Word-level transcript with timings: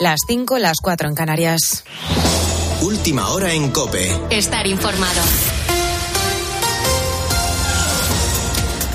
Las 0.00 0.20
5, 0.28 0.58
las 0.58 0.76
4 0.80 1.08
en 1.08 1.14
Canarias. 1.16 1.82
Última 2.82 3.30
hora 3.30 3.52
en 3.52 3.72
Cope. 3.72 4.08
Estar 4.30 4.64
informado. 4.68 5.20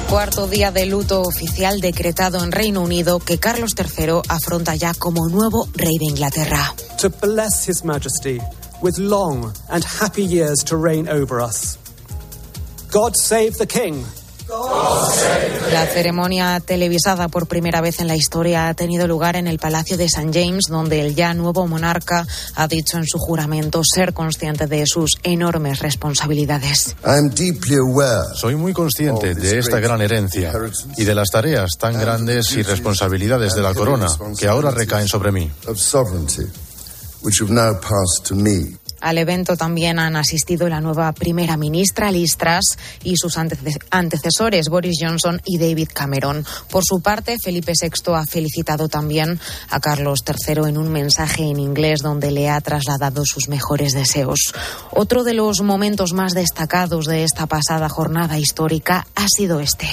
Cuarto 0.09 0.47
día 0.47 0.71
de 0.71 0.85
luto 0.85 1.21
oficial 1.23 1.81
decretado 1.81 2.41
en 2.41 2.53
Reino 2.53 2.79
Unido 2.79 3.19
que 3.19 3.37
Carlos 3.37 3.73
III 3.77 4.21
afronta 4.29 4.75
ya 4.75 4.93
como 4.93 5.27
nuevo 5.27 5.67
rey 5.73 5.97
de 5.97 6.05
Inglaterra. 6.05 6.73
To 7.01 7.09
bless 7.09 7.67
His 7.67 7.83
Majesty 7.83 8.39
with 8.81 8.97
long 8.97 9.51
and 9.69 9.83
happy 9.83 10.25
years 10.25 10.63
to 10.63 10.77
reign 10.77 11.09
over 11.09 11.41
us. 11.41 11.77
God 12.91 13.17
save 13.17 13.57
the 13.57 13.67
King. 13.67 14.05
La 15.71 15.85
ceremonia 15.87 16.59
televisada 16.59 17.27
por 17.27 17.47
primera 17.47 17.81
vez 17.81 17.99
en 17.99 18.07
la 18.07 18.15
historia 18.15 18.67
ha 18.67 18.73
tenido 18.73 19.07
lugar 19.07 19.35
en 19.35 19.47
el 19.47 19.57
Palacio 19.57 19.97
de 19.97 20.05
St. 20.05 20.31
James, 20.33 20.65
donde 20.69 21.01
el 21.01 21.15
ya 21.15 21.33
nuevo 21.33 21.65
monarca 21.67 22.27
ha 22.55 22.67
dicho 22.67 22.97
en 22.97 23.05
su 23.05 23.17
juramento 23.19 23.81
ser 23.83 24.13
consciente 24.13 24.67
de 24.67 24.85
sus 24.85 25.11
enormes 25.23 25.79
responsabilidades. 25.79 26.95
Soy 28.35 28.55
muy 28.55 28.73
consciente 28.73 29.33
de 29.35 29.59
esta 29.59 29.79
gran 29.79 30.01
herencia 30.01 30.53
y 30.97 31.05
de 31.05 31.15
las 31.15 31.29
tareas 31.29 31.77
tan 31.77 31.99
grandes 31.99 32.51
y 32.53 32.63
responsabilidades 32.63 33.53
de 33.53 33.61
la 33.61 33.73
corona 33.73 34.07
que 34.37 34.47
ahora 34.47 34.71
recaen 34.71 35.07
sobre 35.07 35.31
mí. 35.31 35.51
Al 39.03 39.17
evento 39.17 39.57
también 39.57 39.99
han 39.99 40.15
asistido 40.15 40.69
la 40.69 40.79
nueva 40.79 41.11
primera 41.11 41.57
ministra 41.57 42.09
Liz 42.09 42.37
Truss 42.37 42.77
y 43.03 43.17
sus 43.17 43.37
antecesores 43.91 44.69
Boris 44.69 44.97
Johnson 45.01 45.41
y 45.45 45.57
David 45.57 45.89
Cameron. 45.93 46.45
Por 46.69 46.85
su 46.85 47.01
parte, 47.01 47.35
Felipe 47.37 47.73
VI 47.79 48.13
ha 48.15 48.25
felicitado 48.25 48.87
también 48.87 49.41
a 49.69 49.81
Carlos 49.81 50.21
III 50.25 50.69
en 50.69 50.77
un 50.77 50.89
mensaje 50.89 51.43
en 51.43 51.59
inglés 51.59 51.99
donde 52.01 52.31
le 52.31 52.49
ha 52.49 52.61
trasladado 52.61 53.25
sus 53.25 53.49
mejores 53.49 53.91
deseos. 53.91 54.53
Otro 54.91 55.25
de 55.25 55.33
los 55.33 55.59
momentos 55.59 56.13
más 56.13 56.31
destacados 56.31 57.05
de 57.05 57.25
esta 57.25 57.45
pasada 57.45 57.89
jornada 57.89 58.39
histórica 58.39 59.05
ha 59.15 59.27
sido 59.27 59.59
este 59.59 59.89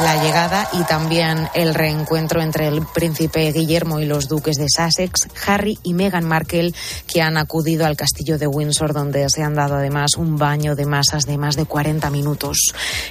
la 0.00 0.22
llegada 0.22 0.68
y 0.72 0.84
también 0.84 1.48
el 1.54 1.74
reencuentro 1.74 2.42
entre 2.42 2.68
el 2.68 2.84
príncipe 2.86 3.50
Guillermo 3.52 3.98
y 4.00 4.04
los 4.04 4.28
duques 4.28 4.56
de 4.56 4.66
Sussex, 4.68 5.28
Harry 5.46 5.78
y 5.82 5.94
Meghan 5.94 6.24
Markle, 6.24 6.74
que 7.06 7.22
han 7.22 7.38
acudido 7.38 7.86
al 7.86 7.96
castillo 7.96 8.36
de 8.36 8.46
Windsor, 8.46 8.92
donde 8.92 9.28
se 9.30 9.42
han 9.42 9.54
dado 9.54 9.76
además 9.76 10.16
un 10.16 10.36
baño 10.36 10.76
de 10.76 10.84
masas 10.84 11.24
de 11.24 11.38
más 11.38 11.56
de 11.56 11.64
40 11.64 12.10
minutos. 12.10 12.58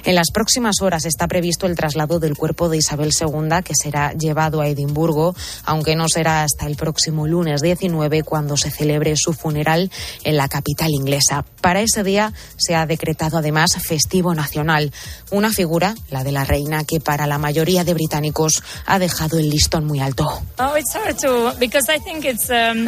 En 0.04 0.14
las 0.14 0.30
próximas 0.30 0.80
horas 0.80 1.06
está 1.06 1.26
previsto 1.26 1.66
el 1.66 1.76
traslado 1.76 2.20
del 2.20 2.36
cuerpo 2.36 2.68
de 2.68 2.78
Isabel 2.78 3.10
II, 3.18 3.62
que 3.64 3.74
será 3.74 4.12
llevado 4.12 4.60
a 4.60 4.68
Edimburgo, 4.68 5.34
aunque 5.64 5.96
no 5.96 6.08
será 6.08 6.44
hasta 6.44 6.66
el 6.66 6.76
próximo 6.76 7.26
lunes 7.26 7.62
19 7.62 8.22
cuando 8.22 8.56
se 8.56 8.70
celebre 8.70 9.16
su 9.16 9.32
funeral 9.32 9.90
en 10.22 10.36
la 10.36 10.48
capital 10.48 10.90
inglesa. 10.90 11.44
Para 11.60 11.80
ese 11.80 12.04
día 12.04 12.32
se 12.56 12.76
ha 12.76 12.86
decretado 12.86 13.38
además 13.38 13.72
festivo 13.82 14.34
nacional, 14.34 14.92
una 15.30 15.50
figura, 15.50 15.94
la 16.10 16.22
de 16.22 16.32
la 16.32 16.44
reina 16.44 16.75
que 16.84 17.00
para 17.00 17.26
la 17.26 17.38
mayoría 17.38 17.84
de 17.84 17.94
británicos 17.94 18.62
ha 18.86 18.98
dejado 18.98 19.38
el 19.38 19.48
listón 19.50 19.86
muy 19.86 20.00
alto. 20.00 20.26
Um, 20.58 20.78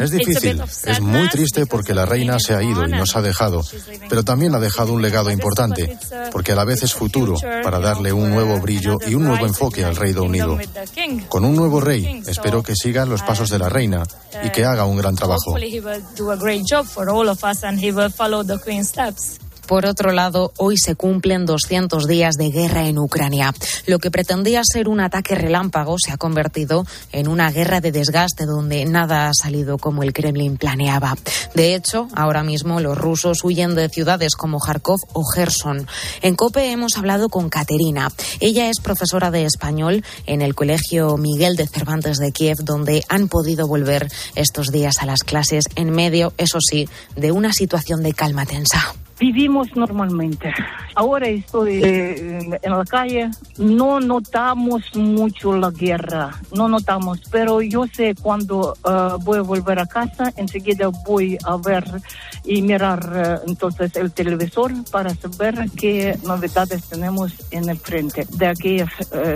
es 0.01 0.11
difícil, 0.11 0.61
es 0.85 1.01
muy 1.01 1.29
triste 1.29 1.65
porque 1.65 1.93
la 1.93 2.05
reina 2.05 2.39
se 2.39 2.55
ha 2.55 2.63
ido 2.63 2.87
y 2.87 2.91
nos 2.91 3.15
ha 3.15 3.21
dejado, 3.21 3.63
pero 4.07 4.23
también 4.23 4.55
ha 4.55 4.59
dejado 4.59 4.93
un 4.93 5.01
legado 5.01 5.31
importante, 5.31 5.97
porque 6.31 6.51
a 6.53 6.55
la 6.55 6.65
vez 6.65 6.83
es 6.83 6.93
futuro 6.93 7.35
para 7.63 7.79
darle 7.79 8.13
un 8.13 8.29
nuevo 8.29 8.59
brillo 8.59 8.97
y 9.07 9.15
un 9.15 9.23
nuevo 9.25 9.45
enfoque 9.45 9.83
al 9.83 9.95
Reino 9.95 10.23
Unido. 10.23 10.57
Con 11.27 11.45
un 11.45 11.55
nuevo 11.55 11.79
rey, 11.79 12.21
espero 12.27 12.63
que 12.63 12.75
siga 12.75 13.05
los 13.05 13.21
pasos 13.23 13.49
de 13.49 13.59
la 13.59 13.69
reina 13.69 14.03
y 14.43 14.49
que 14.49 14.65
haga 14.65 14.85
un 14.85 14.97
gran 14.97 15.15
trabajo. 15.15 15.55
Por 19.69 19.85
otro 19.85 20.11
lado, 20.13 20.51
hoy 20.57 20.77
se 20.79 20.95
cumplen 20.95 21.45
200 21.45 22.07
días 22.07 22.37
de 22.37 22.49
guerra 22.49 22.87
en 22.87 22.97
Ucrania. 22.97 23.53
Lo 23.85 23.99
que 23.99 24.09
pretendía 24.09 24.63
ser 24.63 24.89
un 24.89 24.99
ataque 24.99 25.35
relámpago 25.35 25.97
se 26.03 26.11
ha 26.11 26.17
convertido 26.17 26.87
en 27.11 27.27
una 27.27 27.51
guerra 27.51 27.79
de 27.79 27.91
desgaste 27.91 28.47
donde 28.47 28.83
nada 28.85 29.29
ha 29.29 29.33
salido 29.35 29.77
como 29.77 30.01
el 30.01 30.11
Kremlin 30.11 30.57
planeaba. 30.57 31.15
De 31.53 31.75
hecho, 31.75 32.07
ahora 32.15 32.41
mismo 32.41 32.79
los 32.79 32.97
rusos 32.97 33.43
huyen 33.43 33.75
de 33.75 33.89
ciudades 33.89 34.33
como 34.33 34.57
Kharkov 34.57 35.01
o 35.13 35.23
Gerson. 35.23 35.85
En 36.23 36.35
COPE 36.35 36.71
hemos 36.71 36.97
hablado 36.97 37.29
con 37.29 37.49
Caterina. 37.49 38.11
Ella 38.39 38.71
es 38.71 38.79
profesora 38.79 39.29
de 39.29 39.45
español 39.45 40.03
en 40.25 40.41
el 40.41 40.55
Colegio 40.55 41.15
Miguel 41.17 41.55
de 41.55 41.67
Cervantes 41.67 42.17
de 42.17 42.31
Kiev, 42.31 42.57
donde 42.63 43.03
han 43.07 43.27
podido 43.27 43.67
volver 43.67 44.11
estos 44.33 44.71
días 44.71 44.95
a 44.99 45.05
las 45.05 45.19
clases 45.19 45.65
en 45.75 45.91
medio, 45.91 46.33
eso 46.39 46.57
sí, 46.59 46.89
de 47.15 47.31
una 47.31 47.53
situación 47.53 48.01
de 48.01 48.13
calma 48.13 48.47
tensa. 48.47 48.95
Vivimos 49.19 49.75
normalmente. 49.75 50.53
Ahora 50.95 51.27
estoy 51.27 51.83
eh, 51.83 52.39
en 52.61 52.71
la 52.71 52.85
calle, 52.85 53.29
no 53.57 53.99
notamos 53.99 54.81
mucho 54.95 55.57
la 55.57 55.71
guerra, 55.71 56.31
no 56.53 56.69
notamos, 56.69 57.21
pero 57.29 57.61
yo 57.61 57.85
sé 57.87 58.15
cuando 58.15 58.75
eh, 58.75 59.17
voy 59.21 59.39
a 59.39 59.41
volver 59.41 59.79
a 59.79 59.85
casa, 59.85 60.31
enseguida 60.37 60.87
voy 61.05 61.37
a 61.43 61.57
ver 61.57 61.83
y 62.45 62.61
mirar 62.61 63.11
eh, 63.13 63.45
entonces 63.47 63.93
el 63.97 64.13
televisor 64.13 64.71
para 64.89 65.13
saber 65.13 65.65
qué 65.75 66.17
novedades 66.23 66.85
tenemos 66.85 67.33
en 67.51 67.67
el 67.67 67.77
frente 67.77 68.25
de 68.37 68.47
aquellas 68.47 68.89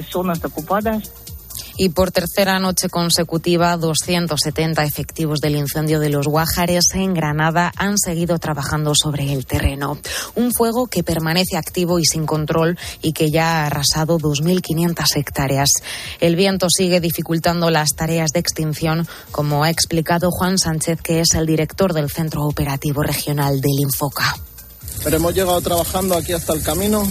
zonas 0.08 0.44
ocupadas 0.46 1.33
y 1.78 1.90
por 1.90 2.12
tercera 2.12 2.60
noche 2.60 2.90
consecutiva, 2.90 3.78
270 3.78 4.84
efectivos 4.84 5.40
del 5.40 5.56
incendio 5.56 6.00
de 6.00 6.10
los 6.10 6.28
Guájares 6.28 6.86
en 6.94 7.14
Granada 7.14 7.72
han 7.78 7.98
seguido 7.98 8.40
trabajando 8.40 8.94
sobre 8.96 9.34
el 9.34 9.46
terreno. 9.46 9.98
Un 10.36 10.52
fuego 10.54 10.88
que 10.88 11.04
permanece 11.04 11.58
activo 11.58 12.00
y 12.00 12.06
sin 12.06 12.26
control 12.26 12.78
y 13.02 13.14
que 13.14 13.32
ya 13.32 13.64
ha 13.64 13.66
arrasado 13.68 14.20
2.500 14.20 15.16
hectáreas. 15.16 15.70
El 16.20 16.36
viento 16.36 16.68
sigue 16.70 17.00
dificultando 17.00 17.70
las 17.70 17.90
tareas 17.96 18.32
de 18.32 18.40
extinción, 18.40 19.08
como 19.32 19.64
ha 19.64 19.70
explicado 19.70 20.30
Juan 20.32 20.58
Sánchez, 20.58 21.02
que 21.02 21.22
es 21.22 21.34
el 21.34 21.46
director 21.46 21.94
del 21.94 22.10
Centro 22.10 22.44
Operativo 22.44 23.04
Regional 23.04 23.62
del 23.62 23.80
Infoca. 23.80 24.36
Pero 25.04 25.18
hemos 25.18 25.34
llegado 25.34 25.60
trabajando 25.62 26.16
aquí 26.16 26.34
hasta 26.34 26.54
el 26.54 26.64
camino 26.64 27.06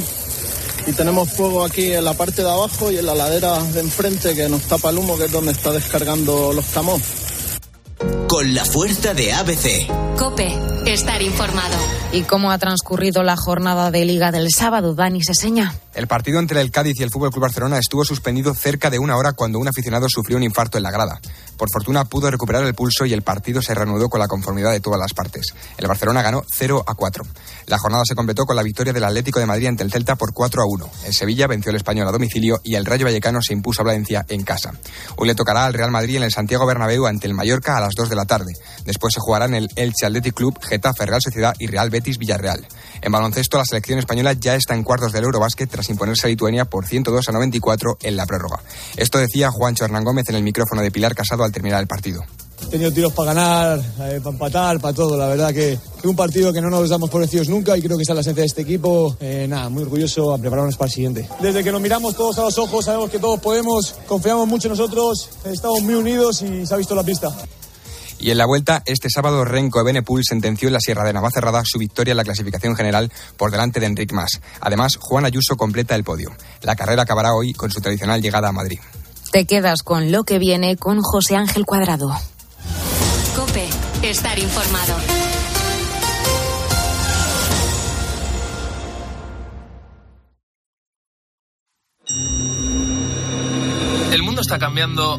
y 0.87 0.93
tenemos 0.93 1.31
fuego 1.31 1.65
aquí 1.65 1.93
en 1.93 2.04
la 2.04 2.15
parte 2.15 2.43
de 2.43 2.50
abajo 2.50 2.91
y 2.91 2.98
en 2.98 3.06
la 3.06 3.15
ladera 3.15 3.62
de 3.62 3.81
enfrente 3.81 4.34
que 4.34 4.48
nos 4.48 4.62
tapa 4.62 4.91
el 4.91 4.98
humo, 4.98 5.16
que 5.16 5.25
es 5.25 5.32
donde 5.32 5.53
está 5.53 5.70
descargando 5.70 6.53
los 6.53 6.66
camos. 6.66 7.00
Con 8.28 8.54
la 8.54 8.64
fuerza 8.64 9.14
de 9.14 9.32
ABC. 9.32 10.16
Cope, 10.18 10.52
estar 10.86 11.20
informado. 11.22 11.76
¿Y 12.12 12.22
cómo 12.22 12.50
ha 12.50 12.58
transcurrido 12.58 13.22
la 13.22 13.36
jornada 13.36 13.90
de 13.90 14.04
Liga 14.04 14.30
del 14.30 14.48
sábado, 14.50 14.94
Dani 14.94 15.22
Seseña? 15.22 15.74
El 15.94 16.06
partido 16.06 16.38
entre 16.38 16.60
el 16.60 16.70
Cádiz 16.70 16.98
y 16.98 17.02
el 17.02 17.10
Fútbol 17.10 17.30
Club 17.30 17.42
Barcelona 17.42 17.78
estuvo 17.78 18.04
suspendido 18.04 18.54
cerca 18.54 18.88
de 18.88 18.98
una 18.98 19.16
hora 19.16 19.32
cuando 19.32 19.58
un 19.58 19.68
aficionado 19.68 20.06
sufrió 20.08 20.38
un 20.38 20.42
infarto 20.42 20.78
en 20.78 20.84
la 20.84 20.90
grada. 20.90 21.20
Por 21.56 21.68
fortuna 21.70 22.06
pudo 22.06 22.30
recuperar 22.30 22.64
el 22.64 22.74
pulso 22.74 23.04
y 23.04 23.12
el 23.12 23.22
partido 23.22 23.60
se 23.60 23.74
reanudó 23.74 24.08
con 24.08 24.19
la 24.19 24.26
conformidad 24.26 24.72
de 24.72 24.80
todas 24.80 24.98
las 24.98 25.12
partes. 25.12 25.54
El 25.76 25.86
Barcelona 25.86 26.22
ganó 26.22 26.42
0 26.50 26.82
a 26.86 26.94
4. 26.94 27.24
La 27.66 27.78
jornada 27.78 28.04
se 28.06 28.14
completó 28.14 28.44
con 28.46 28.56
la 28.56 28.62
victoria 28.62 28.92
del 28.92 29.04
Atlético 29.04 29.38
de 29.38 29.46
Madrid 29.46 29.69
ante 29.69 29.82
el 29.82 29.92
Celta 29.92 30.16
por 30.16 30.32
4 30.32 30.62
a 30.62 30.66
1. 30.66 30.90
El 31.06 31.14
Sevilla 31.14 31.46
venció 31.46 31.70
al 31.70 31.76
Español 31.76 32.08
a 32.08 32.12
domicilio 32.12 32.60
y 32.64 32.74
el 32.74 32.86
Rayo 32.86 33.04
Vallecano 33.04 33.40
se 33.42 33.52
impuso 33.52 33.82
a 33.82 33.84
Valencia 33.84 34.24
en 34.28 34.42
casa. 34.44 34.72
Hoy 35.16 35.28
le 35.28 35.34
tocará 35.34 35.66
al 35.66 35.74
Real 35.74 35.90
Madrid 35.90 36.16
en 36.16 36.22
el 36.24 36.32
Santiago 36.32 36.66
Bernabéu 36.66 37.06
ante 37.06 37.26
el 37.26 37.34
Mallorca 37.34 37.76
a 37.76 37.80
las 37.80 37.91
2 37.94 38.08
de 38.08 38.16
la 38.16 38.25
tarde. 38.25 38.53
Después 38.84 39.14
se 39.14 39.20
jugarán 39.20 39.54
el 39.54 39.69
Elche 39.76 40.06
Athletic 40.06 40.34
Club, 40.34 40.58
Getafe 40.62 41.06
Real 41.06 41.22
Sociedad 41.22 41.54
y 41.58 41.66
Real 41.66 41.91
Betis 41.91 42.19
Villarreal. 42.19 42.66
En 43.00 43.12
baloncesto, 43.12 43.58
la 43.58 43.64
selección 43.64 43.98
española 43.98 44.32
ya 44.34 44.54
está 44.54 44.75
en 44.75 44.84
cuartos 44.84 45.12
del 45.12 45.25
Eurobásquet 45.25 45.70
tras 45.70 45.91
imponerse 45.91 46.26
a 46.26 46.31
Lituania 46.31 46.64
por 46.64 46.86
102 46.86 47.28
a 47.28 47.32
94 47.32 47.98
en 48.02 48.16
la 48.16 48.26
prórroga. 48.26 48.60
Esto 48.97 49.19
decía 49.19 49.50
Juancho 49.50 49.84
Hernán 49.84 50.04
Gómez 50.04 50.28
en 50.28 50.36
el 50.36 50.42
micrófono 50.42 50.82
de 50.82 50.91
Pilar 50.91 51.14
Casado 51.14 51.44
al 51.44 51.52
terminar 51.52 51.81
el 51.81 51.87
partido. 51.87 52.22
He 52.62 52.67
tenido 52.67 52.93
tiros 52.93 53.12
para 53.12 53.34
ganar, 53.34 53.78
eh, 53.78 54.20
para 54.22 54.31
empatar, 54.31 54.81
para 54.81 54.94
todo. 54.94 55.17
La 55.17 55.26
verdad 55.26 55.52
que, 55.52 55.72
es 55.72 56.05
un 56.05 56.17
partido 56.17 56.52
que 56.52 56.61
no 56.61 56.70
nos 56.70 56.88
damos 56.88 57.11
por 57.11 57.20
vencidos 57.20 57.49
nunca 57.49 57.76
y 57.76 57.82
creo 57.82 57.96
que 57.96 58.02
esa 58.02 58.12
es 58.12 58.17
la 58.17 58.20
esencia 58.20 58.43
de 58.43 58.46
este 58.46 58.62
equipo. 58.62 59.17
Eh, 59.20 59.46
nada, 59.49 59.69
muy 59.69 59.82
orgulloso 59.82 60.32
a 60.32 60.38
prepararnos 60.38 60.76
para 60.76 60.87
el 60.87 60.93
siguiente. 60.93 61.28
Desde 61.40 61.62
que 61.62 61.72
nos 61.72 61.81
miramos 61.81 62.14
todos 62.17 62.38
a 62.38 62.43
los 62.43 62.58
ojos, 62.58 62.84
sabemos 62.84 63.11
que 63.11 63.19
todos 63.19 63.40
podemos, 63.40 63.94
confiamos 64.06 64.46
mucho 64.46 64.69
en 64.69 64.72
nosotros, 64.72 65.28
estamos 65.44 65.82
muy 65.82 65.94
unidos 65.94 66.43
y 66.43 66.67
se 66.67 66.75
ha 66.75 66.76
visto 66.76 66.94
la 66.94 67.02
pista. 67.02 67.34
Y 68.22 68.30
en 68.30 68.38
la 68.38 68.46
vuelta, 68.46 68.84
este 68.86 69.10
sábado, 69.10 69.44
Renko 69.44 69.82
Benepul 69.82 70.22
sentenció 70.24 70.69
en 70.69 70.74
la 70.74 70.80
Sierra 70.80 71.02
de 71.02 71.12
Navacerrada 71.12 71.62
su 71.64 71.76
victoria 71.76 72.12
en 72.12 72.16
la 72.19 72.22
clasificación 72.22 72.76
general 72.76 73.10
por 73.36 73.50
delante 73.50 73.80
de 73.80 73.86
Enric 73.86 74.12
Mas. 74.12 74.40
Además, 74.60 74.96
Juan 75.00 75.24
Ayuso 75.24 75.56
completa 75.56 75.96
el 75.96 76.04
podio. 76.04 76.30
La 76.62 76.76
carrera 76.76 77.02
acabará 77.02 77.34
hoy 77.34 77.52
con 77.52 77.72
su 77.72 77.80
tradicional 77.80 78.22
llegada 78.22 78.48
a 78.48 78.52
Madrid. 78.52 78.78
Te 79.32 79.44
quedas 79.44 79.82
con 79.82 80.12
lo 80.12 80.22
que 80.22 80.38
viene 80.38 80.76
con 80.76 81.02
José 81.02 81.34
Ángel 81.34 81.66
Cuadrado. 81.66 82.12
Cope, 83.34 83.69
estar 84.02 84.38
informado. 84.38 84.94
El 94.12 94.22
mundo 94.22 94.42
está 94.42 94.60
cambiando 94.60 95.19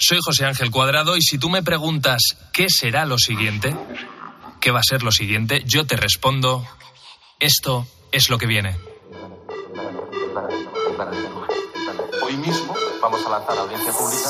Soy 0.00 0.18
José 0.24 0.44
Ángel 0.44 0.70
Cuadrado 0.70 1.16
y 1.16 1.22
si 1.22 1.38
tú 1.38 1.50
me 1.50 1.62
preguntas 1.62 2.20
qué 2.52 2.66
será 2.68 3.04
lo 3.04 3.18
siguiente, 3.18 3.76
qué 4.60 4.70
va 4.70 4.78
a 4.78 4.84
ser 4.88 5.02
lo 5.02 5.10
siguiente, 5.10 5.64
yo 5.66 5.86
te 5.86 5.96
respondo, 5.96 6.64
esto 7.40 7.84
es 8.12 8.30
lo 8.30 8.38
que 8.38 8.46
viene. 8.46 8.76
Hoy 12.22 12.36
mismo 12.36 12.76
vamos 13.02 13.26
a 13.26 13.28
lanzar 13.28 13.58
a 13.58 13.60
audiencia 13.62 13.92
pública. 13.92 14.28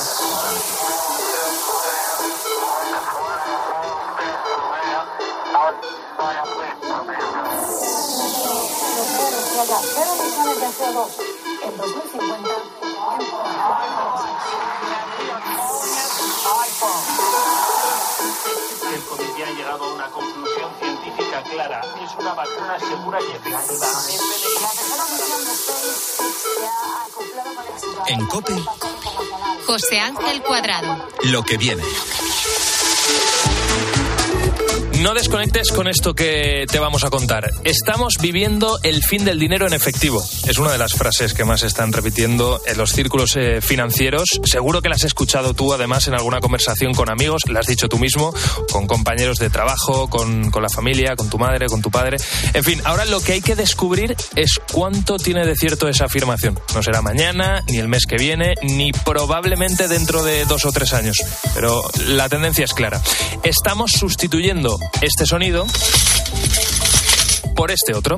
en 11.64 11.76
2050 11.76 12.47
llegado 19.68 19.84
a 19.84 19.94
una 19.94 20.06
conclusión 20.06 20.70
científica 20.80 21.42
clara. 21.42 21.82
Es 22.02 22.14
una 22.18 22.32
vacuna 22.32 22.78
segura 22.78 23.18
y 23.20 23.30
efectiva. 23.32 23.88
En 28.06 28.26
COPE, 28.26 28.64
José 29.66 30.00
Ángel 30.00 30.42
Cuadrado. 30.42 31.06
lo 31.24 31.42
que 31.42 31.58
viene. 31.58 31.82
No 35.02 35.14
desconectes 35.14 35.70
con 35.70 35.86
esto 35.86 36.14
que 36.14 36.66
te 36.68 36.80
vamos 36.80 37.04
a 37.04 37.10
contar. 37.10 37.52
Estamos 37.62 38.14
viviendo 38.20 38.80
el 38.82 39.04
fin 39.04 39.24
del 39.24 39.38
dinero 39.38 39.66
en 39.66 39.72
efectivo. 39.72 40.24
Es 40.48 40.58
una 40.58 40.72
de 40.72 40.78
las 40.78 40.94
frases 40.94 41.34
que 41.34 41.44
más 41.44 41.62
están 41.62 41.92
repitiendo 41.92 42.60
en 42.66 42.76
los 42.76 42.90
círculos 42.90 43.36
eh, 43.36 43.60
financieros. 43.60 44.40
Seguro 44.42 44.82
que 44.82 44.88
las 44.88 44.98
has 44.98 45.04
escuchado 45.04 45.54
tú 45.54 45.72
además 45.72 46.08
en 46.08 46.14
alguna 46.14 46.40
conversación 46.40 46.94
con 46.94 47.10
amigos, 47.10 47.42
la 47.48 47.60
has 47.60 47.66
dicho 47.66 47.88
tú 47.88 48.00
mismo, 48.00 48.34
con 48.72 48.88
compañeros 48.88 49.38
de 49.38 49.50
trabajo, 49.50 50.10
con, 50.10 50.50
con 50.50 50.64
la 50.64 50.68
familia, 50.68 51.14
con 51.14 51.30
tu 51.30 51.38
madre, 51.38 51.66
con 51.66 51.80
tu 51.80 51.92
padre. 51.92 52.16
En 52.52 52.64
fin, 52.64 52.80
ahora 52.84 53.04
lo 53.04 53.20
que 53.20 53.34
hay 53.34 53.40
que 53.40 53.54
descubrir 53.54 54.16
es 54.34 54.58
cuánto 54.72 55.16
tiene 55.16 55.46
de 55.46 55.54
cierto 55.54 55.88
esa 55.88 56.06
afirmación. 56.06 56.58
No 56.74 56.82
será 56.82 57.02
mañana, 57.02 57.62
ni 57.68 57.78
el 57.78 57.86
mes 57.86 58.04
que 58.04 58.16
viene, 58.16 58.54
ni 58.62 58.90
probablemente 58.90 59.86
dentro 59.86 60.24
de 60.24 60.44
dos 60.44 60.64
o 60.64 60.72
tres 60.72 60.92
años. 60.92 61.18
Pero 61.54 61.88
la 62.08 62.28
tendencia 62.28 62.64
es 62.64 62.74
clara. 62.74 63.00
Estamos 63.44 63.92
sustituyendo 63.92 64.76
este 65.00 65.26
sonido 65.26 65.66
por 67.54 67.70
este 67.70 67.94
otro. 67.94 68.16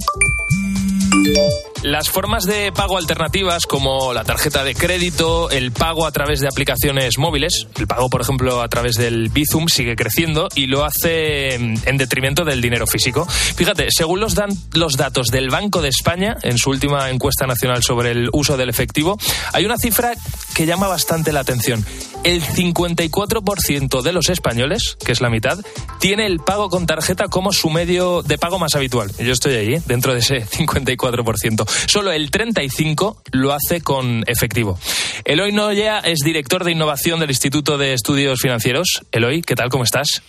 Las 1.82 2.10
formas 2.10 2.44
de 2.44 2.72
pago 2.72 2.98
alternativas 2.98 3.64
como 3.64 4.12
la 4.12 4.22
tarjeta 4.24 4.64
de 4.64 4.74
crédito, 4.74 5.50
el 5.50 5.72
pago 5.72 6.06
a 6.06 6.12
través 6.12 6.40
de 6.40 6.46
aplicaciones 6.46 7.16
móviles, 7.16 7.66
el 7.78 7.86
pago 7.86 8.10
por 8.10 8.20
ejemplo 8.20 8.60
a 8.60 8.68
través 8.68 8.96
del 8.96 9.30
Bizum 9.30 9.66
sigue 9.68 9.96
creciendo 9.96 10.48
y 10.54 10.66
lo 10.66 10.84
hace 10.84 11.54
en 11.54 11.96
detrimento 11.96 12.44
del 12.44 12.60
dinero 12.60 12.86
físico. 12.86 13.26
Fíjate, 13.26 13.86
según 13.90 14.20
los, 14.20 14.34
dan, 14.34 14.50
los 14.74 14.98
datos 14.98 15.28
del 15.28 15.48
Banco 15.48 15.80
de 15.80 15.88
España 15.88 16.36
en 16.42 16.58
su 16.58 16.68
última 16.68 17.08
encuesta 17.08 17.46
nacional 17.46 17.82
sobre 17.82 18.10
el 18.10 18.28
uso 18.32 18.58
del 18.58 18.68
efectivo, 18.68 19.18
hay 19.54 19.64
una 19.64 19.78
cifra 19.78 20.12
que 20.54 20.66
llama 20.66 20.86
bastante 20.86 21.32
la 21.32 21.40
atención. 21.40 21.84
El 22.22 22.42
54% 22.42 24.02
de 24.02 24.12
los 24.12 24.28
españoles, 24.28 24.98
que 25.04 25.12
es 25.12 25.22
la 25.22 25.30
mitad, 25.30 25.58
tiene 26.00 26.26
el 26.26 26.38
pago 26.38 26.68
con 26.68 26.86
tarjeta 26.86 27.28
como 27.28 27.52
su 27.52 27.70
medio 27.70 28.22
de 28.22 28.36
pago 28.36 28.58
más 28.58 28.74
habitual. 28.74 29.10
Yo 29.18 29.32
estoy 29.32 29.54
ahí, 29.54 29.74
¿eh? 29.74 29.82
dentro 29.86 30.12
de 30.12 30.18
ese 30.18 30.46
54%. 30.46 31.68
Solo 31.88 32.12
el 32.12 32.30
35% 32.30 33.16
lo 33.32 33.52
hace 33.52 33.80
con 33.80 34.24
efectivo. 34.26 34.78
Eloy 35.24 35.52
Noya 35.52 36.00
es 36.00 36.18
director 36.18 36.64
de 36.64 36.72
innovación 36.72 37.20
del 37.20 37.30
Instituto 37.30 37.78
de 37.78 37.94
Estudios 37.94 38.40
Financieros. 38.40 39.00
Eloy, 39.12 39.40
¿qué 39.40 39.54
tal? 39.54 39.70
¿Cómo 39.70 39.84
estás? 39.84 40.22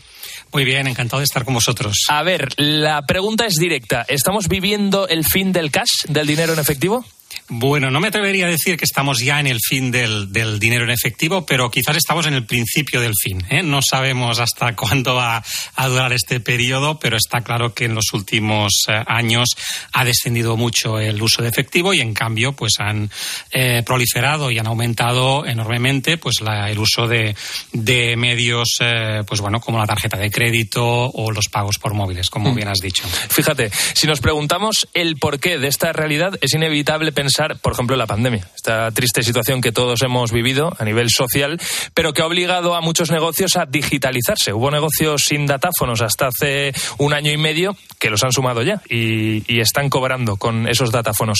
Muy 0.54 0.66
bien, 0.66 0.88
encantado 0.88 1.20
de 1.20 1.26
estar 1.26 1.46
con 1.46 1.54
vosotros. 1.54 2.06
A 2.10 2.24
ver, 2.24 2.50
la 2.58 3.06
pregunta 3.06 3.46
es 3.46 3.56
directa. 3.56 4.06
¿Estamos 4.08 4.48
viviendo 4.48 5.08
el 5.08 5.26
fin 5.26 5.52
del 5.52 5.72
cash, 5.72 6.06
del 6.08 6.28
dinero 6.28 6.54
en 6.54 6.60
efectivo? 6.60 7.06
Bueno, 7.50 7.92
no 7.92 8.00
me 8.00 8.08
atrevería 8.08 8.46
a 8.46 8.50
decir 8.50 8.78
que 8.78 8.86
estamos 8.86 9.20
ya 9.20 9.40
en 9.40 9.48
el 9.48 9.60
fin 9.60 9.92
del, 9.92 10.32
del 10.32 10.60
dinero 10.60 10.84
en 10.86 10.92
efectivo, 10.92 11.46
pero 11.46 11.70
quizás 11.70 11.98
estamos 11.98 12.26
en 12.28 12.34
el 12.34 12.46
principio 12.46 13.02
del 13.02 13.14
fin. 13.22 13.44
¿eh? 13.50 13.62
No 13.64 13.82
sabemos 13.82 14.40
hasta 14.40 14.76
cuándo 14.76 15.16
va 15.16 15.44
a 15.76 15.88
durar 15.88 16.14
este 16.14 16.40
periodo, 16.40 17.00
pero 17.00 17.18
está 17.18 17.42
claro 17.42 17.74
que 17.74 17.86
en 17.86 17.96
los 17.96 18.14
últimos 18.14 18.84
eh, 18.88 18.94
años 19.08 19.50
ha 19.94 20.06
descendido 20.06 20.56
mucho 20.58 21.00
el 21.00 21.22
uso 21.22 21.42
de 21.42 21.50
efectivo 21.50 21.94
y, 21.94 22.02
en 22.02 22.14
cambio, 22.14 22.54
pues 22.54 22.74
han 22.80 23.10
eh, 23.52 23.84
proliferado 23.86 24.50
y 24.52 24.60
han 24.60 24.68
aumentado 24.68 25.46
enormemente 25.46 26.18
pues 26.18 26.42
la- 26.42 26.70
el 26.70 26.80
uso 26.80 27.08
de, 27.08 27.36
de 27.74 28.16
medios, 28.16 28.78
eh, 28.80 29.22
pues 29.28 29.42
bueno, 29.42 29.60
como 29.60 29.78
la 29.80 29.86
tarjeta 29.88 30.18
de 30.18 30.32
crédito 30.32 30.84
o 30.86 31.32
los 31.32 31.48
pagos 31.50 31.78
por 31.80 31.94
móviles, 31.94 32.30
como 32.30 32.52
Mm. 32.52 32.56
bien 32.56 32.68
has 32.68 32.80
dicho. 32.80 33.04
Fíjate, 33.30 33.70
si 33.94 34.08
nos 34.08 34.20
preguntamos 34.22 34.88
el 34.94 35.18
porqué 35.18 35.58
de 35.58 35.68
esta 35.68 35.92
realidad, 35.94 36.38
es 36.42 36.54
inevitable 36.54 37.12
pensar, 37.12 37.21
por 37.62 37.74
ejemplo, 37.74 37.96
la 37.96 38.08
pandemia, 38.08 38.48
esta 38.56 38.92
triste 38.92 39.24
situación 39.24 39.62
que 39.62 39.72
todos 39.72 40.02
hemos 40.02 40.32
vivido 40.32 40.74
a 40.78 40.86
nivel 40.86 41.10
social, 41.10 41.60
pero 41.94 42.14
que 42.14 42.22
ha 42.22 42.26
obligado 42.26 42.76
a 42.76 42.82
muchos 42.82 43.12
negocios 43.12 43.56
a 43.56 43.66
digitalizarse. 43.66 44.54
Hubo 44.54 44.72
negocios 44.72 45.24
sin 45.24 45.46
datáfonos 45.46 46.02
hasta 46.02 46.28
hace 46.28 46.74
un 46.98 47.14
año 47.14 47.32
y 47.32 47.38
medio 47.38 47.76
que 48.00 48.10
los 48.10 48.24
han 48.24 48.32
sumado 48.32 48.64
ya 48.64 48.82
y, 48.90 49.44
y 49.52 49.60
están 49.60 49.90
cobrando 49.90 50.38
con 50.38 50.68
esos 50.68 50.92
datáfonos. 50.92 51.40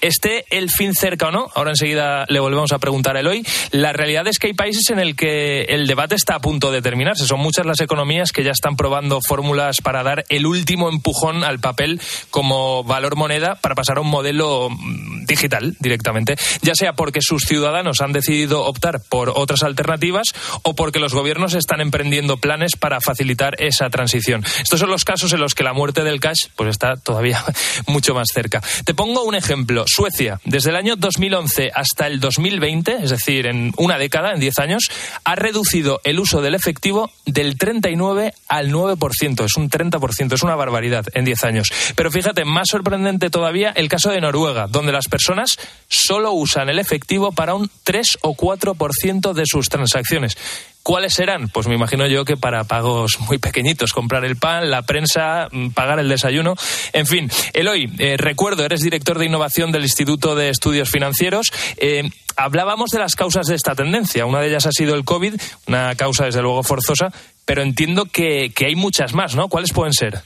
¿Esté 0.00 0.44
el 0.50 0.70
fin 0.70 0.94
cerca 0.94 1.28
o 1.28 1.30
no? 1.30 1.50
Ahora 1.54 1.70
enseguida 1.70 2.24
le 2.28 2.40
volvemos 2.40 2.72
a 2.72 2.78
preguntar 2.78 3.16
a 3.16 3.20
Eloy. 3.20 3.44
La 3.70 3.92
realidad 3.92 4.26
es 4.26 4.38
que 4.38 4.48
hay 4.48 4.54
países 4.54 4.90
en 4.90 4.98
el 4.98 5.16
que 5.16 5.62
el 5.62 5.86
debate 5.86 6.14
está 6.14 6.36
a 6.36 6.40
punto 6.40 6.70
de 6.70 6.82
terminarse. 6.82 7.26
Son 7.26 7.40
muchas 7.40 7.66
las 7.66 7.80
economías 7.80 8.32
que 8.32 8.44
ya 8.44 8.50
están 8.50 8.76
probando 8.76 9.20
fórmulas 9.26 9.78
para 9.82 10.02
dar 10.02 10.24
el 10.28 10.46
último 10.46 10.88
empujón 10.88 11.44
al 11.44 11.60
papel 11.60 12.00
como 12.30 12.84
valor 12.84 13.16
moneda 13.16 13.56
para 13.56 13.74
pasar 13.74 13.98
a 13.98 14.00
un 14.00 14.08
modelo 14.08 14.68
mm, 14.70 15.21
digital 15.26 15.76
directamente, 15.80 16.36
ya 16.62 16.74
sea 16.74 16.92
porque 16.92 17.20
sus 17.22 17.44
ciudadanos 17.44 18.00
han 18.00 18.12
decidido 18.12 18.64
optar 18.64 19.00
por 19.08 19.30
otras 19.34 19.62
alternativas 19.62 20.32
o 20.62 20.74
porque 20.74 20.98
los 20.98 21.14
gobiernos 21.14 21.54
están 21.54 21.80
emprendiendo 21.80 22.36
planes 22.36 22.76
para 22.76 23.00
facilitar 23.00 23.54
esa 23.58 23.90
transición. 23.90 24.44
Estos 24.62 24.80
son 24.80 24.90
los 24.90 25.04
casos 25.04 25.32
en 25.32 25.40
los 25.40 25.54
que 25.54 25.64
la 25.64 25.72
muerte 25.72 26.04
del 26.04 26.20
cash 26.20 26.48
pues 26.56 26.70
está 26.70 26.96
todavía 26.96 27.42
mucho 27.86 28.14
más 28.14 28.28
cerca. 28.32 28.62
Te 28.84 28.94
pongo 28.94 29.22
un 29.24 29.34
ejemplo. 29.34 29.84
Suecia, 29.86 30.40
desde 30.44 30.70
el 30.70 30.76
año 30.76 30.96
2011 30.96 31.70
hasta 31.74 32.06
el 32.06 32.20
2020, 32.20 32.98
es 33.02 33.10
decir, 33.10 33.46
en 33.46 33.72
una 33.76 33.98
década, 33.98 34.32
en 34.32 34.40
10 34.40 34.58
años, 34.58 34.90
ha 35.24 35.34
reducido 35.34 36.00
el 36.04 36.18
uso 36.18 36.40
del 36.40 36.54
efectivo 36.54 37.10
del 37.26 37.56
39 37.58 38.34
al 38.48 38.70
9%. 38.70 39.44
Es 39.44 39.56
un 39.56 39.70
30%, 39.70 40.32
es 40.32 40.42
una 40.42 40.54
barbaridad 40.54 41.06
en 41.14 41.24
10 41.24 41.44
años. 41.44 41.72
Pero 41.96 42.10
fíjate, 42.10 42.44
más 42.44 42.68
sorprendente 42.68 43.30
todavía 43.30 43.70
el 43.70 43.88
caso 43.88 44.10
de 44.10 44.20
Noruega, 44.20 44.66
donde 44.66 44.92
las 44.92 45.08
personas 45.12 45.58
solo 45.88 46.32
usan 46.32 46.70
el 46.70 46.78
efectivo 46.78 47.32
para 47.32 47.54
un 47.54 47.70
3 47.84 48.06
o 48.22 48.34
4% 48.34 49.34
de 49.34 49.42
sus 49.44 49.68
transacciones. 49.68 50.38
¿Cuáles 50.82 51.12
serán? 51.12 51.48
Pues 51.48 51.68
me 51.68 51.74
imagino 51.74 52.06
yo 52.06 52.24
que 52.24 52.38
para 52.38 52.64
pagos 52.64 53.20
muy 53.28 53.36
pequeñitos, 53.36 53.92
comprar 53.92 54.24
el 54.24 54.36
pan, 54.36 54.70
la 54.70 54.82
prensa, 54.82 55.48
mm, 55.52 55.70
pagar 55.70 56.00
el 56.00 56.08
desayuno. 56.08 56.54
En 56.94 57.06
fin, 57.06 57.30
Eloy, 57.52 57.92
eh, 57.98 58.16
recuerdo, 58.16 58.64
eres 58.64 58.80
director 58.80 59.18
de 59.18 59.26
innovación 59.26 59.70
del 59.70 59.82
Instituto 59.82 60.34
de 60.34 60.48
Estudios 60.48 60.88
Financieros. 60.90 61.52
Eh, 61.76 62.08
hablábamos 62.36 62.90
de 62.90 62.98
las 62.98 63.14
causas 63.14 63.46
de 63.46 63.54
esta 63.54 63.74
tendencia. 63.74 64.24
Una 64.24 64.40
de 64.40 64.48
ellas 64.48 64.66
ha 64.66 64.72
sido 64.72 64.94
el 64.94 65.04
COVID, 65.04 65.34
una 65.68 65.94
causa 65.94 66.24
desde 66.24 66.40
luego 66.40 66.62
forzosa, 66.62 67.12
pero 67.44 67.62
entiendo 67.62 68.06
que, 68.06 68.50
que 68.54 68.66
hay 68.66 68.74
muchas 68.74 69.12
más, 69.12 69.36
¿no? 69.36 69.48
¿Cuáles 69.48 69.72
pueden 69.72 69.92
ser? 69.92 70.22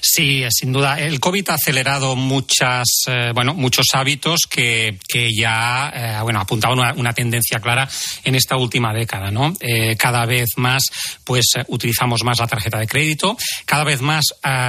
Sí, 0.00 0.44
sin 0.50 0.72
duda. 0.72 0.98
El 0.98 1.20
COVID 1.20 1.50
ha 1.50 1.54
acelerado 1.54 2.16
muchas, 2.16 2.86
eh, 3.06 3.32
bueno, 3.34 3.54
muchos 3.54 3.86
hábitos 3.94 4.40
que, 4.48 4.98
que 5.08 5.30
ya, 5.32 5.92
eh, 5.94 6.18
bueno, 6.22 6.40
apuntaban 6.40 6.78
una, 6.78 6.92
una, 6.94 7.12
tendencia 7.12 7.60
clara 7.60 7.88
en 8.24 8.34
esta 8.34 8.56
última 8.56 8.92
década, 8.92 9.30
¿no? 9.30 9.54
Eh, 9.60 9.96
cada 9.96 10.24
vez 10.24 10.50
más, 10.56 10.84
pues, 11.24 11.46
utilizamos 11.68 12.22
más 12.22 12.38
la 12.38 12.46
tarjeta 12.46 12.78
de 12.78 12.86
crédito, 12.86 13.36
cada 13.64 13.84
vez 13.84 14.00
más 14.00 14.24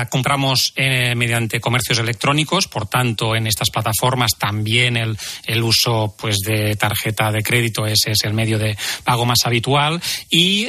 compramos 0.09 0.73
mediante 0.75 1.59
comercios 1.59 1.99
electrónicos, 1.99 2.67
por 2.67 2.87
tanto, 2.87 3.35
en 3.35 3.47
estas 3.47 3.69
plataformas 3.69 4.31
también 4.37 4.97
el, 4.97 5.17
el 5.45 5.63
uso, 5.63 6.15
pues, 6.17 6.37
de 6.37 6.75
tarjeta 6.75 7.31
de 7.31 7.43
crédito 7.43 7.85
es, 7.85 8.01
es 8.05 8.23
el 8.23 8.33
medio 8.33 8.57
de 8.57 8.77
pago 9.03 9.25
más 9.25 9.39
habitual 9.45 10.01
y, 10.29 10.67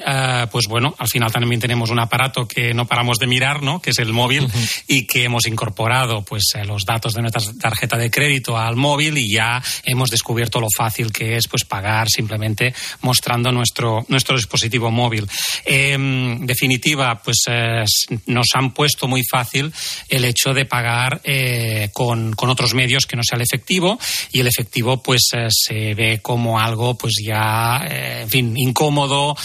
pues, 0.50 0.66
bueno, 0.68 0.94
al 0.98 1.08
final 1.08 1.32
también 1.32 1.60
tenemos 1.60 1.90
un 1.90 2.00
aparato 2.00 2.46
que 2.46 2.74
no 2.74 2.86
paramos 2.86 3.18
de 3.18 3.26
mirar, 3.26 3.62
¿no? 3.62 3.80
Que 3.80 3.90
es 3.90 3.98
el 3.98 4.12
móvil 4.12 4.49
y 4.86 5.06
que 5.06 5.24
hemos 5.24 5.46
incorporado 5.46 6.22
pues 6.22 6.44
eh, 6.54 6.64
los 6.64 6.84
datos 6.84 7.14
de 7.14 7.22
nuestra 7.22 7.42
tarjeta 7.60 7.96
de 7.96 8.10
crédito 8.10 8.56
al 8.56 8.76
móvil 8.76 9.18
y 9.18 9.32
ya 9.32 9.62
hemos 9.84 10.10
descubierto 10.10 10.60
lo 10.60 10.68
fácil 10.76 11.12
que 11.12 11.36
es 11.36 11.48
pues 11.48 11.64
pagar 11.64 12.08
simplemente 12.08 12.74
mostrando 13.02 13.52
nuestro 13.52 14.04
nuestro 14.08 14.36
dispositivo 14.36 14.90
móvil. 14.90 15.28
En 15.64 16.46
definitiva, 16.46 17.20
pues 17.22 17.44
eh, 17.48 17.84
nos 18.26 18.46
han 18.54 18.72
puesto 18.72 19.08
muy 19.08 19.22
fácil 19.24 19.72
el 20.08 20.24
hecho 20.24 20.54
de 20.54 20.64
pagar 20.64 21.20
eh, 21.24 21.90
con, 21.92 22.32
con, 22.34 22.50
otros 22.50 22.74
medios 22.74 23.06
que 23.06 23.16
no 23.16 23.22
sea 23.22 23.36
el 23.36 23.42
efectivo 23.42 23.98
y 24.32 24.40
el 24.40 24.46
efectivo 24.46 25.02
pues 25.02 25.30
se 25.48 25.94
ve 25.94 26.20
como 26.20 26.58
algo 26.58 26.96
pues 26.98 27.14
ya 27.24 27.84
en 27.86 28.28
fin 28.28 28.54
incómodo 28.56 29.36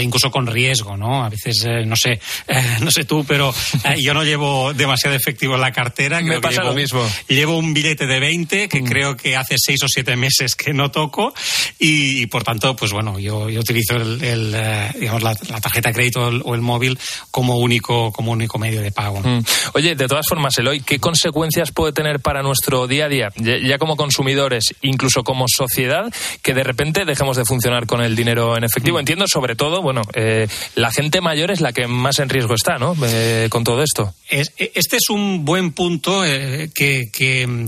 incluso 0.00 0.30
con 0.30 0.46
riesgo, 0.46 0.96
¿no? 0.96 1.24
A 1.24 1.28
veces 1.28 1.66
no 1.86 1.96
sé 1.96 2.20
no 2.80 2.90
sé 2.90 3.04
tú, 3.04 3.24
pero 3.24 3.52
yo 3.98 4.14
no 4.14 4.24
llevo 4.24 4.51
demasiado 4.74 5.16
efectivo 5.16 5.54
en 5.54 5.60
la 5.60 5.72
cartera. 5.72 6.20
Me 6.20 6.40
pasa 6.40 6.62
lo 6.62 6.74
mismo. 6.74 7.06
Llevo 7.28 7.56
un 7.56 7.74
billete 7.74 8.06
de 8.06 8.20
20 8.20 8.68
que 8.68 8.82
mm. 8.82 8.84
creo 8.84 9.16
que 9.16 9.36
hace 9.36 9.56
seis 9.58 9.82
o 9.82 9.88
siete 9.88 10.16
meses 10.16 10.54
que 10.54 10.72
no 10.72 10.90
toco 10.90 11.34
y, 11.78 12.26
por 12.26 12.44
tanto, 12.44 12.74
pues 12.76 12.92
bueno, 12.92 13.18
yo, 13.18 13.48
yo 13.48 13.60
utilizo 13.60 13.96
el, 13.96 14.52
eh, 14.54 14.90
digamos, 14.98 15.22
la, 15.22 15.34
tarjeta 15.34 15.90
de 15.90 15.94
crédito 15.94 16.26
o 16.44 16.54
el 16.54 16.60
móvil 16.60 16.98
como 17.30 17.58
único, 17.58 18.12
como 18.12 18.32
único 18.32 18.58
medio 18.58 18.80
de 18.80 18.92
pago. 18.92 19.20
Mm. 19.20 19.44
Oye, 19.74 19.94
de 19.94 20.08
todas 20.08 20.26
formas, 20.28 20.56
Eloy, 20.58 20.80
¿qué 20.80 20.98
consecuencias 20.98 21.72
puede 21.72 21.92
tener 21.92 22.20
para 22.20 22.42
nuestro 22.42 22.86
día 22.86 23.06
a 23.06 23.08
día, 23.08 23.28
ya, 23.36 23.78
como 23.78 23.96
consumidores, 23.96 24.74
incluso 24.82 25.22
como 25.22 25.46
sociedad, 25.48 26.12
que 26.42 26.54
de 26.54 26.62
repente 26.62 27.04
dejemos 27.04 27.36
de 27.36 27.44
funcionar 27.44 27.86
con 27.86 28.02
el 28.02 28.16
dinero 28.16 28.56
en 28.56 28.64
efectivo? 28.64 28.96
Mm. 28.98 29.00
Entiendo, 29.00 29.24
sobre 29.28 29.56
todo, 29.56 29.82
bueno, 29.82 30.02
eh, 30.14 30.48
la 30.74 30.90
gente 30.90 31.20
mayor 31.20 31.50
es 31.50 31.60
la 31.60 31.72
que 31.72 31.86
más 31.86 32.18
en 32.18 32.28
riesgo 32.28 32.54
está, 32.54 32.78
¿no? 32.78 32.96
Eh, 33.04 33.48
con 33.50 33.64
todo 33.64 33.82
esto. 33.82 34.14
E, 34.56 34.72
este 34.74 34.96
es 34.96 35.10
un 35.10 35.44
buen 35.44 35.72
punto 35.72 36.24
eh, 36.24 36.70
que, 36.74 37.10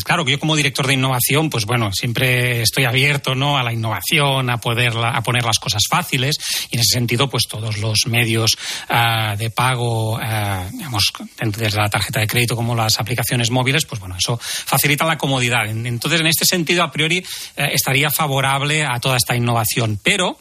claro, 0.04 0.24
que 0.24 0.32
yo 0.32 0.40
como 0.40 0.56
director 0.56 0.86
de 0.86 0.94
innovación, 0.94 1.50
pues 1.50 1.66
bueno, 1.66 1.90
siempre 1.92 2.62
estoy 2.62 2.84
abierto 2.84 3.34
¿no? 3.34 3.58
a 3.58 3.62
la 3.62 3.72
innovación, 3.72 4.50
a, 4.50 4.58
poder 4.58 4.92
a 4.96 5.20
poner 5.22 5.44
las 5.44 5.58
cosas 5.58 5.82
fáciles 5.88 6.36
y 6.70 6.76
en 6.76 6.80
ese 6.80 6.94
sentido, 6.94 7.28
pues 7.28 7.44
todos 7.48 7.78
los 7.78 8.06
medios 8.06 8.56
ah, 8.88 9.36
de 9.36 9.50
pago, 9.50 10.14
uh, 10.14 10.70
digamos, 10.72 11.12
desde 11.40 11.78
la 11.78 11.88
tarjeta 11.88 12.20
de 12.20 12.26
crédito 12.26 12.56
como 12.56 12.74
las 12.74 12.98
aplicaciones 12.98 13.50
móviles, 13.50 13.84
pues 13.84 14.00
bueno, 14.00 14.16
eso 14.16 14.38
facilita 14.40 15.04
la 15.04 15.18
comodidad. 15.18 15.66
Entonces, 15.68 16.20
en 16.20 16.26
este 16.26 16.44
sentido, 16.44 16.82
a 16.82 16.90
priori, 16.90 17.18
eh, 17.18 17.70
estaría 17.72 18.10
favorable 18.10 18.84
a 18.84 18.98
toda 19.00 19.16
esta 19.16 19.36
innovación. 19.36 19.98
Pero 20.02 20.38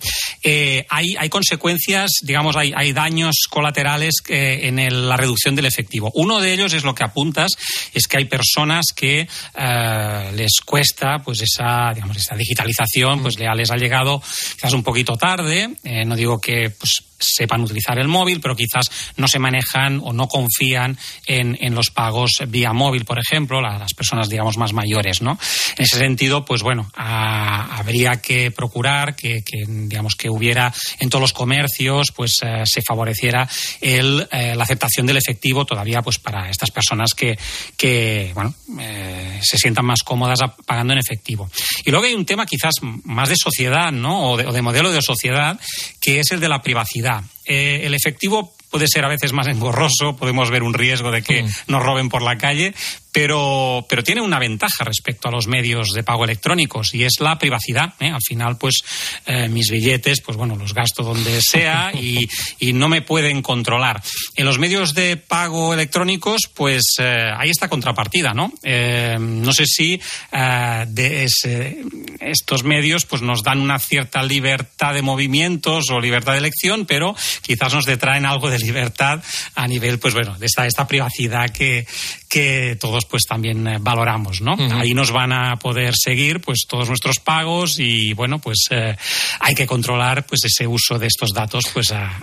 hay, 0.89 1.15
hay 1.17 1.29
consecuencias, 1.29 2.11
digamos, 2.21 2.55
hay, 2.55 2.73
hay 2.75 2.93
daños 2.93 3.35
colaterales 3.49 4.15
en 4.27 5.09
la 5.09 5.17
reducción 5.17 5.55
del 5.55 5.65
efectivo. 5.65 6.11
Uno 6.23 6.39
de 6.39 6.53
ellos 6.53 6.73
es 6.73 6.83
lo 6.83 6.95
que 6.95 7.03
apuntas, 7.03 7.51
es 7.93 8.07
que 8.07 8.17
hay 8.17 8.25
personas 8.25 8.85
que 8.95 9.27
eh, 9.55 10.31
les 10.35 10.61
cuesta 10.65 11.19
pues 11.19 11.41
esa, 11.41 11.91
digamos, 11.93 12.17
esa 12.17 12.35
digitalización, 12.35 13.21
pues 13.21 13.35
ya 13.35 13.53
les 13.53 13.71
ha 13.71 13.75
llegado 13.75 14.21
quizás 14.55 14.73
un 14.73 14.83
poquito 14.83 15.15
tarde. 15.17 15.75
Eh, 15.83 16.05
no 16.05 16.15
digo 16.15 16.39
que 16.39 16.69
pues, 16.69 17.03
sepan 17.23 17.61
utilizar 17.61 17.97
el 17.99 18.07
móvil, 18.07 18.39
pero 18.39 18.55
quizás 18.55 18.89
no 19.17 19.27
se 19.27 19.39
manejan 19.39 20.01
o 20.03 20.13
no 20.13 20.27
confían 20.27 20.97
en, 21.25 21.57
en 21.61 21.75
los 21.75 21.89
pagos 21.89 22.43
vía 22.47 22.73
móvil, 22.73 23.05
por 23.05 23.19
ejemplo, 23.19 23.61
las 23.61 23.93
personas, 23.93 24.29
digamos, 24.29 24.57
más 24.57 24.73
mayores, 24.73 25.21
¿no? 25.21 25.39
En 25.77 25.83
ese 25.83 25.97
sentido, 25.97 26.45
pues 26.45 26.63
bueno, 26.63 26.91
habría 26.95 28.21
que 28.21 28.51
procurar 28.51 29.15
que, 29.15 29.43
digamos, 29.67 30.15
que 30.15 30.29
hubiera 30.29 30.73
en 30.99 31.09
todos 31.09 31.21
los 31.21 31.33
comercios, 31.33 32.11
pues 32.15 32.37
eh, 32.41 32.63
se 32.65 32.81
favoreciera 32.81 33.47
el, 33.81 34.27
eh, 34.31 34.55
la 34.55 34.63
aceptación 34.63 35.05
del 35.05 35.17
efectivo 35.17 35.65
todavía, 35.65 36.01
pues 36.01 36.19
para 36.19 36.49
estas 36.49 36.71
personas 36.71 37.13
que, 37.13 37.37
que 37.77 38.31
bueno, 38.33 38.53
eh, 38.79 39.39
se 39.41 39.57
sientan 39.57 39.85
más 39.85 40.03
cómodas 40.03 40.39
pagando 40.65 40.93
en 40.93 40.99
efectivo. 40.99 41.49
Y 41.85 41.91
luego 41.91 42.05
hay 42.05 42.13
un 42.13 42.25
tema 42.25 42.45
quizás 42.45 42.75
más 43.03 43.29
de 43.29 43.35
sociedad, 43.35 43.91
¿no? 43.91 44.31
o 44.31 44.37
de 44.37 44.61
modelo 44.61 44.91
de 44.91 45.01
sociedad, 45.01 45.59
que 46.01 46.19
es 46.19 46.31
el 46.31 46.39
de 46.39 46.49
la 46.49 46.61
privacidad. 46.61 47.12
Eh, 47.45 47.81
el 47.83 47.93
efectivo 47.93 48.53
puede 48.69 48.87
ser 48.87 49.05
a 49.05 49.09
veces 49.09 49.33
más 49.33 49.47
engorroso, 49.47 50.15
podemos 50.15 50.49
ver 50.49 50.63
un 50.63 50.73
riesgo 50.73 51.11
de 51.11 51.21
que 51.21 51.43
mm. 51.43 51.47
nos 51.67 51.83
roben 51.83 52.09
por 52.09 52.21
la 52.21 52.37
calle, 52.37 52.73
pero, 53.13 53.85
pero 53.87 54.03
tiene 54.03 54.21
una 54.21 54.39
ventaja 54.39 54.83
respecto 54.83 55.29
a 55.29 55.31
los 55.31 55.47
medios 55.47 55.93
de 55.93 56.03
pago 56.03 56.25
electrónicos 56.25 56.93
y 56.93 57.03
es 57.03 57.13
la 57.19 57.37
privacidad. 57.37 57.93
¿eh? 57.99 58.09
Al 58.09 58.21
final, 58.21 58.57
pues 58.57 58.81
eh, 59.25 59.47
mis 59.47 59.69
billetes, 59.69 60.19
pues 60.21 60.35
bueno, 60.35 60.55
los 60.55 60.73
gasto 60.73 61.03
donde 61.03 61.41
sea 61.41 61.91
y, 61.97 62.27
y, 62.59 62.73
no 62.73 62.89
me 62.89 63.03
pueden 63.03 63.41
controlar. 63.41 64.01
En 64.35 64.45
los 64.45 64.57
medios 64.57 64.95
de 64.95 65.15
pago 65.15 65.73
electrónicos, 65.73 66.41
pues 66.53 66.95
eh, 66.99 67.29
hay 67.37 67.51
esta 67.51 67.69
contrapartida, 67.69 68.33
¿no? 68.33 68.51
Eh, 68.63 69.15
no 69.19 69.53
sé 69.53 69.65
si 69.67 70.01
eh, 70.31 70.85
de 70.87 71.25
ese, 71.25 71.83
estos 72.19 72.63
medios 72.63 73.05
pues 73.05 73.21
nos 73.21 73.43
dan 73.43 73.61
una 73.61 73.77
cierta 73.77 74.23
libertad 74.23 74.95
de 74.95 75.03
movimientos 75.03 75.91
o 75.91 75.99
libertad 75.99 76.33
de 76.33 76.39
elección, 76.39 76.85
pero 76.87 77.15
quizás 77.41 77.73
nos 77.73 77.85
detraen 77.85 78.25
algo 78.25 78.49
de 78.49 78.57
libertad 78.57 79.21
a 79.53 79.67
nivel, 79.67 79.99
pues 79.99 80.15
bueno, 80.15 80.37
de 80.39 80.47
esta, 80.47 80.65
esta 80.65 80.87
privacidad 80.87 81.49
que, 81.51 81.85
que 82.29 82.77
todos 82.79 83.02
pues 83.05 83.23
también 83.27 83.67
eh, 83.67 83.77
valoramos, 83.79 84.41
¿no? 84.41 84.55
Ahí 84.73 84.93
nos 84.93 85.11
van 85.11 85.31
a 85.31 85.55
poder 85.57 85.93
seguir 85.95 86.41
pues 86.41 86.65
todos 86.67 86.87
nuestros 86.89 87.19
pagos 87.19 87.79
y 87.79 88.13
bueno, 88.13 88.39
pues 88.39 88.67
eh, 88.71 88.95
hay 89.39 89.55
que 89.55 89.67
controlar 89.67 90.25
pues 90.25 90.45
ese 90.45 90.67
uso 90.67 90.99
de 90.99 91.07
estos 91.07 91.29
datos 91.33 91.65
pues 91.73 91.91
a, 91.91 92.19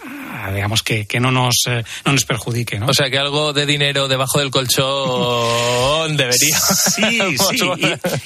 digamos 0.54 0.82
que, 0.82 1.06
que 1.06 1.20
no 1.20 1.30
nos 1.30 1.54
eh, 1.66 1.84
no 2.04 2.12
nos 2.12 2.24
perjudique, 2.24 2.78
¿no? 2.78 2.86
O 2.86 2.94
sea, 2.94 3.10
que 3.10 3.18
algo 3.18 3.52
de 3.52 3.66
dinero 3.66 4.08
debajo 4.08 4.38
del 4.38 4.50
colchón 4.50 6.16
debería. 6.16 6.58
Sí, 6.58 7.20
sí. 7.50 7.60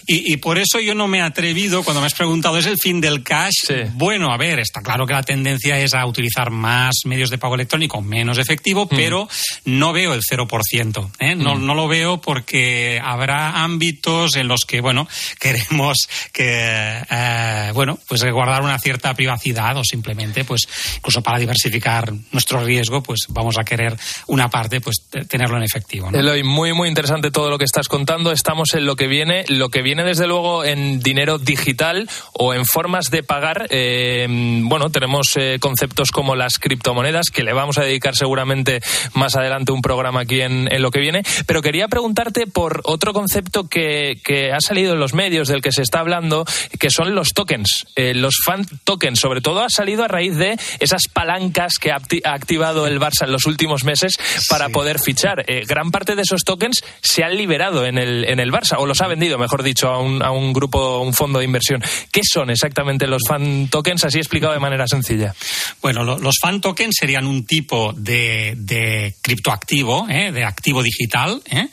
Y, 0.07 0.33
y, 0.33 0.37
por 0.37 0.59
eso 0.59 0.81
yo 0.81 0.95
no 0.95 1.09
me 1.09 1.19
he 1.19 1.23
atrevido 1.23 1.83
cuando 1.83 2.01
me 2.01 2.07
has 2.07 2.15
preguntado 2.15 2.59
¿es 2.59 2.67
el 2.67 2.77
fin 2.79 3.01
del 3.01 3.23
cash? 3.23 3.71
Bueno, 3.95 4.33
a 4.33 4.37
ver, 4.37 4.59
está 4.59 4.81
claro 4.81 5.07
que 5.07 5.13
la 5.13 5.23
tendencia 5.23 5.79
es 5.79 5.95
a 5.95 6.07
utilizar 6.07 6.51
más 6.51 6.95
medios 7.05 7.31
de 7.31 7.39
pago 7.39 7.55
electrónico, 7.55 8.01
menos 8.01 8.39
efectivo, 8.39 8.89
pero 8.89 9.29
no 9.65 9.93
veo 9.93 10.15
el 10.15 10.23
0%, 10.23 11.11
¿eh? 11.21 11.35
No, 11.35 11.57
no 11.57 11.75
lo 11.75 11.89
veo 11.89 12.21
porque 12.21 12.44
habrá 13.03 13.63
ámbitos 13.63 14.37
en 14.37 14.49
los 14.49 14.65
que, 14.67 14.81
bueno, 14.81 15.09
queremos 15.41 16.09
que, 16.33 17.03
eh, 17.11 17.71
bueno, 17.75 17.99
pues 18.09 18.25
guardar 18.25 18.63
una 18.63 18.79
cierta 18.79 19.15
privacidad 19.15 19.77
o 19.77 19.85
simplemente, 19.85 20.45
pues, 20.45 20.63
incluso 20.97 21.23
para 21.23 21.39
diversificar 21.39 22.13
nuestro 22.33 22.65
riesgo, 22.65 23.03
pues 23.03 23.27
vamos 23.29 23.59
a 23.59 23.65
querer 23.65 23.97
una 24.27 24.49
parte, 24.49 24.81
pues, 24.81 25.07
tenerlo 25.29 25.57
en 25.57 25.63
efectivo. 25.63 26.11
Eloy, 26.13 26.43
muy, 26.43 26.73
muy 26.73 26.89
interesante 26.89 27.31
todo 27.31 27.51
lo 27.51 27.59
que 27.59 27.65
estás 27.65 27.89
contando. 27.89 28.33
Estamos 28.33 28.75
en 28.75 28.87
lo 28.87 28.97
que 28.97 29.07
viene, 29.07 29.45
lo 29.49 29.69
que 29.69 29.83
viene 29.83 30.05
desde 30.05 30.27
luego 30.27 30.65
en 30.65 31.01
dinero 31.01 31.39
digital 31.39 32.09
o 32.33 32.55
en 32.55 32.65
formas 32.65 33.11
de 33.11 33.23
pagar. 33.23 33.67
Eh, 33.71 34.27
bueno, 34.63 34.91
tenemos 34.91 35.37
eh, 35.37 35.59
conceptos 35.61 36.11
como 36.11 36.37
las 36.37 36.59
criptomonedas, 36.59 37.31
que 37.33 37.43
le 37.43 37.53
vamos 37.53 37.79
a 37.79 37.83
dedicar 37.83 38.15
seguramente 38.15 38.81
más 39.15 39.37
adelante 39.37 39.73
un 39.73 39.83
programa 39.83 40.23
aquí 40.23 40.41
en, 40.41 40.73
en 40.73 40.83
lo 40.83 40.91
que 40.91 41.01
viene, 41.01 41.23
pero 41.47 41.63
quería 41.63 41.89
preguntarte 42.35 42.47
por 42.47 42.81
otro 42.85 43.13
concepto 43.13 43.69
que, 43.69 44.21
que, 44.23 44.53
ha 44.53 44.61
salido 44.61 44.93
en 44.93 45.01
los 45.01 45.15
medios, 45.15 45.49
del 45.49 45.63
que 45.63 45.73
se 45.73 45.83
está 45.83 46.01
hablando, 46.01 46.45
que 46.79 46.91
son 46.91 47.15
los 47.15 47.33
tokens, 47.33 47.87
eh, 47.97 48.15
los 48.15 48.37
fan 48.45 48.67
tokens. 48.85 49.21
Sobre 49.21 49.41
todo 49.41 49.63
ha 49.63 49.71
salido 49.71 50.05
a 50.05 50.09
raíz 50.09 50.37
de 50.37 50.59
esas 50.81 51.09
palancas 51.13 51.79
que 51.79 51.91
ha 51.93 51.97
activado 52.25 52.87
el 52.87 53.01
Barça 53.01 53.25
en 53.25 53.33
los 53.33 53.47
últimos 53.47 53.85
meses 53.85 54.15
para 54.49 54.69
poder 54.69 54.99
fichar. 54.99 55.45
Eh, 55.47 55.65
gran 55.67 55.91
parte 55.91 56.15
de 56.15 56.23
esos 56.23 56.43
tokens 56.45 56.83
se 57.01 57.25
han 57.25 57.37
liberado 57.37 57.87
en 57.87 57.99
el, 57.99 58.25
en 58.25 58.41
el 58.41 58.53
Barça, 58.53 58.77
o 58.79 58.87
los 58.87 59.01
ha 59.01 59.07
vendido, 59.07 59.39
mejor 59.39 59.63
dicho, 59.63 59.89
a 59.89 60.01
un, 60.01 60.23
a 60.23 60.31
un 60.31 60.53
grupo, 60.53 61.01
un 61.01 61.15
fondo 61.15 61.39
de 61.39 61.45
inversión. 61.45 61.83
¿Qué 62.13 62.21
son 62.25 62.51
exactamente 62.51 63.07
los 63.07 63.23
fan 63.27 63.69
tokens, 63.69 64.05
así 64.05 64.19
explicado 64.19 64.53
de 64.53 64.61
manera 64.61 64.87
sencilla? 64.87 65.35
Bueno, 65.81 66.05
los 66.05 66.37
fan 66.41 66.61
tokens 66.61 66.97
serían 66.99 67.27
un 67.27 67.45
tipo 67.45 67.93
de, 67.93 68.55
de 68.57 69.15
criptoactivo, 69.21 70.07
¿eh? 70.09 70.33
de 70.33 70.45
activo 70.45 70.83
digital, 70.83 71.41
¿eh? 71.51 71.69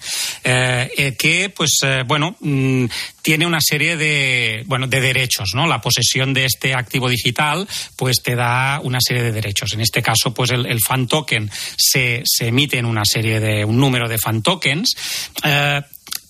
Eh, 0.52 0.92
eh, 0.98 1.16
que, 1.16 1.50
pues, 1.50 1.80
bueno, 2.06 2.36
mm, 2.40 2.86
tiene 3.22 3.46
una 3.46 3.60
serie 3.62 3.98
de, 3.98 4.64
bueno, 4.66 4.88
de 4.88 5.00
derechos, 5.00 5.52
¿no? 5.54 5.68
La 5.68 5.82
posesión 5.82 6.34
de 6.34 6.46
este 6.46 6.74
activo 6.74 7.10
digital, 7.10 7.68
pues, 7.96 8.18
te 8.24 8.36
da 8.36 8.80
una 8.84 9.00
serie 9.02 9.24
de 9.24 9.32
derechos. 9.32 9.74
En 9.74 9.82
este 9.82 10.02
caso, 10.02 10.34
pues 10.34 10.52
el, 10.52 10.80
fan 10.86 11.08
token 11.08 11.50
se, 11.78 12.22
se, 12.26 12.48
emite 12.48 12.78
en 12.78 12.86
una 12.86 13.04
serie 13.06 13.40
de 13.40 13.64
un 13.64 13.78
número 13.78 14.08
de 14.08 14.18
fan 14.18 14.42
tokens. 14.42 14.94
Eh, 15.44 15.82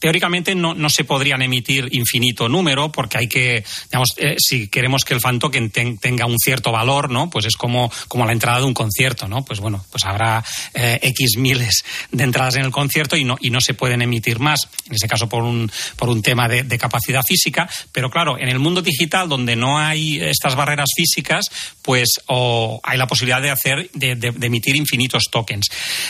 teóricamente 0.02 0.56
no, 0.56 0.74
no, 0.74 0.90
se 0.90 1.04
podrían 1.04 1.44
emitir 1.44 1.88
infinito 1.92 2.50
número 2.50 2.92
porque 2.92 3.20
hay 3.20 3.28
que, 3.28 3.64
digamos, 3.86 4.10
eh, 4.18 4.36
si 4.40 4.68
queremos 4.68 5.06
que 5.06 5.14
el 5.14 5.22
fan 5.22 5.38
token 5.38 5.70
tenga 5.70 6.26
un 6.26 6.38
cierto 6.40 6.72
valor, 6.72 7.12
¿no? 7.12 7.30
Pues 7.30 7.46
es 7.46 7.56
como, 7.56 7.90
como 8.08 8.26
la 8.26 8.34
entrada 8.34 8.58
de 8.60 8.66
un 8.66 8.74
concierto, 8.74 9.28
¿no? 9.28 9.46
Pues 9.46 9.60
bueno, 9.60 9.86
pues 9.92 10.04
habrá 10.06 10.44
eh, 10.74 11.00
X 11.04 11.38
miles 11.38 11.86
de 12.12 12.24
entradas 12.24 12.56
en 12.56 12.66
el 12.66 12.72
concierto 12.72 13.16
y 13.16 13.24
no, 13.24 13.38
y 13.40 13.52
no 13.52 13.62
se 13.62 13.76
pueden 13.76 14.02
emitir 14.02 14.40
más, 14.40 14.68
en 14.88 14.96
ese 14.96 15.08
caso 15.08 15.30
por 15.30 15.44
un, 15.44 15.72
por 15.96 16.10
un 16.10 16.24
tema 16.24 16.48
de, 16.48 16.82
capacidad 16.82 17.22
física, 17.24 17.70
pero 17.92 18.10
claro, 18.10 18.40
en 18.40 18.50
el 18.50 18.58
mundo 18.58 18.82
digital 18.82 19.30
donde 19.30 19.56
no 19.56 19.78
hay 19.78 20.20
estas 20.20 20.56
barreras 20.56 20.90
físicas, 20.96 21.46
pues 21.84 22.10
o 22.26 22.82
hay 22.84 22.98
la 22.98 23.06
posibilidad 23.06 23.40
de 23.40 23.52
hacer, 23.52 23.92
de, 23.94 24.16
de 24.16 24.48
emitir 24.48 24.76
infinitos 24.76 25.26
tokens. 25.30 25.70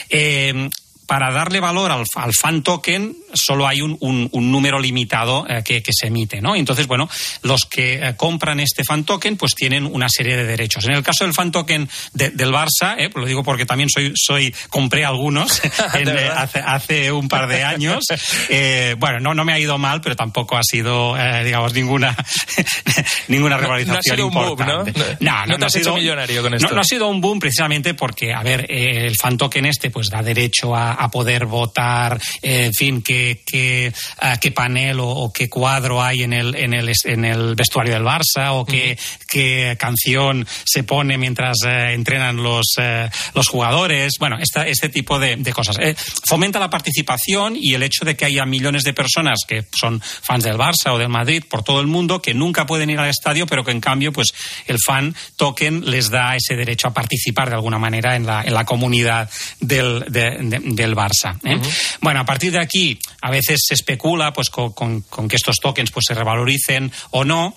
Eh, 0.10 0.70
para 1.12 1.30
darle 1.30 1.60
valor 1.60 1.92
al, 1.92 2.34
fan 2.34 2.64
token 2.64 3.14
solo 3.34 3.68
hay 3.68 3.82
un, 3.82 4.30
número 4.32 4.80
limitado 4.80 5.46
eh, 5.46 5.62
que, 5.62 5.84
se 5.92 6.08
emite, 6.08 6.40
¿no? 6.40 6.56
Entonces, 6.56 6.88
bueno, 6.88 7.10
los 7.42 7.66
que 7.66 7.96
eh, 7.96 8.16
compran 8.16 8.62
este 8.62 8.86
fan 8.86 9.04
token 9.04 9.36
pues 9.36 9.54
tienen 9.54 9.86
una 9.86 10.08
serie 10.08 10.38
de 10.38 10.46
derechos. 10.46 10.86
En 10.86 10.94
el 10.94 11.04
caso 11.04 11.26
del 11.26 11.34
fan 11.34 11.52
token 11.52 11.90
del 12.14 12.54
Barça, 12.54 12.96
eh, 12.98 13.10
lo 13.14 13.26
digo 13.26 13.44
porque 13.44 13.66
también 13.66 13.90
soy, 13.90 14.14
soy 14.16 14.56
compré 14.70 15.04
algunos 15.04 15.62
hace, 16.66 17.12
un 17.12 17.28
par 17.28 17.50
de 17.50 17.66
años. 17.66 18.06
bueno, 18.98 19.20
no, 19.20 19.34
no 19.34 19.44
me 19.44 19.52
ha 19.52 19.60
ido 19.60 19.78
mal, 19.78 20.00
pero 20.00 20.16
tampoco 20.16 20.56
ha 20.56 20.64
sido, 20.64 21.16
digamos, 21.44 21.74
ninguna, 21.74 22.16
ninguna 23.28 23.58
revalorización 23.58 24.18
no, 24.18 24.28
importante. 24.28 24.92
Boom, 24.94 25.06
¿no? 25.20 25.46
No, 25.46 25.58
no, 25.58 25.66
ha 25.66 25.70
sido 25.70 25.94
millonario 25.94 26.42
con 26.42 26.54
esto. 26.54 26.74
No, 26.74 26.80
ha 26.80 26.86
sido 26.86 27.10
un 27.10 27.20
boom 27.20 27.40
precisamente 27.40 27.96
porque, 27.96 28.34
a 28.34 28.44
ver, 28.44 28.66
el 28.70 29.14
fan 29.18 29.36
token 29.36 29.66
este 29.66 29.90
pues 29.90 30.08
da 30.10 30.24
derecho 30.24 30.74
a 30.74 31.01
a 31.02 31.10
poder 31.10 31.46
votar, 31.46 32.22
eh, 32.42 32.66
en 32.66 32.74
fin, 32.74 33.02
qué, 33.02 33.42
qué, 33.46 33.92
qué 34.40 34.52
panel 34.52 34.98
o, 35.00 35.32
qué 35.34 35.50
cuadro 35.50 36.02
hay 36.02 36.22
en 36.22 36.34
el, 36.34 36.56
en 36.56 36.74
el, 36.74 36.92
en 37.06 37.26
el 37.26 37.56
vestuario 37.56 37.94
del 37.94 38.04
Barça 38.04 38.52
o 38.52 38.66
qué, 38.66 38.98
qué 39.28 39.76
canción 39.80 40.48
se 40.64 40.84
pone 40.84 41.18
mientras 41.18 41.58
eh, 41.66 41.94
entrenan 41.94 42.38
los, 42.38 42.76
eh, 42.80 43.10
los 43.34 43.48
jugadores. 43.48 44.14
Bueno, 44.20 44.38
esta, 44.40 44.68
este 44.68 44.90
tipo 44.90 45.18
de, 45.18 45.38
de 45.38 45.54
cosas. 45.54 45.78
fomenta 46.26 46.60
la 46.60 46.70
participación 46.70 47.56
y 47.56 47.74
el 47.74 47.82
hecho 47.82 48.06
de 48.06 48.16
que 48.16 48.26
haya 48.26 48.46
millones 48.46 48.84
de 48.84 48.94
personas 48.94 49.40
que 49.48 49.66
son 49.76 50.02
fans 50.02 50.44
del 50.44 50.58
Barça 50.58 50.92
o 50.94 51.00
del 51.00 51.10
Madrid 51.10 51.44
por 51.50 51.64
todo 51.64 51.82
el 51.82 51.88
mundo 51.88 52.22
que 52.22 52.36
nunca 52.36 52.68
pueden 52.68 52.92
ir 52.92 53.00
al 53.00 53.10
estadio, 53.10 53.48
pero 53.48 53.64
que 53.64 53.72
en 53.72 53.82
cambio, 53.82 54.14
pues 54.14 54.34
el 54.68 54.78
fan 54.86 55.16
token 55.36 55.90
les 55.90 56.12
da 56.12 56.36
ese 56.36 56.56
derecho 56.56 56.88
a 56.88 56.94
participar 56.94 57.50
de 57.50 57.56
alguna 57.56 57.80
manera 57.80 58.16
en 58.16 58.28
la, 58.28 58.44
en 58.44 58.54
la 58.54 58.66
comunidad 58.66 59.30
del, 59.60 60.06
del 60.10 60.91
Barça. 60.96 61.38
¿eh? 61.44 61.60
Bueno, 62.02 62.22
a 62.22 62.26
partir 62.26 62.52
de 62.52 62.60
aquí, 62.60 63.00
a 63.22 63.32
veces 63.32 63.60
se 63.68 63.74
especula 63.74 64.34
pues, 64.34 64.50
con, 64.50 65.04
que 65.04 65.36
estos 65.36 65.58
tokens 65.58 65.92
pues, 65.92 66.06
se 66.08 66.14
revaloricen 66.14 66.92
o 67.12 67.24
no, 67.24 67.56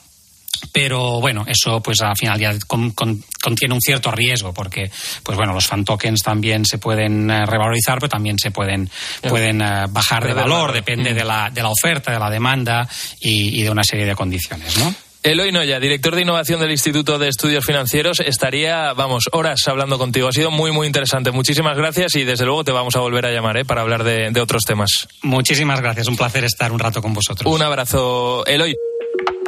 pero 0.72 1.20
bueno, 1.20 1.44
eso 1.46 1.82
pues 1.82 2.00
al 2.00 2.16
final 2.16 2.38
ya 2.38 2.54
contiene 2.66 3.74
un 3.74 3.80
cierto 3.80 4.10
riesgo 4.10 4.54
porque 4.54 4.90
pues 5.22 5.36
bueno, 5.36 5.52
los 5.52 5.66
fan 5.66 5.84
tokens 5.84 6.20
también 6.22 6.64
se 6.64 6.78
pueden 6.78 7.30
eh, 7.30 7.44
revalorizar, 7.44 7.98
pero 7.98 8.08
también 8.08 8.38
se 8.38 8.50
pueden, 8.50 8.88
pueden 9.28 9.60
eh, 9.60 9.84
bajar 9.90 10.26
de 10.26 10.32
valor, 10.32 10.72
depende 10.72 11.12
de, 11.12 11.24
la, 11.24 11.50
de 11.50 11.62
la 11.62 11.68
oferta, 11.68 12.12
de 12.12 12.18
la 12.18 12.30
demanda 12.30 12.88
y, 13.20 13.60
y 13.60 13.62
de 13.62 13.70
una 13.70 13.84
serie 13.84 14.06
de 14.06 14.14
condiciones, 14.14 14.78
¿no? 14.78 14.94
Eloy 15.24 15.52
Noya, 15.52 15.80
director 15.80 16.14
de 16.14 16.20
innovación 16.20 16.60
del 16.60 16.70
Instituto 16.70 17.18
de 17.18 17.28
Estudios 17.28 17.64
Financieros, 17.64 18.20
estaría, 18.20 18.92
vamos, 18.92 19.24
horas 19.32 19.58
hablando 19.66 19.96
contigo. 19.96 20.28
Ha 20.28 20.32
sido 20.32 20.50
muy, 20.50 20.70
muy 20.70 20.86
interesante. 20.86 21.30
Muchísimas 21.30 21.78
gracias 21.78 22.14
y 22.16 22.24
desde 22.24 22.44
luego 22.44 22.62
te 22.62 22.72
vamos 22.72 22.94
a 22.94 23.00
volver 23.00 23.24
a 23.24 23.32
llamar 23.32 23.56
¿eh? 23.56 23.64
para 23.64 23.80
hablar 23.80 24.04
de, 24.04 24.30
de 24.30 24.40
otros 24.42 24.64
temas. 24.64 25.08
Muchísimas 25.22 25.80
gracias. 25.80 26.08
Un 26.08 26.16
placer 26.16 26.44
estar 26.44 26.70
un 26.72 26.78
rato 26.78 27.00
con 27.00 27.14
vosotros. 27.14 27.50
Un 27.50 27.62
abrazo, 27.62 28.44
Eloy. 28.44 28.76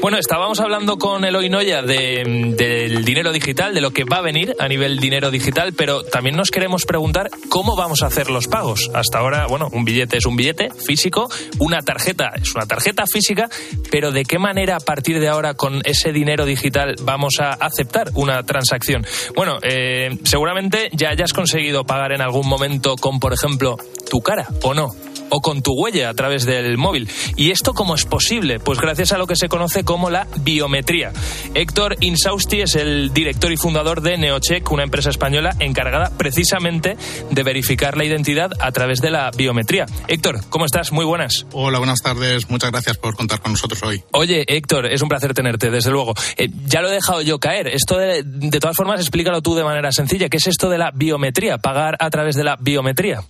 Bueno, 0.01 0.19
estábamos 0.19 0.61
hablando 0.61 0.99
con 0.99 1.25
Eloy 1.25 1.49
Noya 1.49 1.83
del 1.83 3.05
dinero 3.05 3.33
digital, 3.33 3.75
de 3.75 3.81
lo 3.81 3.93
que 3.93 4.05
va 4.05 4.19
a 4.19 4.21
venir 4.21 4.55
a 4.59 4.69
nivel 4.69 5.01
dinero 5.01 5.31
digital, 5.31 5.73
pero 5.73 6.05
también 6.05 6.37
nos 6.37 6.51
queremos 6.51 6.85
preguntar 6.85 7.31
cómo 7.49 7.77
vamos 7.77 8.03
a 8.03 8.07
hacer 8.07 8.31
los 8.31 8.47
pagos. 8.47 8.91
Hasta 8.95 9.19
ahora, 9.19 9.47
bueno, 9.47 9.69
un 9.73 9.85
billete 9.85 10.19
es 10.19 10.27
un 10.27 10.37
billete 10.37 10.71
físico, 10.71 11.29
una 11.59 11.81
tarjeta 11.83 12.33
es 12.41 12.55
una 12.55 12.67
tarjeta 12.67 13.07
física, 13.07 13.49
pero 13.91 14.13
¿de 14.13 14.25
qué 14.25 14.39
manera 14.39 14.77
a 14.77 14.81
partir 14.81 15.19
de 15.19 15.29
ahora 15.29 15.55
con 15.55 15.81
ese 15.85 16.13
dinero 16.13 16.45
digital 16.45 16.95
vamos 17.03 17.41
a 17.41 17.55
aceptar 17.55 18.11
una 18.15 18.43
transacción? 18.45 19.05
Bueno, 19.35 19.59
eh, 19.63 20.19
seguramente 20.25 20.91
ya 20.93 21.09
hayas 21.09 21.33
conseguido 21.33 21.85
pagar 21.85 22.13
en 22.13 22.21
algún 22.21 22.47
momento 22.47 22.97
con, 22.97 23.19
por 23.19 23.33
ejemplo, 23.33 23.77
tu 24.11 24.21
cara 24.21 24.47
o 24.63 24.75
no 24.75 24.95
o 25.31 25.41
con 25.41 25.63
tu 25.63 25.73
huella 25.73 26.09
a 26.09 26.15
través 26.15 26.47
del 26.47 26.79
móvil. 26.79 27.09
¿Y 27.37 27.51
esto 27.51 27.75
cómo 27.75 27.95
es 27.95 28.05
posible? 28.05 28.61
Pues 28.61 28.81
gracias 28.81 29.13
a 29.13 29.19
lo 29.19 29.27
que 29.27 29.37
se 29.37 29.49
conoce 29.49 29.85
como 29.85 30.11
la 30.11 30.27
biometría. 30.41 31.13
Héctor 31.55 31.97
Insausti 32.01 32.61
es 32.61 32.75
el 32.77 33.13
director 33.13 33.53
y 33.53 33.57
fundador 33.57 34.01
de 34.01 34.19
Neocheck, 34.19 34.71
una 34.71 34.83
empresa 34.83 35.11
española 35.11 35.55
encargada 35.61 36.11
precisamente 36.17 36.97
de 37.31 37.43
verificar 37.43 37.97
la 37.97 38.05
identidad 38.05 38.51
a 38.61 38.73
través 38.73 39.01
de 39.01 39.11
la 39.11 39.31
biometría. 39.31 39.87
Héctor, 40.09 40.41
¿cómo 40.49 40.67
estás? 40.67 40.93
Muy 40.93 41.05
buenas. 41.05 41.47
Hola, 41.53 41.79
buenas 41.79 42.03
tardes. 42.03 42.49
Muchas 42.51 42.71
gracias 42.71 42.97
por 42.97 43.17
contar 43.17 43.41
con 43.41 43.53
nosotros 43.53 43.83
hoy. 43.83 44.03
Oye, 44.13 44.45
Héctor, 44.47 44.87
es 44.87 45.03
un 45.03 45.09
placer 45.09 45.35
tenerte, 45.35 45.71
desde 45.71 45.91
luego. 45.91 46.15
Eh, 46.37 46.49
ya 46.67 46.81
lo 46.81 46.89
he 46.89 46.93
dejado 46.93 47.23
yo 47.23 47.39
caer. 47.39 47.69
Esto, 47.69 47.99
de, 47.99 48.23
de 48.25 48.61
todas 48.61 48.77
formas, 48.77 49.01
explícalo 49.01 49.43
tú 49.43 49.55
de 49.55 49.65
manera 49.65 49.93
sencilla. 49.93 50.29
¿Qué 50.29 50.37
es 50.39 50.47
esto 50.47 50.69
de 50.69 50.79
la 50.79 50.91
biometría? 50.93 51.59
Pagar 51.59 51.97
a 51.99 52.11
través 52.11 52.37
de 52.37 52.45
la 52.45 52.57
biometría. 52.57 53.23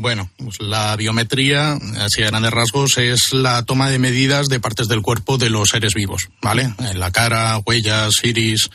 Bueno, 0.00 0.30
pues 0.36 0.60
la 0.60 0.94
biometría, 0.94 1.72
así 1.72 2.22
a 2.22 2.28
grandes 2.28 2.52
rasgos, 2.52 2.98
es 2.98 3.32
la 3.32 3.64
toma 3.64 3.90
de 3.90 3.98
medidas 3.98 4.46
de 4.46 4.60
partes 4.60 4.86
del 4.86 5.02
cuerpo 5.02 5.38
de 5.38 5.50
los 5.50 5.70
seres 5.70 5.92
vivos, 5.92 6.28
¿vale? 6.40 6.72
En 6.78 7.00
la 7.00 7.10
cara, 7.10 7.58
huellas, 7.66 8.12
iris, 8.22 8.70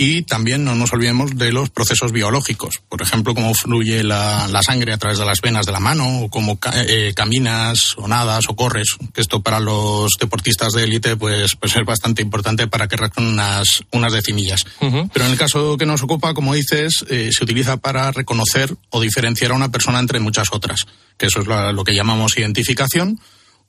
y 0.00 0.22
también 0.22 0.64
no 0.64 0.76
nos 0.76 0.92
olvidemos 0.92 1.36
de 1.36 1.50
los 1.50 1.70
procesos 1.70 2.12
biológicos, 2.12 2.76
por 2.88 3.02
ejemplo, 3.02 3.34
cómo 3.34 3.52
fluye 3.52 4.04
la, 4.04 4.48
sangre 4.62 4.92
a 4.92 4.96
través 4.96 5.18
de 5.18 5.24
las 5.24 5.40
venas 5.40 5.66
de 5.66 5.72
la 5.72 5.80
mano, 5.80 6.20
o 6.20 6.28
cómo 6.30 6.56
eh, 6.72 7.12
caminas, 7.16 7.94
o 7.96 8.06
nadas, 8.06 8.44
o 8.48 8.54
corres, 8.54 8.96
que 9.12 9.20
esto 9.20 9.42
para 9.42 9.58
los 9.58 10.12
deportistas 10.20 10.72
de 10.74 10.84
élite 10.84 11.16
pues, 11.16 11.56
pues 11.56 11.74
es 11.74 11.84
bastante 11.84 12.22
importante 12.22 12.68
para 12.68 12.86
que 12.86 12.96
reaccionen 12.96 13.32
unas, 13.32 13.82
unas 13.90 14.12
decimillas. 14.12 14.64
Pero 14.78 15.24
en 15.24 15.32
el 15.32 15.36
caso 15.36 15.76
que 15.76 15.84
nos 15.84 16.00
ocupa, 16.04 16.32
como 16.32 16.54
dices, 16.54 17.04
eh, 17.10 17.30
se 17.32 17.42
utiliza 17.42 17.78
para 17.78 18.12
reconocer 18.12 18.72
o 18.90 19.00
diferenciar 19.00 19.50
a 19.50 19.56
una 19.56 19.72
persona 19.72 19.98
entre 19.98 20.20
muchas 20.20 20.48
otras, 20.52 20.86
que 21.16 21.26
eso 21.26 21.40
es 21.40 21.48
lo 21.48 21.82
que 21.82 21.94
llamamos 21.94 22.38
identificación, 22.38 23.18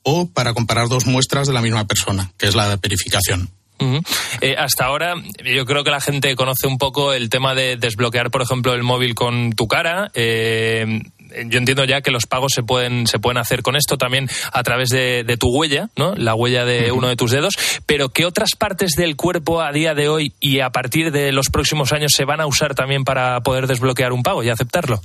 o 0.04 0.28
para 0.28 0.54
comparar 0.54 0.88
dos 0.88 1.06
muestras 1.06 1.48
de 1.48 1.54
la 1.54 1.60
misma 1.60 1.88
persona, 1.88 2.30
que 2.38 2.46
es 2.46 2.54
la 2.54 2.76
verificación. 2.76 3.50
Eh, 4.40 4.54
hasta 4.58 4.84
ahora, 4.84 5.14
yo 5.44 5.64
creo 5.66 5.84
que 5.84 5.90
la 5.90 6.00
gente 6.00 6.34
conoce 6.36 6.66
un 6.66 6.78
poco 6.78 7.12
el 7.12 7.28
tema 7.30 7.54
de 7.54 7.76
desbloquear, 7.76 8.30
por 8.30 8.42
ejemplo, 8.42 8.74
el 8.74 8.82
móvil 8.82 9.14
con 9.14 9.52
tu 9.52 9.66
cara. 9.66 10.10
Eh, 10.14 11.02
yo 11.46 11.58
entiendo 11.58 11.84
ya 11.84 12.00
que 12.00 12.10
los 12.10 12.26
pagos 12.26 12.52
se 12.52 12.62
pueden, 12.62 13.06
se 13.06 13.18
pueden 13.18 13.38
hacer 13.38 13.62
con 13.62 13.76
esto 13.76 13.96
también 13.96 14.28
a 14.52 14.62
través 14.62 14.90
de, 14.90 15.36
tu 15.38 15.48
huella, 15.48 15.88
¿no? 15.96 16.14
La 16.16 16.34
huella 16.34 16.64
de 16.64 16.92
uno 16.92 17.08
de 17.08 17.16
tus 17.16 17.30
dedos. 17.30 17.54
Pero 17.86 18.10
¿qué 18.10 18.26
otras 18.26 18.50
partes 18.58 18.92
del 18.92 19.16
cuerpo 19.16 19.62
a 19.62 19.72
día 19.72 19.94
de 19.94 20.08
hoy 20.08 20.34
y 20.40 20.60
a 20.60 20.70
partir 20.70 21.12
de 21.12 21.32
los 21.32 21.48
próximos 21.48 21.92
años 21.92 22.12
se 22.14 22.24
van 22.24 22.40
a 22.40 22.46
usar 22.46 22.74
también 22.74 23.04
para 23.04 23.40
poder 23.42 23.66
desbloquear 23.66 24.12
un 24.12 24.22
pago 24.22 24.42
y 24.42 24.48
aceptarlo? 24.48 25.00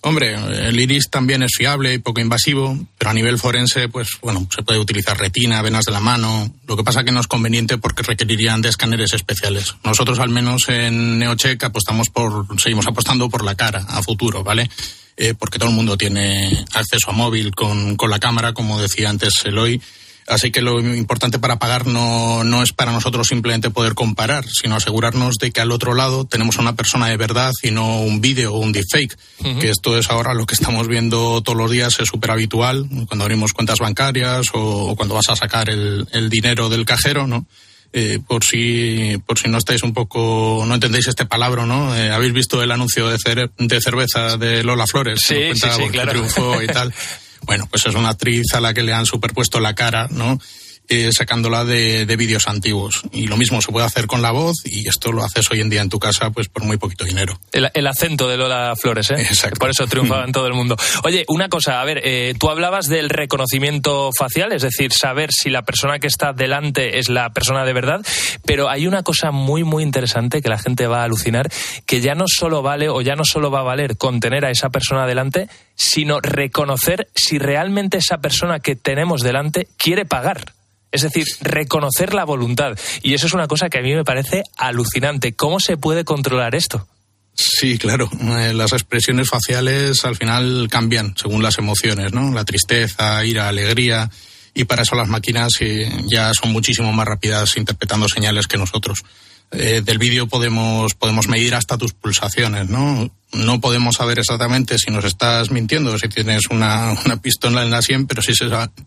Hombre, 0.00 0.36
el 0.68 0.78
iris 0.78 1.10
también 1.10 1.42
es 1.42 1.50
fiable 1.56 1.94
y 1.94 1.98
poco 1.98 2.20
invasivo, 2.20 2.78
pero 2.96 3.10
a 3.10 3.14
nivel 3.14 3.36
forense, 3.36 3.88
pues 3.88 4.08
bueno, 4.22 4.46
se 4.54 4.62
puede 4.62 4.78
utilizar 4.78 5.18
retina, 5.18 5.60
venas 5.60 5.84
de 5.86 5.92
la 5.92 5.98
mano. 5.98 6.52
Lo 6.68 6.76
que 6.76 6.84
pasa 6.84 7.02
que 7.02 7.10
no 7.10 7.20
es 7.20 7.26
conveniente 7.26 7.78
porque 7.78 8.04
requerirían 8.04 8.62
de 8.62 8.68
escáneres 8.68 9.12
especiales. 9.12 9.74
Nosotros, 9.82 10.20
al 10.20 10.28
menos 10.28 10.68
en 10.68 11.18
Neocheck, 11.18 11.64
apostamos 11.64 12.10
por, 12.10 12.46
seguimos 12.60 12.86
apostando 12.86 13.28
por 13.28 13.44
la 13.44 13.56
cara 13.56 13.84
a 13.88 14.02
futuro, 14.02 14.44
¿vale? 14.44 14.70
Eh, 15.16 15.34
porque 15.36 15.58
todo 15.58 15.70
el 15.70 15.74
mundo 15.74 15.96
tiene 15.96 16.64
acceso 16.74 17.10
a 17.10 17.12
móvil 17.12 17.52
con, 17.52 17.96
con 17.96 18.08
la 18.08 18.20
cámara, 18.20 18.52
como 18.52 18.80
decía 18.80 19.10
antes 19.10 19.34
Eloy 19.44 19.82
Así 20.28 20.50
que 20.50 20.60
lo 20.60 20.78
importante 20.80 21.38
para 21.38 21.58
pagar 21.58 21.86
no, 21.86 22.44
no 22.44 22.62
es 22.62 22.72
para 22.72 22.92
nosotros 22.92 23.28
simplemente 23.28 23.70
poder 23.70 23.94
comparar, 23.94 24.44
sino 24.46 24.76
asegurarnos 24.76 25.36
de 25.36 25.50
que 25.50 25.60
al 25.60 25.72
otro 25.72 25.94
lado 25.94 26.24
tenemos 26.24 26.58
a 26.58 26.62
una 26.62 26.76
persona 26.76 27.08
de 27.08 27.16
verdad 27.16 27.52
y 27.62 27.70
no 27.70 28.00
un 28.00 28.20
vídeo 28.20 28.52
o 28.52 28.58
un 28.58 28.72
deepfake. 28.72 29.16
Que 29.60 29.70
esto 29.70 29.96
es 29.96 30.10
ahora 30.10 30.34
lo 30.34 30.46
que 30.46 30.54
estamos 30.54 30.86
viendo 30.88 31.40
todos 31.42 31.56
los 31.56 31.70
días, 31.70 31.98
es 32.00 32.08
súper 32.08 32.32
habitual 32.32 32.86
cuando 33.06 33.24
abrimos 33.24 33.52
cuentas 33.52 33.78
bancarias 33.78 34.46
o, 34.52 34.94
cuando 34.96 35.14
vas 35.14 35.28
a 35.30 35.36
sacar 35.36 35.70
el, 35.70 36.06
el 36.12 36.28
dinero 36.28 36.68
del 36.68 36.84
cajero, 36.84 37.26
¿no? 37.26 37.46
Eh, 37.90 38.18
por 38.26 38.44
si 38.44 39.16
por 39.24 39.38
si 39.38 39.48
no 39.48 39.56
estáis 39.56 39.82
un 39.82 39.94
poco 39.94 40.62
no 40.66 40.74
entendéis 40.74 41.08
este 41.08 41.24
palabra 41.24 41.64
no 41.64 41.96
eh, 41.96 42.10
habéis 42.10 42.34
visto 42.34 42.62
el 42.62 42.70
anuncio 42.70 43.08
de, 43.08 43.48
de 43.56 43.80
cerveza 43.80 44.36
de 44.36 44.62
Lola 44.62 44.86
Flores 44.86 45.20
sí, 45.24 45.52
sí, 45.54 45.68
sí, 45.74 45.88
claro. 45.88 46.10
triunfo 46.10 46.60
y 46.60 46.66
tal 46.66 46.92
Bueno, 47.48 47.66
pues 47.70 47.86
es 47.86 47.94
una 47.94 48.10
actriz 48.10 48.52
a 48.52 48.60
la 48.60 48.74
que 48.74 48.82
le 48.82 48.92
han 48.92 49.06
superpuesto 49.06 49.58
la 49.58 49.74
cara, 49.74 50.06
¿no? 50.10 50.38
Eh, 50.88 51.10
sacándola 51.12 51.64
de, 51.64 52.06
vídeos 52.16 52.48
antiguos. 52.48 53.02
Y 53.12 53.26
lo 53.26 53.36
mismo 53.36 53.60
se 53.62 53.70
puede 53.70 53.86
hacer 53.86 54.06
con 54.06 54.22
la 54.22 54.30
voz 54.30 54.56
y 54.64 54.88
esto 54.88 55.12
lo 55.12 55.22
haces 55.22 55.48
hoy 55.50 55.60
en 55.60 55.70
día 55.70 55.82
en 55.82 55.88
tu 55.88 55.98
casa 55.98 56.30
pues 56.30 56.48
por 56.48 56.64
muy 56.64 56.78
poquito 56.78 57.04
dinero. 57.04 57.38
El, 57.52 57.86
acento 57.86 58.28
de 58.28 58.36
Lola 58.36 58.74
Flores, 58.76 59.10
¿eh? 59.10 59.20
Exacto. 59.20 59.58
Por 59.60 59.70
eso 59.70 59.86
triunfaba 59.86 60.24
en 60.26 60.32
todo 60.32 60.46
el 60.46 60.54
mundo. 60.54 60.76
Oye, 61.04 61.24
una 61.28 61.48
cosa, 61.48 61.80
a 61.80 61.84
ver, 61.84 62.00
eh, 62.04 62.34
tú 62.38 62.50
hablabas 62.50 62.86
del 62.86 63.08
reconocimiento 63.08 64.10
facial, 64.16 64.52
es 64.52 64.62
decir, 64.62 64.92
saber 64.92 65.30
si 65.32 65.50
la 65.50 65.62
persona 65.62 65.98
que 65.98 66.06
está 66.06 66.32
delante 66.32 66.98
es 66.98 67.08
la 67.08 67.30
persona 67.30 67.64
de 67.64 67.72
verdad, 67.72 68.04
pero 68.44 68.68
hay 68.68 68.86
una 68.86 69.02
cosa 69.02 69.30
muy, 69.30 69.64
muy 69.64 69.82
interesante 69.82 70.42
que 70.42 70.48
la 70.48 70.58
gente 70.58 70.86
va 70.86 71.02
a 71.02 71.04
alucinar, 71.04 71.50
que 71.86 72.00
ya 72.00 72.14
no 72.14 72.24
solo 72.26 72.62
vale 72.62 72.88
o 72.88 73.00
ya 73.00 73.14
no 73.14 73.24
solo 73.24 73.50
va 73.50 73.60
a 73.60 73.64
valer 73.64 73.96
con 73.96 74.20
tener 74.20 74.44
a 74.44 74.50
esa 74.50 74.70
persona 74.70 75.06
delante, 75.06 75.48
sino 75.74 76.20
reconocer 76.20 77.08
si 77.14 77.38
realmente 77.38 77.98
esa 77.98 78.18
persona 78.18 78.60
que 78.60 78.74
tenemos 78.74 79.22
delante 79.22 79.68
quiere 79.76 80.04
pagar. 80.04 80.57
Es 80.90 81.02
decir, 81.02 81.26
reconocer 81.40 82.14
la 82.14 82.24
voluntad. 82.24 82.78
Y 83.02 83.14
eso 83.14 83.26
es 83.26 83.34
una 83.34 83.46
cosa 83.46 83.68
que 83.68 83.78
a 83.78 83.82
mí 83.82 83.94
me 83.94 84.04
parece 84.04 84.42
alucinante. 84.56 85.34
¿Cómo 85.34 85.60
se 85.60 85.76
puede 85.76 86.04
controlar 86.04 86.54
esto? 86.54 86.86
Sí, 87.34 87.78
claro. 87.78 88.10
Eh, 88.20 88.52
las 88.52 88.72
expresiones 88.72 89.28
faciales 89.28 90.04
al 90.04 90.16
final 90.16 90.66
cambian 90.70 91.14
según 91.16 91.42
las 91.42 91.58
emociones, 91.58 92.12
¿no? 92.12 92.32
La 92.32 92.44
tristeza, 92.44 93.24
ira, 93.24 93.48
alegría. 93.48 94.10
Y 94.54 94.64
para 94.64 94.82
eso 94.82 94.96
las 94.96 95.08
máquinas 95.08 95.52
eh, 95.60 95.88
ya 96.10 96.32
son 96.34 96.50
muchísimo 96.50 96.92
más 96.92 97.06
rápidas 97.06 97.56
interpretando 97.56 98.08
señales 98.08 98.48
que 98.48 98.58
nosotros. 98.58 99.04
Eh, 99.52 99.82
del 99.84 99.98
vídeo 99.98 100.26
podemos, 100.26 100.94
podemos 100.94 101.28
medir 101.28 101.54
hasta 101.54 101.78
tus 101.78 101.92
pulsaciones, 101.92 102.68
¿no? 102.68 103.08
No 103.32 103.60
podemos 103.60 103.96
saber 103.96 104.18
exactamente 104.18 104.78
si 104.78 104.90
nos 104.90 105.04
estás 105.04 105.50
mintiendo, 105.50 105.98
si 105.98 106.08
tienes 106.08 106.46
una, 106.50 106.94
pistola 107.22 107.62
en 107.62 107.70
la 107.70 107.82
sien, 107.82 108.06
pero 108.06 108.22
sí, 108.22 108.32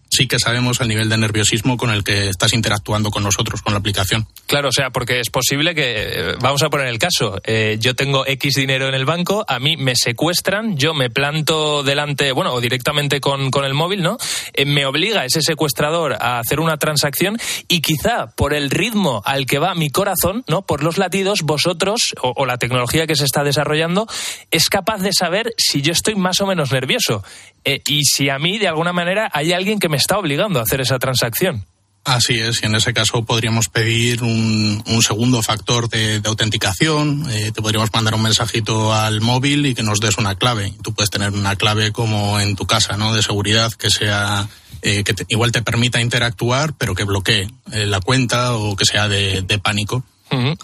sí 0.09 0.27
que 0.27 0.39
sabemos 0.39 0.81
el 0.81 0.87
nivel 0.87 1.09
de 1.09 1.17
nerviosismo 1.17 1.77
con 1.77 1.91
el 1.91 2.03
que 2.03 2.29
estás 2.29 2.53
interactuando 2.53 3.11
con 3.11 3.23
nosotros, 3.23 3.61
con 3.61 3.73
la 3.73 3.79
aplicación. 3.79 4.27
Claro, 4.47 4.69
o 4.69 4.71
sea, 4.71 4.89
porque 4.89 5.19
es 5.19 5.29
posible 5.29 5.75
que, 5.75 5.93
eh, 5.95 6.35
vamos 6.39 6.63
a 6.63 6.69
poner 6.69 6.87
el 6.87 6.97
caso, 6.97 7.39
eh, 7.43 7.77
yo 7.79 7.95
tengo 7.95 8.25
X 8.25 8.53
dinero 8.55 8.87
en 8.87 8.95
el 8.95 9.05
banco, 9.05 9.45
a 9.47 9.59
mí 9.59 9.77
me 9.77 9.95
secuestran, 9.95 10.75
yo 10.75 10.93
me 10.93 11.09
planto 11.09 11.83
delante, 11.83 12.31
bueno, 12.31 12.53
o 12.53 12.61
directamente 12.61 13.21
con, 13.21 13.51
con 13.51 13.63
el 13.63 13.73
móvil, 13.73 14.01
¿no? 14.01 14.17
Eh, 14.53 14.65
me 14.65 14.85
obliga 14.85 15.25
ese 15.25 15.41
secuestrador 15.41 16.13
a 16.13 16.39
hacer 16.39 16.59
una 16.59 16.77
transacción 16.77 17.37
y 17.67 17.81
quizá 17.81 18.27
por 18.35 18.53
el 18.53 18.71
ritmo 18.71 19.21
al 19.25 19.45
que 19.45 19.59
va 19.59 19.75
mi 19.75 19.89
corazón, 19.89 20.43
¿no? 20.47 20.63
Por 20.63 20.83
los 20.83 20.97
latidos, 20.97 21.41
vosotros, 21.43 22.13
o 22.21 22.45
la 22.45 22.57
tecnología 22.57 23.05
que 23.05 23.15
se 23.15 23.25
está 23.25 23.43
desarrollando, 23.43 24.07
es 24.49 24.69
capaz 24.69 24.99
de 24.99 25.13
saber 25.13 25.53
si 25.57 25.81
yo 25.81 25.91
estoy 25.91 26.15
más 26.15 26.39
o 26.41 26.47
menos 26.47 26.71
nervioso 26.71 27.23
eh, 27.63 27.81
y 27.87 28.03
si 28.03 28.29
a 28.29 28.39
mí 28.39 28.57
de 28.57 28.67
alguna 28.67 28.93
manera 28.93 29.29
hay 29.33 29.53
alguien 29.53 29.79
que 29.79 29.89
me 29.89 29.97
está 29.97 30.17
obligando 30.17 30.59
a 30.59 30.63
hacer 30.63 30.81
esa 30.81 30.99
transacción. 30.99 31.65
Así 32.03 32.39
es, 32.39 32.63
y 32.63 32.65
en 32.65 32.73
ese 32.73 32.95
caso 32.95 33.23
podríamos 33.23 33.69
pedir 33.69 34.23
un, 34.23 34.83
segundo 35.05 35.43
factor 35.43 35.87
de, 35.87 36.19
autenticación, 36.25 37.29
eh, 37.29 37.51
te 37.51 37.61
podríamos 37.61 37.93
mandar 37.93 38.15
un 38.15 38.23
mensajito 38.23 38.91
al 38.91 39.21
móvil 39.21 39.67
y 39.67 39.75
que 39.75 39.83
nos 39.83 39.99
des 39.99 40.17
una 40.17 40.33
clave. 40.33 40.73
Tú 40.81 40.93
puedes 40.95 41.11
tener 41.11 41.31
una 41.31 41.55
clave 41.55 41.91
como 41.91 42.39
en 42.39 42.55
tu 42.55 42.65
casa, 42.65 42.97
¿no? 42.97 43.13
De 43.13 43.21
seguridad 43.21 43.71
que 43.73 43.91
sea 43.91 44.49
eh, 44.81 45.03
que 45.03 45.13
igual 45.27 45.51
te 45.51 45.61
permita 45.61 46.01
interactuar, 46.01 46.73
pero 46.73 46.95
que 46.95 47.03
bloquee 47.03 47.47
la 47.67 48.01
cuenta 48.01 48.55
o 48.55 48.75
que 48.75 48.85
sea 48.85 49.07
de 49.07 49.59
pánico. 49.61 50.03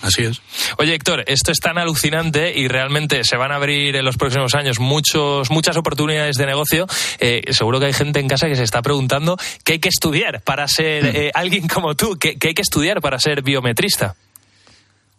Así 0.02 0.24
es. 0.24 0.42
Oye, 0.78 0.94
Héctor, 0.94 1.24
esto 1.28 1.52
es 1.52 1.60
tan 1.60 1.78
alucinante 1.78 2.58
y 2.58 2.68
realmente 2.68 3.24
se 3.24 3.36
van 3.36 3.52
a 3.52 3.56
abrir 3.56 3.96
en 3.96 4.06
los 4.06 4.16
próximos 4.16 4.56
años 4.56 4.80
muchos, 4.80 5.52
muchas 5.52 5.76
oportunidades 5.76 6.38
de 6.38 6.46
negocio. 6.46 6.88
Eh, 7.20 7.42
seguro 7.52 7.80
que 7.80 7.88
hay 7.88 7.94
gente 7.94 8.20
en 8.20 8.28
casa 8.28 8.48
que 8.48 8.56
se 8.56 8.64
está 8.64 8.82
preguntando 8.82 9.38
qué 9.66 9.74
hay 9.74 9.80
que 9.80 9.90
estudiar 9.90 10.42
para 10.42 10.68
ser 10.68 11.06
eh, 11.06 11.32
alguien 11.34 11.68
como 11.68 11.96
tú, 11.96 12.18
qué, 12.18 12.38
hay 12.42 12.54
que 12.54 12.62
estudiar 12.62 13.02
para 13.02 13.20
ser 13.20 13.42
biometrista. 13.42 14.16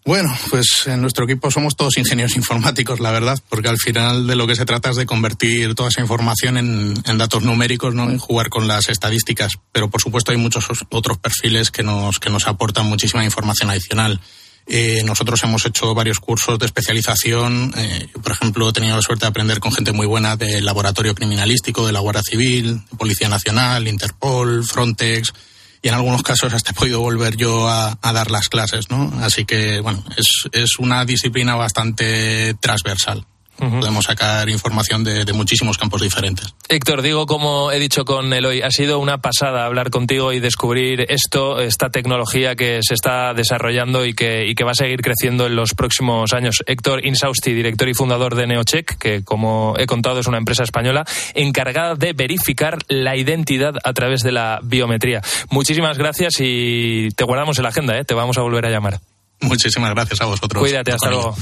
Bueno, 0.08 0.34
pues 0.48 0.86
en 0.86 1.02
nuestro 1.02 1.26
equipo 1.26 1.50
somos 1.50 1.76
todos 1.76 1.98
ingenieros 1.98 2.34
informáticos, 2.36 2.98
la 2.98 3.10
verdad, 3.10 3.38
porque 3.50 3.68
al 3.68 3.76
final 3.76 4.26
de 4.26 4.36
lo 4.36 4.46
que 4.46 4.56
se 4.56 4.64
trata 4.64 4.88
es 4.88 4.96
de 4.96 5.04
convertir 5.04 5.74
toda 5.74 5.90
esa 5.90 6.00
información 6.00 6.56
en, 6.56 6.94
datos 7.18 7.42
numéricos, 7.42 7.94
¿no? 7.94 8.08
En 8.08 8.16
jugar 8.16 8.48
con 8.48 8.66
las 8.66 8.88
estadísticas. 8.88 9.58
Pero 9.70 9.90
por 9.90 10.00
supuesto 10.00 10.32
hay 10.32 10.38
muchos 10.38 10.66
otros 10.88 11.18
perfiles 11.18 11.70
que 11.70 11.82
nos, 11.82 12.20
que 12.20 12.30
nos 12.30 12.46
aportan 12.46 12.86
muchísima 12.86 13.22
información 13.22 13.68
adicional. 13.68 14.18
Eh, 14.66 15.02
nosotros 15.04 15.42
hemos 15.42 15.66
hecho 15.66 15.92
varios 15.92 16.20
cursos 16.20 16.58
de 16.58 16.64
especialización. 16.64 17.74
Eh, 17.76 18.08
por 18.22 18.32
ejemplo, 18.32 18.66
he 18.66 18.72
tenido 18.72 18.96
la 18.96 19.02
suerte 19.02 19.26
de 19.26 19.28
aprender 19.28 19.60
con 19.60 19.72
gente 19.72 19.92
muy 19.92 20.06
buena 20.06 20.36
del 20.36 20.64
laboratorio 20.64 21.14
criminalístico, 21.14 21.86
de 21.86 21.92
la 21.92 22.00
Guardia 22.00 22.22
Civil, 22.22 22.80
Policía 22.96 23.28
Nacional, 23.28 23.86
Interpol, 23.86 24.64
Frontex. 24.64 25.34
Y 25.82 25.88
en 25.88 25.94
algunos 25.94 26.22
casos 26.22 26.52
hasta 26.52 26.72
he 26.72 26.74
podido 26.74 27.00
volver 27.00 27.36
yo 27.36 27.68
a, 27.68 27.98
dar 28.02 28.30
las 28.30 28.48
clases, 28.48 28.90
¿no? 28.90 29.12
Así 29.20 29.44
que, 29.44 29.80
bueno, 29.80 30.02
es, 30.16 30.48
es 30.52 30.78
una 30.78 31.04
disciplina 31.04 31.54
bastante 31.54 32.54
transversal. 32.54 33.26
Podemos 33.58 34.04
sacar 34.04 34.48
información 34.48 35.02
de, 35.02 35.32
muchísimos 35.32 35.78
campos 35.78 36.00
diferentes. 36.00 36.54
Héctor, 36.68 37.02
digo 37.02 37.26
como 37.26 37.72
he 37.72 37.78
dicho 37.78 38.04
con 38.04 38.32
Eloy, 38.32 38.62
ha 38.62 38.70
sido 38.70 38.98
una 38.98 39.18
pasada 39.18 39.66
hablar 39.66 39.90
contigo 39.90 40.32
y 40.32 40.40
descubrir 40.40 41.06
esto, 41.08 41.60
esta 41.60 41.90
tecnología 41.90 42.54
que 42.54 42.80
se 42.82 42.94
está 42.94 43.34
desarrollando 43.34 44.04
y 44.04 44.14
que, 44.14 44.46
y 44.46 44.54
que 44.54 44.64
va 44.64 44.72
a 44.72 44.74
seguir 44.74 45.00
creciendo 45.02 45.46
en 45.46 45.56
los 45.56 45.74
próximos 45.74 46.32
años. 46.32 46.62
Héctor 46.66 47.04
Insausti, 47.04 47.52
director 47.52 47.88
y 47.88 47.94
fundador 47.94 48.36
de 48.36 48.46
Neocheck, 48.46 48.96
que 48.96 49.24
como 49.24 49.74
he 49.78 49.86
contado 49.86 50.20
es 50.20 50.26
una 50.26 50.38
empresa 50.38 50.62
española 50.62 51.04
encargada 51.34 51.94
de 51.94 52.12
verificar 52.12 52.78
la 52.88 53.16
identidad 53.16 53.74
a 53.82 53.92
través 53.92 54.22
de 54.22 54.32
la 54.32 54.60
biometría. 54.62 55.20
Muchísimas 55.50 55.98
gracias 55.98 56.34
y 56.38 57.08
te 57.16 57.24
guardamos 57.24 57.58
en 57.58 57.64
la 57.64 57.70
agenda, 57.70 57.98
¿eh? 57.98 58.04
te 58.04 58.14
vamos 58.14 58.38
a 58.38 58.42
volver 58.42 58.66
a 58.66 58.70
llamar. 58.70 59.00
Muchísimas 59.40 59.90
gracias 59.90 60.20
a 60.20 60.26
vosotros. 60.26 60.60
Cuídate, 60.60 60.92
hasta 60.92 61.10
luego. 61.10 61.36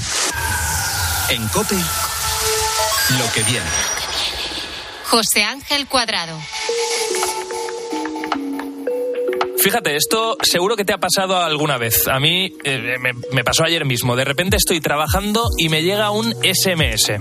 En 1.29 1.47
COPE, 1.49 1.75
lo 3.11 3.31
que 3.31 3.43
viene. 3.43 3.65
José 5.05 5.43
Ángel 5.43 5.87
Cuadrado. 5.87 6.37
Fíjate, 9.59 9.95
esto 9.95 10.37
seguro 10.41 10.75
que 10.75 10.85
te 10.85 10.93
ha 10.93 10.97
pasado 10.97 11.41
alguna 11.41 11.77
vez. 11.77 12.07
A 12.07 12.19
mí 12.19 12.53
eh, 12.63 12.95
me, 13.31 13.43
pasó 13.43 13.63
ayer 13.63 13.85
mismo. 13.85 14.15
De 14.15 14.23
repente 14.23 14.57
estoy 14.57 14.79
trabajando 14.81 15.43
y 15.57 15.69
me 15.69 15.83
llega 15.83 16.11
un 16.11 16.33
SMS. 16.43 17.13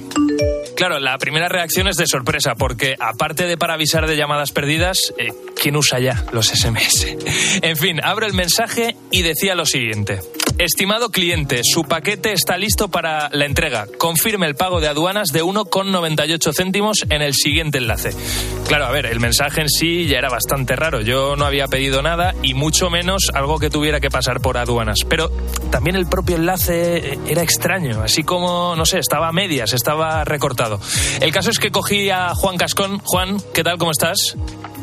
Claro, 0.77 0.99
la 0.99 1.17
primera 1.19 1.49
reacción 1.49 1.89
es 1.89 1.97
de 1.97 2.07
sorpresa, 2.07 2.55
porque 2.55 2.97
aparte 2.99 3.47
de 3.47 3.57
para 3.57 3.75
avisar 3.75 4.07
de 4.07 4.17
llamadas 4.17 4.53
perdidas, 4.53 5.15
eh, 5.19 5.33
¿quién 5.61 5.77
usa 5.77 5.99
ya 5.99 6.25
los 6.33 6.49
SMS? 6.49 7.17
En 7.63 7.77
fin, 7.77 8.01
abro 8.03 8.27
el 8.27 8.35
mensaje 8.35 8.97
y 9.11 9.23
decía 9.23 9.55
lo 9.55 9.65
siguiente. 9.65 10.21
Estimado 10.59 11.11
cliente, 11.11 11.61
su 11.63 11.85
paquete 11.85 12.33
está 12.33 12.57
listo 12.57 12.89
para 12.89 13.29
la 13.31 13.45
entrega. 13.45 13.87
Confirme 13.99 14.47
el 14.47 14.55
pago 14.55 14.81
de 14.81 14.89
aduanas 14.89 15.29
de 15.29 15.45
1,98 15.45 16.55
céntimos 16.57 17.05
en 17.11 17.21
el 17.21 17.35
siguiente 17.35 17.77
enlace. 17.77 18.15
Claro, 18.67 18.87
a 18.87 18.91
ver, 18.91 19.05
el 19.05 19.21
mensaje 19.21 19.61
en 19.61 19.69
sí 19.69 20.07
ya 20.07 20.17
era 20.17 20.31
bastante 20.31 20.75
raro. 20.75 21.03
Yo 21.03 21.37
no 21.37 21.45
había 21.45 21.69
pedido 21.69 22.01
nada 22.01 22.35
y 22.43 22.55
mucho 22.55 22.89
menos 22.89 23.31
algo 23.35 23.59
que 23.59 23.69
tuviera 23.69 24.01
que 24.01 24.09
pasar 24.09 24.41
por 24.41 24.57
aduanas. 24.57 25.01
Pero 25.07 25.31
también 25.71 25.95
el 25.95 26.07
propio 26.07 26.37
enlace 26.37 27.19
era 27.27 27.43
extraño, 27.43 28.01
así 28.01 28.23
como, 28.23 28.75
no 28.77 28.87
sé, 28.87 28.99
estaba 28.99 29.29
a 29.29 29.33
medias, 29.33 29.75
estaba 29.75 30.25
recortado. 30.25 30.81
El 31.21 31.33
caso 31.33 31.51
es 31.51 31.59
que 31.59 31.71
cogí 31.71 32.09
a 32.09 32.35
Juan 32.35 32.57
Cascón. 32.57 32.99
Juan, 33.05 33.37
¿qué 33.53 33.63
tal? 33.63 33.77
¿Cómo 33.77 33.91
estás? 33.91 34.37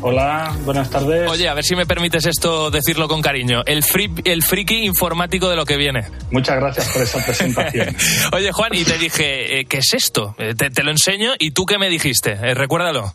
Hola, 0.06 0.54
buenas 0.66 0.90
tardes. 0.90 1.30
Oye, 1.30 1.48
a 1.48 1.54
ver 1.54 1.64
si 1.64 1.74
me 1.74 1.86
permites 1.86 2.26
esto 2.26 2.70
decirlo 2.70 3.08
con 3.08 3.22
cariño. 3.22 3.62
El, 3.64 3.82
el 4.24 4.42
friki 4.42 4.84
informático 4.84 5.48
de 5.48 5.56
lo 5.56 5.64
que 5.64 5.78
viene. 5.78 6.04
Muchas 6.30 6.56
gracias 6.56 6.90
por 6.90 7.00
esa 7.00 7.24
presentación. 7.24 7.96
Oye, 8.34 8.52
Juan, 8.52 8.74
y 8.74 8.84
te 8.84 8.98
dije, 8.98 9.60
eh, 9.60 9.64
¿qué 9.64 9.78
es 9.78 9.94
esto? 9.94 10.36
Eh, 10.38 10.54
te, 10.54 10.82
lo 10.82 10.90
enseño 10.90 11.32
y 11.38 11.52
tú 11.52 11.64
qué 11.64 11.78
me 11.78 11.88
dijiste. 11.88 12.32
Eh, 12.32 12.52
recuérdalo. 12.52 13.14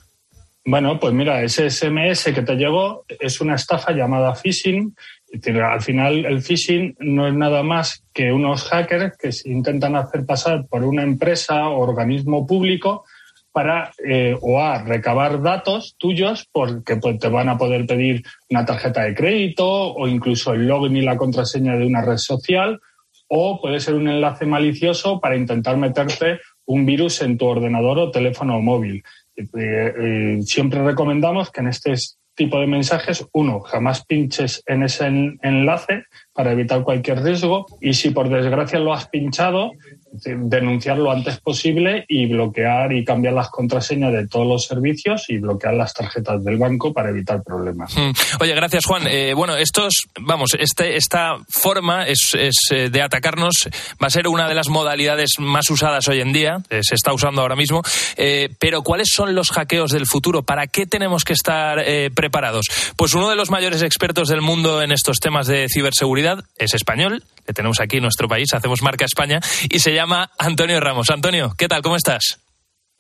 Bueno, 0.65 0.99
pues 0.99 1.13
mira, 1.13 1.43
ese 1.43 1.69
SMS 1.69 2.33
que 2.33 2.41
te 2.41 2.55
llegó 2.55 3.05
es 3.19 3.39
una 3.39 3.53
estafa 3.53 3.91
llamada 3.91 4.33
phishing. 4.33 4.95
Al 5.61 5.81
final, 5.83 6.25
el 6.25 6.41
phishing 6.41 6.95
no 7.01 7.27
es 7.27 7.35
nada 7.35 7.61
más 7.61 8.03
que 8.11 8.31
unos 8.31 8.63
hackers 8.63 9.15
que 9.15 9.29
intentan 9.47 9.95
hacer 9.95 10.25
pasar 10.25 10.65
por 10.67 10.83
una 10.83 11.03
empresa 11.03 11.67
o 11.67 11.81
organismo 11.81 12.47
público 12.47 13.05
para 13.51 13.91
eh, 14.05 14.37
o 14.41 14.61
a 14.61 14.83
recabar 14.83 15.41
datos 15.41 15.95
tuyos 15.97 16.47
porque 16.51 16.97
pues, 16.97 17.19
te 17.19 17.29
van 17.29 17.49
a 17.49 17.57
poder 17.57 17.85
pedir 17.85 18.23
una 18.49 18.65
tarjeta 18.65 19.03
de 19.03 19.15
crédito 19.15 19.65
o 19.67 20.07
incluso 20.07 20.53
el 20.53 20.67
login 20.67 20.97
y 20.97 21.01
la 21.01 21.17
contraseña 21.17 21.75
de 21.75 21.85
una 21.85 22.01
red 22.01 22.17
social 22.17 22.79
o 23.27 23.61
puede 23.61 23.79
ser 23.79 23.95
un 23.95 24.07
enlace 24.07 24.45
malicioso 24.45 25.19
para 25.19 25.35
intentar 25.35 25.77
meterte 25.77 26.39
un 26.65 26.85
virus 26.85 27.21
en 27.21 27.37
tu 27.37 27.45
ordenador 27.45 27.99
o 27.99 28.11
teléfono 28.11 28.59
móvil. 28.61 29.03
Eh, 29.35 29.45
eh, 29.55 30.39
siempre 30.41 30.83
recomendamos 30.83 31.51
que 31.51 31.61
en 31.61 31.67
este 31.67 31.93
tipo 32.35 32.59
de 32.59 32.67
mensajes, 32.67 33.25
uno, 33.33 33.59
jamás 33.59 34.05
pinches 34.05 34.63
en 34.65 34.83
ese 34.83 35.05
enlace 35.41 36.05
para 36.33 36.53
evitar 36.53 36.83
cualquier 36.83 37.21
riesgo 37.21 37.65
y 37.81 37.93
si 37.93 38.11
por 38.11 38.29
desgracia 38.29 38.79
lo 38.79 38.93
has 38.93 39.09
pinchado, 39.09 39.71
denunciar 40.11 40.97
lo 40.97 41.11
antes 41.11 41.39
posible 41.39 42.05
y 42.07 42.25
bloquear 42.27 42.93
y 42.93 43.05
cambiar 43.05 43.33
las 43.33 43.49
contraseñas 43.49 44.11
de 44.13 44.27
todos 44.27 44.47
los 44.47 44.65
servicios 44.65 45.25
y 45.29 45.37
bloquear 45.37 45.73
las 45.73 45.93
tarjetas 45.93 46.43
del 46.43 46.57
banco 46.57 46.93
para 46.93 47.09
evitar 47.09 47.43
problemas. 47.43 47.95
Mm. 47.95 48.11
Oye, 48.41 48.53
gracias 48.55 48.85
Juan. 48.85 49.07
Eh, 49.07 49.33
bueno, 49.33 49.55
estos, 49.55 49.93
vamos, 50.19 50.51
este, 50.57 50.95
esta 50.95 51.37
forma 51.47 52.07
es, 52.07 52.35
eh, 52.35 52.89
de 52.89 53.01
atacarnos 53.01 53.69
va 54.01 54.07
a 54.07 54.09
ser 54.09 54.27
una 54.27 54.47
de 54.47 54.55
las 54.55 54.69
modalidades 54.69 55.31
más 55.39 55.69
usadas 55.69 56.07
hoy 56.07 56.21
en 56.21 56.33
día, 56.33 56.57
eh, 56.69 56.79
se 56.81 56.95
está 56.95 57.13
usando 57.13 57.41
ahora 57.41 57.55
mismo, 57.55 57.81
pero 58.59 58.81
¿cuáles 58.81 59.09
son 59.11 59.35
los 59.35 59.51
hackeos 59.51 59.91
del 59.91 60.05
futuro? 60.05 60.43
¿Para 60.43 60.67
qué 60.67 60.85
tenemos 60.85 61.23
que 61.23 61.33
estar 61.33 61.83
preparados? 62.13 62.65
Pues 62.95 63.13
uno 63.13 63.29
de 63.29 63.35
los 63.35 63.49
mayores 63.49 63.81
expertos 63.81 64.27
del 64.27 64.41
mundo 64.41 64.81
en 64.81 64.91
estos 64.91 65.17
temas 65.19 65.47
de 65.47 65.67
ciberseguridad 65.69 66.43
es 66.57 66.73
español, 66.73 67.23
le 67.47 67.53
tenemos 67.53 67.79
aquí 67.79 67.97
en 67.97 68.03
nuestro 68.03 68.27
país, 68.27 68.53
hacemos 68.53 68.81
marca 68.81 69.05
España, 69.05 69.39
y 69.69 69.79
se 69.79 69.93
llama 69.93 69.98
Antonio 70.37 70.79
Ramos. 70.79 71.09
Antonio, 71.09 71.53
¿qué 71.57 71.67
tal? 71.67 71.81
¿Cómo 71.81 71.95
estás? 71.95 72.39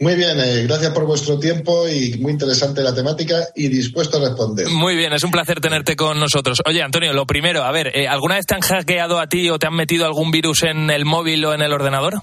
Muy 0.01 0.15
bien, 0.15 0.39
eh, 0.39 0.63
gracias 0.63 0.93
por 0.93 1.05
vuestro 1.05 1.37
tiempo 1.37 1.87
y 1.87 2.17
muy 2.19 2.31
interesante 2.31 2.81
la 2.81 2.95
temática 2.95 3.49
y 3.53 3.67
dispuesto 3.67 4.17
a 4.17 4.29
responder. 4.29 4.67
Muy 4.69 4.95
bien, 4.95 5.11
es 5.11 5.23
un 5.25 5.31
placer 5.31 5.59
tenerte 5.59 5.97
con 5.97 6.17
nosotros. 6.17 6.61
Oye, 6.65 6.81
Antonio, 6.81 7.11
lo 7.11 7.27
primero, 7.27 7.63
a 7.63 7.71
ver, 7.71 7.91
eh, 7.93 8.07
¿alguna 8.07 8.35
vez 8.35 8.45
te 8.45 8.55
han 8.55 8.61
hackeado 8.61 9.19
a 9.19 9.27
ti 9.27 9.49
o 9.49 9.59
te 9.59 9.67
han 9.67 9.75
metido 9.75 10.05
algún 10.05 10.31
virus 10.31 10.63
en 10.63 10.89
el 10.89 11.03
móvil 11.03 11.43
o 11.43 11.53
en 11.53 11.61
el 11.61 11.73
ordenador? 11.73 12.21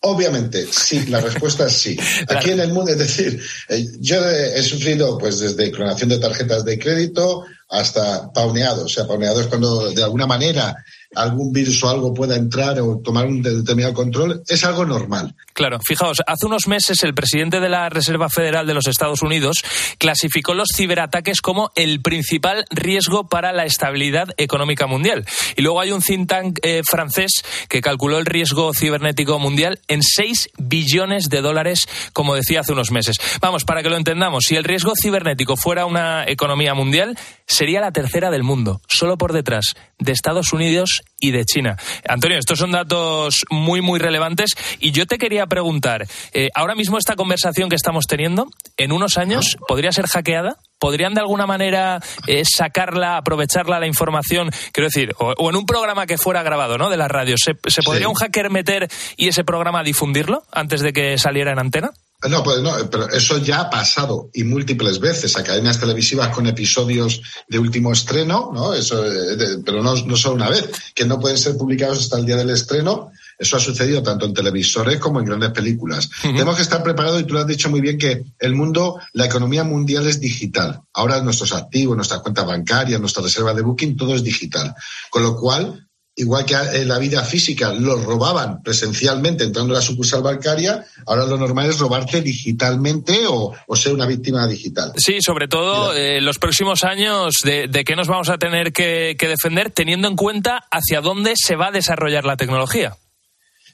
Obviamente, 0.00 0.66
sí, 0.72 1.04
la 1.08 1.20
respuesta 1.20 1.66
es 1.66 1.72
sí. 1.72 1.98
Aquí 2.28 2.50
en 2.50 2.60
el 2.60 2.72
mundo, 2.72 2.92
es 2.92 2.98
decir, 2.98 3.42
eh, 3.68 3.84
yo 3.98 4.26
he 4.26 4.62
sufrido 4.62 5.18
pues 5.18 5.38
desde 5.38 5.70
clonación 5.70 6.08
de 6.08 6.18
tarjetas 6.18 6.64
de 6.64 6.78
crédito 6.78 7.44
hasta 7.68 8.32
pauneado. 8.32 8.86
O 8.86 8.88
sea, 8.88 9.06
pauneado 9.06 9.42
es 9.42 9.48
cuando 9.48 9.90
de 9.90 10.02
alguna 10.02 10.26
manera 10.26 10.74
algún 11.14 11.52
virus 11.52 11.82
o 11.82 11.88
algo 11.88 12.14
pueda 12.14 12.36
entrar 12.36 12.78
o 12.80 12.98
tomar 12.98 13.26
un 13.26 13.42
determinado 13.42 13.94
control, 13.94 14.42
es 14.46 14.64
algo 14.64 14.84
normal. 14.84 15.34
Claro, 15.52 15.78
fijaos, 15.84 16.18
hace 16.26 16.46
unos 16.46 16.68
meses 16.68 17.02
el 17.02 17.14
presidente 17.14 17.60
de 17.60 17.68
la 17.68 17.88
Reserva 17.88 18.28
Federal 18.28 18.66
de 18.66 18.74
los 18.74 18.86
Estados 18.86 19.22
Unidos 19.22 19.62
clasificó 19.98 20.54
los 20.54 20.68
ciberataques 20.74 21.40
como 21.40 21.70
el 21.74 22.00
principal 22.00 22.64
riesgo 22.70 23.28
para 23.28 23.52
la 23.52 23.64
estabilidad 23.64 24.28
económica 24.36 24.86
mundial. 24.86 25.26
Y 25.56 25.62
luego 25.62 25.80
hay 25.80 25.90
un 25.90 26.00
think 26.00 26.28
tank 26.28 26.58
eh, 26.62 26.82
francés 26.88 27.42
que 27.68 27.80
calculó 27.80 28.18
el 28.18 28.26
riesgo 28.26 28.72
cibernético 28.72 29.38
mundial 29.38 29.80
en 29.88 30.02
6 30.02 30.50
billones 30.58 31.28
de 31.28 31.40
dólares, 31.40 31.88
como 32.12 32.34
decía 32.34 32.60
hace 32.60 32.72
unos 32.72 32.90
meses. 32.92 33.16
Vamos, 33.40 33.64
para 33.64 33.82
que 33.82 33.90
lo 33.90 33.96
entendamos, 33.96 34.44
si 34.46 34.56
el 34.56 34.64
riesgo 34.64 34.92
cibernético 35.00 35.56
fuera 35.56 35.86
una 35.86 36.24
economía 36.26 36.74
mundial, 36.74 37.18
sería 37.46 37.80
la 37.80 37.92
tercera 37.92 38.30
del 38.30 38.44
mundo, 38.44 38.80
solo 38.88 39.18
por 39.18 39.32
detrás 39.32 39.74
de 40.00 40.12
Estados 40.12 40.52
Unidos 40.52 41.02
y 41.18 41.30
de 41.30 41.44
China. 41.44 41.76
Antonio, 42.08 42.38
estos 42.38 42.58
son 42.58 42.72
datos 42.72 43.44
muy, 43.50 43.80
muy 43.80 43.98
relevantes 43.98 44.50
y 44.80 44.90
yo 44.90 45.06
te 45.06 45.18
quería 45.18 45.46
preguntar, 45.46 46.06
eh, 46.32 46.48
ahora 46.54 46.74
mismo 46.74 46.98
esta 46.98 47.16
conversación 47.16 47.68
que 47.68 47.76
estamos 47.76 48.06
teniendo, 48.06 48.48
en 48.76 48.92
unos 48.92 49.18
años, 49.18 49.56
¿podría 49.68 49.92
ser 49.92 50.06
hackeada? 50.06 50.56
¿Podrían 50.78 51.12
de 51.12 51.20
alguna 51.20 51.46
manera 51.46 52.00
eh, 52.26 52.42
sacarla, 52.44 53.18
aprovecharla 53.18 53.78
la 53.78 53.86
información? 53.86 54.50
Quiero 54.72 54.86
decir, 54.86 55.14
o, 55.18 55.50
en 55.50 55.56
un 55.56 55.66
programa 55.66 56.06
que 56.06 56.16
fuera 56.16 56.42
grabado, 56.42 56.78
¿no? 56.78 56.88
De 56.88 56.96
la 56.96 57.06
radio, 57.06 57.36
¿se, 57.36 57.54
podría 57.82 58.08
un 58.08 58.14
hacker 58.14 58.50
meter 58.50 58.88
y 59.16 59.28
ese 59.28 59.44
programa 59.44 59.82
difundirlo 59.82 60.44
antes 60.50 60.80
de 60.80 60.92
que 60.94 61.18
saliera 61.18 61.52
en 61.52 61.58
antena? 61.58 61.90
No, 62.28 62.42
pues 62.42 62.60
no, 62.60 62.72
pero 62.90 63.08
eso 63.08 63.38
ya 63.38 63.62
ha 63.62 63.70
pasado 63.70 64.28
y 64.34 64.44
múltiples 64.44 65.00
veces 65.00 65.36
a 65.36 65.42
cadenas 65.42 65.80
televisivas 65.80 66.28
con 66.28 66.46
episodios 66.46 67.22
de 67.48 67.58
último 67.58 67.92
estreno, 67.92 68.50
¿no? 68.52 68.74
Eso, 68.74 69.04
eh, 69.06 69.58
pero 69.64 69.82
no, 69.82 69.94
no 69.94 70.16
solo 70.16 70.34
una 70.34 70.50
vez, 70.50 70.68
que 70.94 71.06
no 71.06 71.18
pueden 71.18 71.38
ser 71.38 71.56
publicados 71.56 72.00
hasta 72.00 72.18
el 72.18 72.26
día 72.26 72.36
del 72.36 72.50
estreno. 72.50 73.10
Eso 73.38 73.56
ha 73.56 73.60
sucedido 73.60 74.02
tanto 74.02 74.26
en 74.26 74.34
televisores 74.34 74.98
como 74.98 75.18
en 75.18 75.24
grandes 75.24 75.52
películas. 75.52 76.10
Tenemos 76.20 76.56
que 76.56 76.62
estar 76.62 76.82
preparados 76.82 77.22
y 77.22 77.24
tú 77.24 77.32
lo 77.32 77.40
has 77.40 77.46
dicho 77.46 77.70
muy 77.70 77.80
bien 77.80 77.96
que 77.96 78.22
el 78.38 78.54
mundo, 78.54 79.00
la 79.14 79.24
economía 79.24 79.64
mundial 79.64 80.06
es 80.06 80.20
digital. 80.20 80.82
Ahora 80.92 81.22
nuestros 81.22 81.54
activos, 81.54 81.96
nuestras 81.96 82.20
cuentas 82.20 82.46
bancarias, 82.46 83.00
nuestra 83.00 83.22
reserva 83.22 83.54
de 83.54 83.62
booking, 83.62 83.96
todo 83.96 84.14
es 84.14 84.22
digital. 84.22 84.74
Con 85.08 85.22
lo 85.22 85.36
cual, 85.36 85.88
igual 86.20 86.44
que 86.44 86.54
en 86.54 86.88
la 86.88 86.98
vida 86.98 87.24
física 87.24 87.72
los 87.72 88.04
robaban 88.04 88.62
presencialmente 88.62 89.44
entrando 89.44 89.74
a 89.74 89.78
la 89.78 89.82
sucursal 89.82 90.22
bancaria, 90.22 90.84
ahora 91.06 91.26
lo 91.26 91.36
normal 91.36 91.70
es 91.70 91.78
robarte 91.78 92.20
digitalmente 92.20 93.20
o, 93.26 93.54
ser 93.74 93.94
una 93.94 94.06
víctima 94.06 94.46
digital. 94.46 94.92
Sí, 94.96 95.18
sobre 95.20 95.48
todo 95.48 95.94
en 95.94 96.16
eh, 96.16 96.20
los 96.20 96.38
próximos 96.38 96.84
años, 96.84 97.36
de, 97.42 97.84
qué 97.84 97.96
nos 97.96 98.08
vamos 98.08 98.28
a 98.28 98.36
tener 98.36 98.72
que, 98.72 99.16
defender 99.18 99.70
teniendo 99.70 100.08
en 100.08 100.16
cuenta 100.16 100.64
hacia 100.70 101.00
dónde 101.00 101.32
se 101.36 101.56
va 101.56 101.68
a 101.68 101.72
desarrollar 101.72 102.24
la 102.24 102.36
tecnología. 102.36 102.96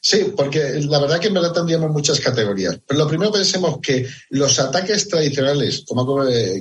Sí, 0.08 0.32
porque 0.36 0.80
la 0.82 1.00
verdad 1.00 1.18
que 1.18 1.26
en 1.26 1.34
verdad 1.34 1.52
tendríamos 1.52 1.90
muchas 1.90 2.20
categorías. 2.20 2.78
Pero 2.86 3.00
lo 3.00 3.08
primero 3.08 3.32
pensemos 3.32 3.80
que 3.82 4.06
los 4.30 4.56
ataques 4.60 5.08
tradicionales, 5.08 5.82
como, 5.84 6.06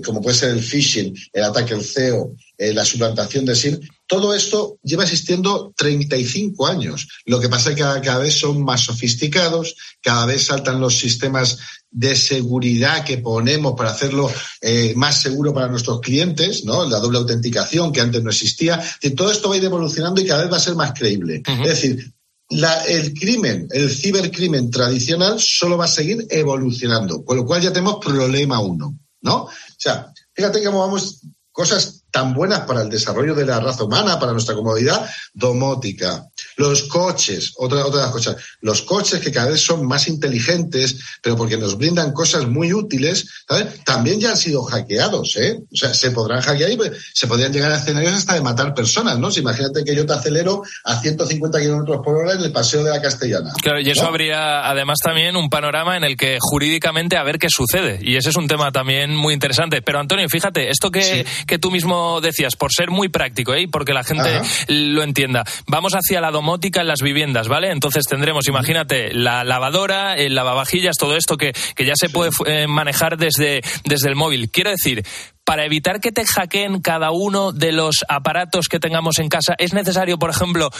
como 0.03 0.19
puede 0.19 0.35
ser 0.35 0.49
el 0.49 0.63
phishing, 0.63 1.15
el 1.31 1.43
ataque 1.43 1.75
al 1.75 1.83
CEO, 1.83 2.33
eh, 2.57 2.73
la 2.73 2.83
suplantación 2.83 3.45
de 3.45 3.55
SIM, 3.55 3.79
todo 4.07 4.33
esto 4.33 4.79
lleva 4.81 5.03
existiendo 5.03 5.71
35 5.77 6.65
años. 6.65 7.07
Lo 7.25 7.39
que 7.39 7.47
pasa 7.47 7.69
es 7.69 7.75
que 7.75 7.83
cada, 7.83 8.17
vez 8.17 8.33
son 8.33 8.63
más 8.63 8.81
sofisticados, 8.81 9.75
cada 10.01 10.25
vez 10.25 10.45
saltan 10.45 10.81
los 10.81 10.97
sistemas 10.97 11.59
de 11.91 12.15
seguridad 12.15 13.05
que 13.05 13.19
ponemos 13.19 13.75
para 13.77 13.91
hacerlo 13.91 14.27
eh, 14.59 14.93
más 14.95 15.21
seguro 15.21 15.53
para 15.53 15.67
nuestros 15.67 16.01
clientes, 16.01 16.65
¿no? 16.65 16.83
La 16.89 16.97
doble 16.97 17.19
autenticación 17.19 17.91
que 17.91 18.01
antes 18.01 18.23
no 18.23 18.31
existía. 18.31 18.81
Y 19.03 19.11
todo 19.11 19.31
esto 19.31 19.49
va 19.49 19.53
a 19.53 19.57
ir 19.59 19.65
evolucionando 19.65 20.19
y 20.19 20.25
cada 20.25 20.41
vez 20.41 20.51
va 20.51 20.57
a 20.57 20.61
ser 20.61 20.73
más 20.73 20.93
creíble. 20.93 21.43
Es 21.45 21.69
decir, 21.69 22.11
el 22.49 23.13
crimen, 23.13 23.67
el 23.71 23.89
cibercrimen 23.89 24.69
tradicional 24.69 25.39
solo 25.39 25.77
va 25.77 25.85
a 25.85 25.89
seguir 25.89 26.25
evolucionando, 26.29 27.23
con 27.23 27.37
lo 27.37 27.45
cual 27.45 27.61
ya 27.61 27.73
tenemos 27.73 27.97
problema 28.03 28.59
uno, 28.59 28.97
¿no? 29.21 29.35
O 29.43 29.49
sea, 29.77 30.13
fíjate 30.33 30.63
cómo 30.63 30.79
vamos 30.79 31.21
cosas 31.51 32.04
tan 32.15 32.33
buenas 32.33 32.61
para 32.61 32.81
el 32.81 32.89
desarrollo 32.89 33.35
de 33.35 33.45
la 33.45 33.59
raza 33.59 33.83
humana, 33.83 34.17
para 34.17 34.31
nuestra 34.31 34.55
comodidad, 34.55 35.05
domótica. 35.33 36.25
Los 36.55 36.83
coches, 36.83 37.51
otra, 37.57 37.85
otra 37.85 37.99
de 37.99 38.05
las 38.05 38.13
cosas, 38.13 38.37
los 38.61 38.83
coches 38.83 39.19
que 39.19 39.33
cada 39.33 39.49
vez 39.49 39.59
son 39.59 39.85
más 39.85 40.07
inteligentes, 40.07 40.97
pero 41.21 41.35
porque 41.35 41.57
nos 41.57 41.77
brindan 41.77 42.13
cosas 42.13 42.47
muy 42.47 42.71
útiles, 42.71 43.27
¿sabes? 43.45 43.83
También 43.83 44.21
ya 44.21 44.29
han 44.29 44.37
sido 44.37 44.63
hackeados, 44.63 45.35
¿eh? 45.35 45.59
O 45.59 45.75
sea, 45.75 45.93
se 45.93 46.11
podrán 46.11 46.39
hackear 46.39 46.71
y 46.71 46.77
se 47.13 47.27
podrían 47.27 47.51
llegar 47.51 47.73
a 47.73 47.79
escenarios 47.79 48.13
hasta 48.13 48.35
de 48.35 48.41
matar 48.41 48.73
personas, 48.73 49.19
¿no? 49.19 49.29
Si 49.29 49.41
imagínate 49.41 49.83
que 49.83 49.93
yo 49.93 50.05
te 50.05 50.13
acelero 50.13 50.61
a 50.85 50.97
150 50.97 51.59
kilómetros 51.59 51.99
por 52.01 52.15
hora 52.15 52.31
en 52.31 52.43
el 52.43 52.51
paseo 52.53 52.81
de 52.81 52.91
la 52.91 53.01
Castellana. 53.01 53.51
Claro, 53.61 53.81
y 53.81 53.89
eso 53.89 54.07
habría 54.07 54.69
además 54.69 54.99
también 55.03 55.35
un 55.35 55.49
panorama 55.49 55.97
en 55.97 56.05
el 56.05 56.15
que 56.15 56.37
jurídicamente 56.39 57.17
a 57.17 57.23
ver 57.23 57.39
qué 57.39 57.47
sucede. 57.49 57.99
Y 58.01 58.15
ese 58.15 58.29
es 58.29 58.37
un 58.37 58.47
tema 58.47 58.71
también 58.71 59.13
muy 59.13 59.33
interesante. 59.33 59.81
Pero 59.81 59.99
Antonio, 59.99 60.29
fíjate, 60.29 60.69
esto 60.69 60.89
que, 60.89 61.25
que 61.45 61.59
tú 61.59 61.71
mismo 61.71 62.04
decías, 62.21 62.55
por 62.55 62.71
ser 62.71 62.89
muy 62.89 63.09
práctico, 63.09 63.53
¿eh? 63.53 63.67
porque 63.71 63.93
la 63.93 64.03
gente 64.03 64.41
lo 64.67 65.03
entienda, 65.03 65.43
vamos 65.67 65.93
hacia 65.93 66.21
la 66.21 66.31
domótica 66.31 66.81
en 66.81 66.87
las 66.87 67.01
viviendas, 67.01 67.47
¿vale? 67.47 67.71
Entonces 67.71 68.05
tendremos, 68.05 68.47
imagínate, 68.47 69.13
la 69.13 69.43
lavadora, 69.43 70.15
el 70.15 70.35
lavavajillas, 70.35 70.97
todo 70.97 71.15
esto 71.15 71.37
que, 71.37 71.53
que 71.75 71.85
ya 71.85 71.93
se 71.95 72.09
puede 72.09 72.31
eh, 72.45 72.67
manejar 72.67 73.17
desde, 73.17 73.61
desde 73.83 74.09
el 74.09 74.15
móvil. 74.15 74.49
Quiero 74.49 74.71
decir, 74.71 75.03
para 75.43 75.65
evitar 75.65 75.99
que 75.99 76.11
te 76.11 76.25
hackeen 76.25 76.81
cada 76.81 77.11
uno 77.11 77.51
de 77.51 77.71
los 77.71 78.03
aparatos 78.07 78.67
que 78.67 78.79
tengamos 78.79 79.19
en 79.19 79.29
casa, 79.29 79.55
¿es 79.57 79.73
necesario, 79.73 80.17
por 80.17 80.31
ejemplo, 80.31 80.71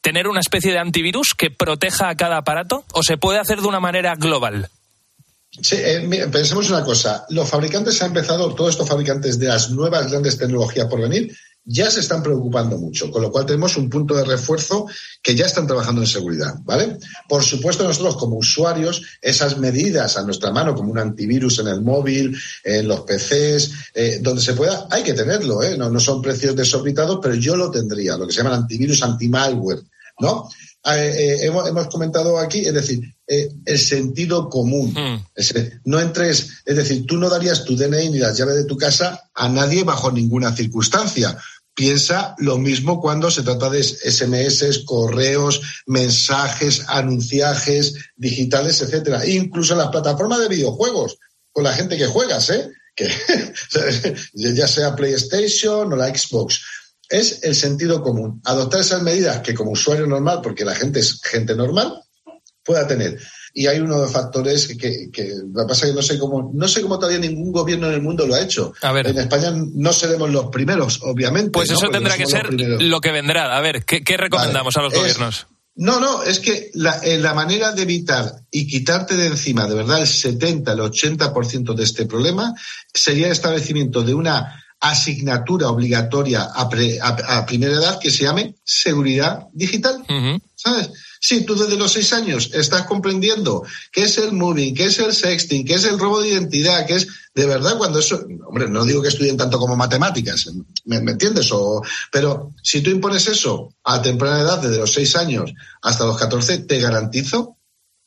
tener 0.00 0.28
una 0.28 0.40
especie 0.40 0.72
de 0.72 0.78
antivirus 0.78 1.34
que 1.36 1.50
proteja 1.50 2.08
a 2.08 2.16
cada 2.16 2.38
aparato 2.38 2.84
o 2.92 3.02
se 3.02 3.16
puede 3.16 3.38
hacer 3.38 3.60
de 3.60 3.68
una 3.68 3.80
manera 3.80 4.14
global? 4.14 4.68
Sí, 5.60 5.76
eh, 5.78 6.28
pensemos 6.32 6.70
una 6.70 6.82
cosa. 6.82 7.26
Los 7.28 7.48
fabricantes 7.48 8.00
han 8.00 8.08
empezado, 8.08 8.54
todos 8.54 8.70
estos 8.70 8.88
fabricantes 8.88 9.38
de 9.38 9.48
las 9.48 9.70
nuevas 9.70 10.10
grandes 10.10 10.38
tecnologías 10.38 10.86
por 10.86 11.00
venir, 11.00 11.36
ya 11.64 11.90
se 11.90 12.00
están 12.00 12.22
preocupando 12.22 12.76
mucho, 12.76 13.10
con 13.10 13.22
lo 13.22 13.30
cual 13.30 13.46
tenemos 13.46 13.76
un 13.76 13.88
punto 13.88 14.14
de 14.14 14.24
refuerzo 14.24 14.86
que 15.22 15.36
ya 15.36 15.46
están 15.46 15.66
trabajando 15.66 16.00
en 16.00 16.08
seguridad, 16.08 16.54
¿vale? 16.64 16.98
Por 17.28 17.44
supuesto, 17.44 17.84
nosotros 17.84 18.16
como 18.16 18.36
usuarios, 18.36 19.02
esas 19.20 19.58
medidas 19.58 20.16
a 20.16 20.24
nuestra 20.24 20.50
mano, 20.50 20.74
como 20.74 20.90
un 20.90 20.98
antivirus 20.98 21.60
en 21.60 21.68
el 21.68 21.82
móvil, 21.82 22.36
en 22.64 22.88
los 22.88 23.02
PCs, 23.02 23.72
eh, 23.94 24.18
donde 24.20 24.42
se 24.42 24.54
pueda, 24.54 24.88
hay 24.90 25.04
que 25.04 25.14
tenerlo, 25.14 25.62
¿eh? 25.62 25.76
No, 25.76 26.00
son 26.00 26.20
precios 26.20 26.56
desorbitados, 26.56 27.20
pero 27.22 27.34
yo 27.34 27.54
lo 27.54 27.70
tendría, 27.70 28.16
lo 28.16 28.26
que 28.26 28.32
se 28.32 28.42
llaman 28.42 28.60
antivirus 28.60 29.02
anti-malware, 29.02 29.82
¿no? 30.18 30.48
Eh, 30.84 31.44
eh, 31.44 31.46
hemos, 31.46 31.86
comentado 31.88 32.38
aquí, 32.38 32.60
es 32.60 32.74
decir, 32.74 33.14
eh, 33.26 33.48
el 33.64 33.78
sentido 33.78 34.48
común. 34.48 34.92
Hmm. 34.92 35.24
no 35.84 36.00
entres, 36.00 36.62
es 36.66 36.76
decir, 36.76 37.06
tú 37.06 37.16
no 37.16 37.30
darías 37.30 37.64
tu 37.64 37.76
DNI 37.76 38.10
ni 38.10 38.18
las 38.18 38.36
llaves 38.36 38.56
de 38.56 38.64
tu 38.64 38.76
casa 38.76 39.30
a 39.34 39.48
nadie 39.48 39.84
bajo 39.84 40.10
ninguna 40.10 40.54
circunstancia. 40.54 41.38
Piensa 41.74 42.34
lo 42.38 42.58
mismo 42.58 43.00
cuando 43.00 43.30
se 43.30 43.42
trata 43.42 43.70
de 43.70 43.82
SMS, 43.82 44.84
correos, 44.84 45.62
mensajes, 45.86 46.82
anunciajes 46.88 47.94
digitales, 48.16 48.82
etcétera. 48.82 49.26
Incluso 49.26 49.72
en 49.72 49.78
las 49.78 49.88
plataformas 49.88 50.40
de 50.40 50.48
videojuegos, 50.48 51.16
con 51.52 51.64
la 51.64 51.72
gente 51.72 51.96
que 51.96 52.06
juegas, 52.06 52.50
¿eh? 52.50 52.70
Que, 52.94 53.08
ya 54.34 54.66
sea 54.66 54.96
PlayStation 54.96 55.92
o 55.92 55.96
la 55.96 56.14
Xbox 56.14 56.60
es 57.12 57.44
el 57.44 57.54
sentido 57.54 58.02
común. 58.02 58.40
Adoptar 58.44 58.80
esas 58.80 59.02
medidas 59.02 59.40
que 59.40 59.54
como 59.54 59.72
usuario 59.72 60.06
normal, 60.06 60.40
porque 60.42 60.64
la 60.64 60.74
gente 60.74 60.98
es 61.00 61.20
gente 61.22 61.54
normal, 61.54 62.00
pueda 62.64 62.86
tener. 62.86 63.18
Y 63.54 63.66
hay 63.66 63.80
unos 63.80 64.10
factores 64.10 64.66
que, 64.78 65.10
que 65.12 65.34
lo 65.52 65.62
que 65.62 65.68
pasa 65.68 65.84
es 65.84 65.90
que 65.92 65.96
no 65.96 66.02
sé 66.02 66.18
cómo, 66.18 66.50
no 66.54 66.66
sé 66.68 66.80
cómo 66.80 66.98
todavía 66.98 67.18
ningún 67.20 67.52
gobierno 67.52 67.86
en 67.88 67.92
el 67.94 68.02
mundo 68.02 68.26
lo 68.26 68.34
ha 68.34 68.40
hecho. 68.40 68.72
A 68.80 68.92
ver. 68.92 69.06
En 69.08 69.18
España 69.18 69.52
no 69.54 69.92
seremos 69.92 70.30
los 70.30 70.46
primeros, 70.46 71.00
obviamente. 71.02 71.50
Pues 71.50 71.70
eso 71.70 71.88
tendrá 71.90 72.16
no 72.16 72.18
que 72.24 72.26
ser 72.26 72.52
los 72.52 72.82
lo 72.82 73.00
que 73.02 73.12
vendrá. 73.12 73.54
A 73.54 73.60
ver, 73.60 73.84
¿qué, 73.84 74.02
qué 74.02 74.16
recomendamos 74.16 74.74
a 74.78 74.82
los 74.82 74.92
Es- 74.94 74.98
gobiernos? 74.98 75.46
No, 75.74 76.00
no, 76.00 76.22
es 76.22 76.38
que 76.38 76.70
la, 76.74 76.98
eh, 76.98 77.18
la 77.18 77.32
manera 77.32 77.72
de 77.72 77.82
evitar 77.82 78.30
y 78.50 78.66
quitarte 78.66 79.16
de 79.16 79.26
encima 79.26 79.66
de 79.66 79.74
verdad 79.74 80.02
el 80.02 80.06
70, 80.06 80.70
el 80.72 80.80
80% 80.80 81.74
de 81.74 81.82
este 81.84 82.04
problema 82.04 82.54
sería 82.92 83.26
el 83.26 83.32
establecimiento 83.32 84.02
de 84.02 84.12
una 84.12 84.61
asignatura 84.82 85.68
obligatoria 85.68 86.42
a, 86.44 86.68
pre- 86.68 87.00
a- 87.00 87.38
a 87.38 87.46
primera 87.46 87.72
edad 87.74 87.98
que 88.00 88.10
se 88.10 88.24
llame 88.24 88.56
seguridad 88.64 89.46
digital. 89.52 90.02
¿Sabes? 90.54 90.90
Si 91.20 91.44
tú 91.44 91.54
desde 91.56 91.76
los 91.76 91.92
seis 91.92 92.12
años 92.12 92.50
estás 92.52 92.82
comprendiendo 92.86 93.64
qué 93.92 94.02
es 94.04 94.18
el 94.18 94.32
moving, 94.32 94.74
qué 94.74 94.86
es 94.86 94.98
el 94.98 95.12
sexting, 95.14 95.64
qué 95.64 95.74
es 95.74 95.84
el 95.84 95.98
robo 95.98 96.20
de 96.20 96.30
identidad, 96.30 96.84
qué 96.86 96.96
es 96.96 97.06
de 97.34 97.46
verdad 97.46 97.78
cuando 97.78 98.00
eso, 98.00 98.24
hombre, 98.46 98.68
no 98.68 98.84
digo 98.84 99.00
que 99.02 99.08
estudien 99.08 99.36
tanto 99.36 99.58
como 99.58 99.74
matemáticas, 99.76 100.50
¿me, 100.84 101.00
me 101.00 101.12
entiendes? 101.12 101.48
O, 101.52 101.80
pero 102.10 102.52
si 102.62 102.80
tú 102.82 102.90
impones 102.90 103.26
eso 103.28 103.72
a 103.84 104.02
temprana 104.02 104.40
edad, 104.40 104.58
desde 104.60 104.78
los 104.78 104.92
seis 104.92 105.14
años 105.16 105.52
hasta 105.80 106.04
los 106.04 106.16
14, 106.18 106.58
te 106.58 106.78
garantizo 106.80 107.56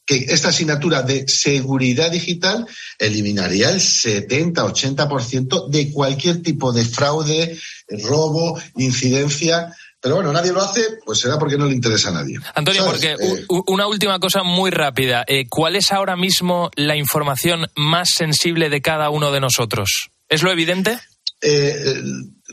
que 0.05 0.15
esta 0.29 0.49
asignatura 0.49 1.01
de 1.01 1.27
seguridad 1.27 2.11
digital 2.11 2.67
eliminaría 2.99 3.69
el 3.69 3.79
70-80% 3.79 5.69
de 5.69 5.91
cualquier 5.91 6.41
tipo 6.41 6.71
de 6.71 6.85
fraude, 6.85 7.57
robo, 8.03 8.59
incidencia. 8.77 9.73
Pero 9.99 10.15
bueno, 10.15 10.31
nadie 10.31 10.51
lo 10.53 10.61
hace, 10.61 10.81
pues 11.03 11.19
será 11.19 11.39
porque 11.39 11.57
no 11.57 11.65
le 11.65 11.73
interesa 11.73 12.09
a 12.09 12.13
nadie. 12.13 12.37
Antonio, 12.53 12.83
¿Sabes? 12.83 13.15
porque 13.17 13.39
Eh, 13.39 13.45
una 13.67 13.87
última 13.87 14.19
cosa 14.19 14.43
muy 14.43 14.69
rápida. 14.69 15.23
Eh, 15.27 15.47
¿Cuál 15.49 15.75
es 15.75 15.91
ahora 15.91 16.15
mismo 16.15 16.69
la 16.75 16.95
información 16.95 17.67
más 17.75 18.09
sensible 18.09 18.69
de 18.69 18.81
cada 18.81 19.09
uno 19.09 19.31
de 19.31 19.39
nosotros? 19.39 20.09
¿Es 20.29 20.43
lo 20.43 20.51
evidente? 20.51 20.99
eh, 21.41 21.83
eh, 21.85 22.03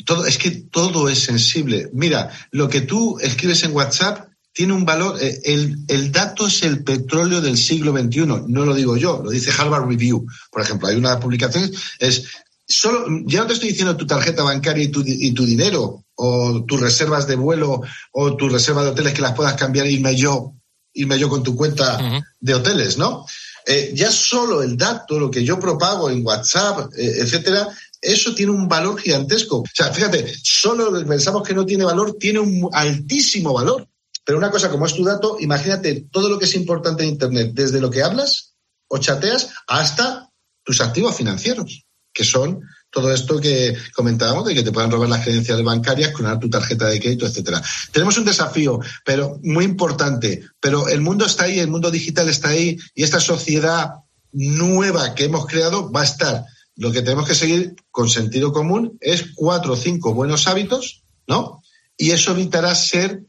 todo, 0.04 0.26
es 0.26 0.38
que 0.38 0.50
todo 0.50 1.08
es 1.08 1.20
sensible. 1.20 1.88
Mira, 1.92 2.30
lo 2.50 2.68
que 2.68 2.82
tú 2.82 3.18
escribes 3.20 3.62
en 3.64 3.72
WhatsApp 3.72 4.28
tiene 4.52 4.72
un 4.72 4.84
valor. 4.84 5.18
eh, 5.20 5.40
el, 5.44 5.78
el 5.88 6.12
dato 6.12 6.46
es 6.46 6.62
el 6.62 6.84
petróleo 6.84 7.40
del 7.40 7.56
siglo 7.56 7.92
XXI. 7.92 8.26
No 8.26 8.64
lo 8.64 8.74
digo 8.74 8.96
yo, 8.96 9.20
lo 9.22 9.30
dice 9.30 9.52
Harvard 9.56 9.88
Review. 9.88 10.26
Por 10.50 10.62
ejemplo, 10.62 10.88
hay 10.88 10.96
una 10.96 11.18
publicación, 11.18 11.70
es 11.98 12.24
solo, 12.66 13.06
ya 13.26 13.40
no 13.40 13.46
te 13.46 13.54
estoy 13.54 13.70
diciendo 13.70 13.96
tu 13.96 14.06
tarjeta 14.06 14.42
bancaria 14.42 14.84
y 14.84 14.88
tu, 14.88 15.02
y 15.04 15.32
tu 15.32 15.44
dinero, 15.44 16.04
o 16.14 16.64
tus 16.64 16.80
reservas 16.80 17.26
de 17.26 17.36
vuelo, 17.36 17.82
o 18.12 18.36
tus 18.36 18.52
reservas 18.52 18.84
de 18.84 18.90
hoteles 18.90 19.14
que 19.14 19.22
las 19.22 19.34
puedas 19.34 19.54
cambiar 19.54 19.86
e 19.86 19.92
irme 19.92 20.16
yo, 20.16 20.54
irme 20.94 21.18
yo 21.18 21.28
con 21.28 21.42
tu 21.42 21.56
cuenta 21.56 22.22
de 22.40 22.54
hoteles, 22.54 22.98
¿no? 22.98 23.24
Eh, 23.66 23.92
ya 23.94 24.10
solo 24.10 24.62
el 24.62 24.76
dato, 24.76 25.18
lo 25.18 25.30
que 25.30 25.44
yo 25.44 25.58
propago 25.58 26.10
en 26.10 26.24
WhatsApp, 26.26 26.92
eh, 26.96 27.18
etcétera, 27.20 27.68
eso 28.00 28.34
tiene 28.34 28.50
un 28.50 28.68
valor 28.68 29.00
gigantesco. 29.00 29.58
O 29.58 29.64
sea, 29.72 29.92
fíjate, 29.92 30.34
solo 30.42 30.92
pensamos 31.06 31.46
que 31.46 31.54
no 31.54 31.64
tiene 31.64 31.84
valor 31.84 32.16
tiene 32.18 32.40
un 32.40 32.68
altísimo 32.72 33.52
valor. 33.52 33.86
Pero 34.24 34.38
una 34.38 34.50
cosa 34.50 34.70
como 34.70 34.86
es 34.86 34.94
tu 34.94 35.04
dato, 35.04 35.36
imagínate 35.40 36.06
todo 36.10 36.28
lo 36.28 36.38
que 36.38 36.44
es 36.44 36.54
importante 36.54 37.02
en 37.02 37.10
Internet, 37.10 37.52
desde 37.54 37.80
lo 37.80 37.90
que 37.90 38.02
hablas 38.02 38.54
o 38.88 38.98
chateas 38.98 39.50
hasta 39.66 40.30
tus 40.64 40.80
activos 40.80 41.16
financieros, 41.16 41.84
que 42.12 42.24
son 42.24 42.60
todo 42.90 43.10
esto 43.12 43.40
que 43.40 43.74
comentábamos 43.94 44.44
de 44.44 44.54
que 44.54 44.62
te 44.62 44.70
puedan 44.70 44.90
robar 44.90 45.08
las 45.08 45.24
credenciales 45.24 45.64
bancarias, 45.64 46.12
clonar 46.12 46.38
tu 46.38 46.50
tarjeta 46.50 46.86
de 46.86 47.00
crédito, 47.00 47.26
etcétera. 47.26 47.62
Tenemos 47.90 48.18
un 48.18 48.26
desafío, 48.26 48.80
pero 49.02 49.40
muy 49.42 49.64
importante. 49.64 50.44
Pero 50.60 50.88
el 50.88 51.00
mundo 51.00 51.24
está 51.24 51.44
ahí, 51.44 51.58
el 51.58 51.70
mundo 51.70 51.90
digital 51.90 52.28
está 52.28 52.50
ahí 52.50 52.78
y 52.94 53.02
esta 53.02 53.18
sociedad 53.18 53.92
nueva 54.32 55.14
que 55.14 55.24
hemos 55.24 55.46
creado 55.46 55.90
va 55.90 56.02
a 56.02 56.04
estar. 56.04 56.44
Lo 56.76 56.92
que 56.92 57.00
tenemos 57.00 57.26
que 57.26 57.34
seguir 57.34 57.74
con 57.90 58.10
sentido 58.10 58.52
común 58.52 58.98
es 59.00 59.32
cuatro 59.34 59.72
o 59.72 59.76
cinco 59.76 60.12
buenos 60.12 60.46
hábitos, 60.46 61.02
¿no? 61.26 61.62
Y 61.96 62.10
eso 62.10 62.32
evitará 62.32 62.74
ser 62.74 63.24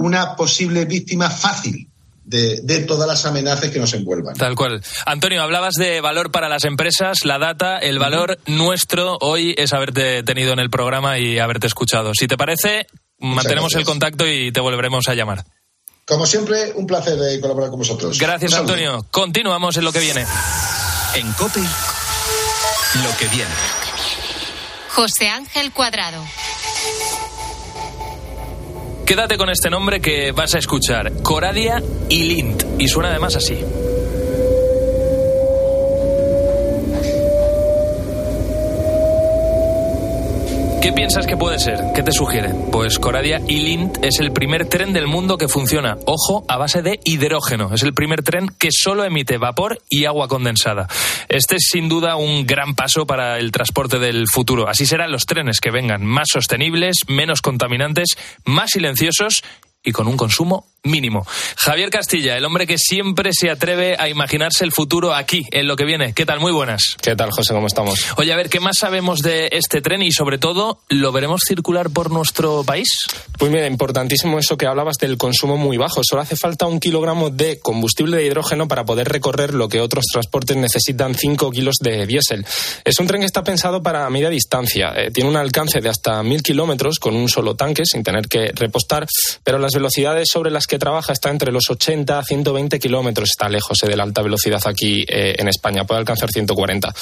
una 0.00 0.34
posible 0.34 0.86
víctima 0.86 1.28
fácil 1.28 1.86
de, 2.24 2.60
de 2.62 2.80
todas 2.80 3.06
las 3.06 3.26
amenazas 3.26 3.70
que 3.70 3.78
nos 3.78 3.92
envuelvan. 3.92 4.34
Tal 4.34 4.54
cual. 4.54 4.82
Antonio, 5.04 5.42
hablabas 5.42 5.74
de 5.74 6.00
valor 6.00 6.30
para 6.30 6.48
las 6.48 6.64
empresas, 6.64 7.18
la 7.24 7.38
data, 7.38 7.78
el 7.78 7.98
valor 7.98 8.38
nuestro 8.46 9.18
hoy 9.20 9.54
es 9.58 9.74
haberte 9.74 10.22
tenido 10.22 10.54
en 10.54 10.58
el 10.58 10.70
programa 10.70 11.18
y 11.18 11.38
haberte 11.38 11.66
escuchado. 11.66 12.12
Si 12.14 12.26
te 12.26 12.38
parece, 12.38 12.86
mantenemos 13.18 13.74
el 13.74 13.84
contacto 13.84 14.26
y 14.26 14.52
te 14.52 14.60
volveremos 14.60 15.06
a 15.08 15.14
llamar. 15.14 15.44
Como 16.06 16.24
siempre, 16.24 16.72
un 16.74 16.86
placer 16.86 17.16
de 17.16 17.38
colaborar 17.40 17.68
con 17.68 17.80
vosotros. 17.80 18.18
Gracias. 18.18 18.54
Antonio. 18.54 19.04
Continuamos 19.10 19.76
en 19.76 19.84
lo 19.84 19.92
que 19.92 20.00
viene. 20.00 20.24
En 21.14 21.30
COPE, 21.32 21.60
lo 21.60 23.16
que 23.18 23.28
viene. 23.28 23.54
José 24.88 25.28
Ángel 25.28 25.72
Cuadrado. 25.72 26.24
Quédate 29.10 29.36
con 29.36 29.50
este 29.50 29.70
nombre 29.70 30.00
que 30.00 30.30
vas 30.30 30.54
a 30.54 30.58
escuchar. 30.58 31.10
Coradia 31.24 31.82
y 32.08 32.22
Lint. 32.22 32.62
Y 32.78 32.86
suena 32.86 33.08
además 33.08 33.34
así. 33.34 33.58
¿Qué 40.80 40.94
piensas 40.94 41.26
que 41.26 41.36
puede 41.36 41.58
ser? 41.58 41.78
¿Qué 41.94 42.02
te 42.02 42.10
sugiere? 42.10 42.54
Pues 42.72 42.98
Coradia 42.98 43.42
y 43.46 43.60
Lint 43.60 44.02
es 44.02 44.18
el 44.18 44.32
primer 44.32 44.66
tren 44.66 44.94
del 44.94 45.06
mundo 45.06 45.36
que 45.36 45.46
funciona, 45.46 45.98
ojo, 46.06 46.46
a 46.48 46.56
base 46.56 46.80
de 46.80 46.98
hidrógeno. 47.04 47.74
Es 47.74 47.82
el 47.82 47.92
primer 47.92 48.22
tren 48.22 48.48
que 48.48 48.70
solo 48.72 49.04
emite 49.04 49.36
vapor 49.36 49.82
y 49.90 50.06
agua 50.06 50.26
condensada. 50.26 50.88
Este 51.28 51.56
es 51.56 51.68
sin 51.70 51.90
duda 51.90 52.16
un 52.16 52.46
gran 52.46 52.74
paso 52.74 53.06
para 53.06 53.38
el 53.38 53.52
transporte 53.52 53.98
del 53.98 54.24
futuro. 54.26 54.68
Así 54.68 54.86
serán 54.86 55.12
los 55.12 55.26
trenes 55.26 55.60
que 55.60 55.70
vengan 55.70 56.02
más 56.06 56.28
sostenibles, 56.32 56.96
menos 57.08 57.42
contaminantes, 57.42 58.16
más 58.46 58.70
silenciosos 58.70 59.42
y 59.84 59.92
con 59.92 60.08
un 60.08 60.16
consumo 60.16 60.66
mínimo. 60.82 61.26
Javier 61.56 61.90
Castilla, 61.90 62.36
el 62.36 62.44
hombre 62.44 62.66
que 62.66 62.78
siempre 62.78 63.30
se 63.32 63.50
atreve 63.50 63.96
a 63.98 64.08
imaginarse 64.08 64.64
el 64.64 64.72
futuro 64.72 65.14
aquí, 65.14 65.44
en 65.50 65.66
lo 65.66 65.76
que 65.76 65.84
viene. 65.84 66.14
¿Qué 66.14 66.24
tal? 66.24 66.40
Muy 66.40 66.52
buenas. 66.52 66.82
¿Qué 67.02 67.14
tal, 67.16 67.30
José? 67.30 67.52
¿Cómo 67.52 67.66
estamos? 67.66 67.98
Oye, 68.16 68.32
a 68.32 68.36
ver, 68.36 68.48
¿qué 68.48 68.60
más 68.60 68.78
sabemos 68.78 69.20
de 69.20 69.48
este 69.52 69.80
tren 69.82 70.02
y 70.02 70.12
sobre 70.12 70.38
todo, 70.38 70.80
¿lo 70.88 71.12
veremos 71.12 71.42
circular 71.46 71.90
por 71.90 72.10
nuestro 72.10 72.64
país? 72.64 72.88
Pues 73.38 73.50
mira, 73.50 73.66
importantísimo 73.66 74.38
eso 74.38 74.56
que 74.56 74.66
hablabas 74.66 74.96
del 74.98 75.18
consumo 75.18 75.56
muy 75.56 75.76
bajo. 75.76 76.02
Solo 76.02 76.22
hace 76.22 76.36
falta 76.36 76.66
un 76.66 76.80
kilogramo 76.80 77.30
de 77.30 77.58
combustible 77.60 78.16
de 78.16 78.26
hidrógeno 78.26 78.68
para 78.68 78.84
poder 78.84 79.08
recorrer 79.08 79.54
lo 79.54 79.68
que 79.68 79.80
otros 79.80 80.04
transportes 80.12 80.56
necesitan 80.56 81.14
5 81.14 81.50
kilos 81.50 81.76
de 81.80 82.06
diésel. 82.06 82.46
Es 82.84 82.98
un 82.98 83.06
tren 83.06 83.20
que 83.20 83.26
está 83.26 83.42
pensado 83.42 83.82
para 83.82 84.08
media 84.10 84.30
distancia. 84.30 84.92
Eh, 84.96 85.10
tiene 85.10 85.28
un 85.28 85.36
alcance 85.36 85.80
de 85.80 85.88
hasta 85.88 86.22
1.000 86.22 86.42
kilómetros 86.42 86.98
con 86.98 87.14
un 87.14 87.28
solo 87.28 87.54
tanque 87.54 87.84
sin 87.84 88.02
tener 88.02 88.28
que 88.28 88.52
repostar, 88.54 89.06
pero 89.44 89.58
las 89.58 89.72
velocidades 89.72 90.28
sobre 90.30 90.50
las 90.50 90.66
que 90.70 90.78
trabaja 90.78 91.12
está 91.12 91.30
entre 91.30 91.50
los 91.50 91.68
80 91.68 92.18
a 92.18 92.22
120 92.22 92.78
kilómetros. 92.78 93.30
Está 93.30 93.48
lejos 93.48 93.76
eh, 93.82 93.88
de 93.88 93.96
la 93.96 94.04
alta 94.04 94.22
velocidad 94.22 94.62
aquí 94.66 95.04
eh, 95.08 95.34
en 95.36 95.48
España. 95.48 95.84
Puede 95.84 95.98
alcanzar 95.98 96.30
140. 96.30 96.94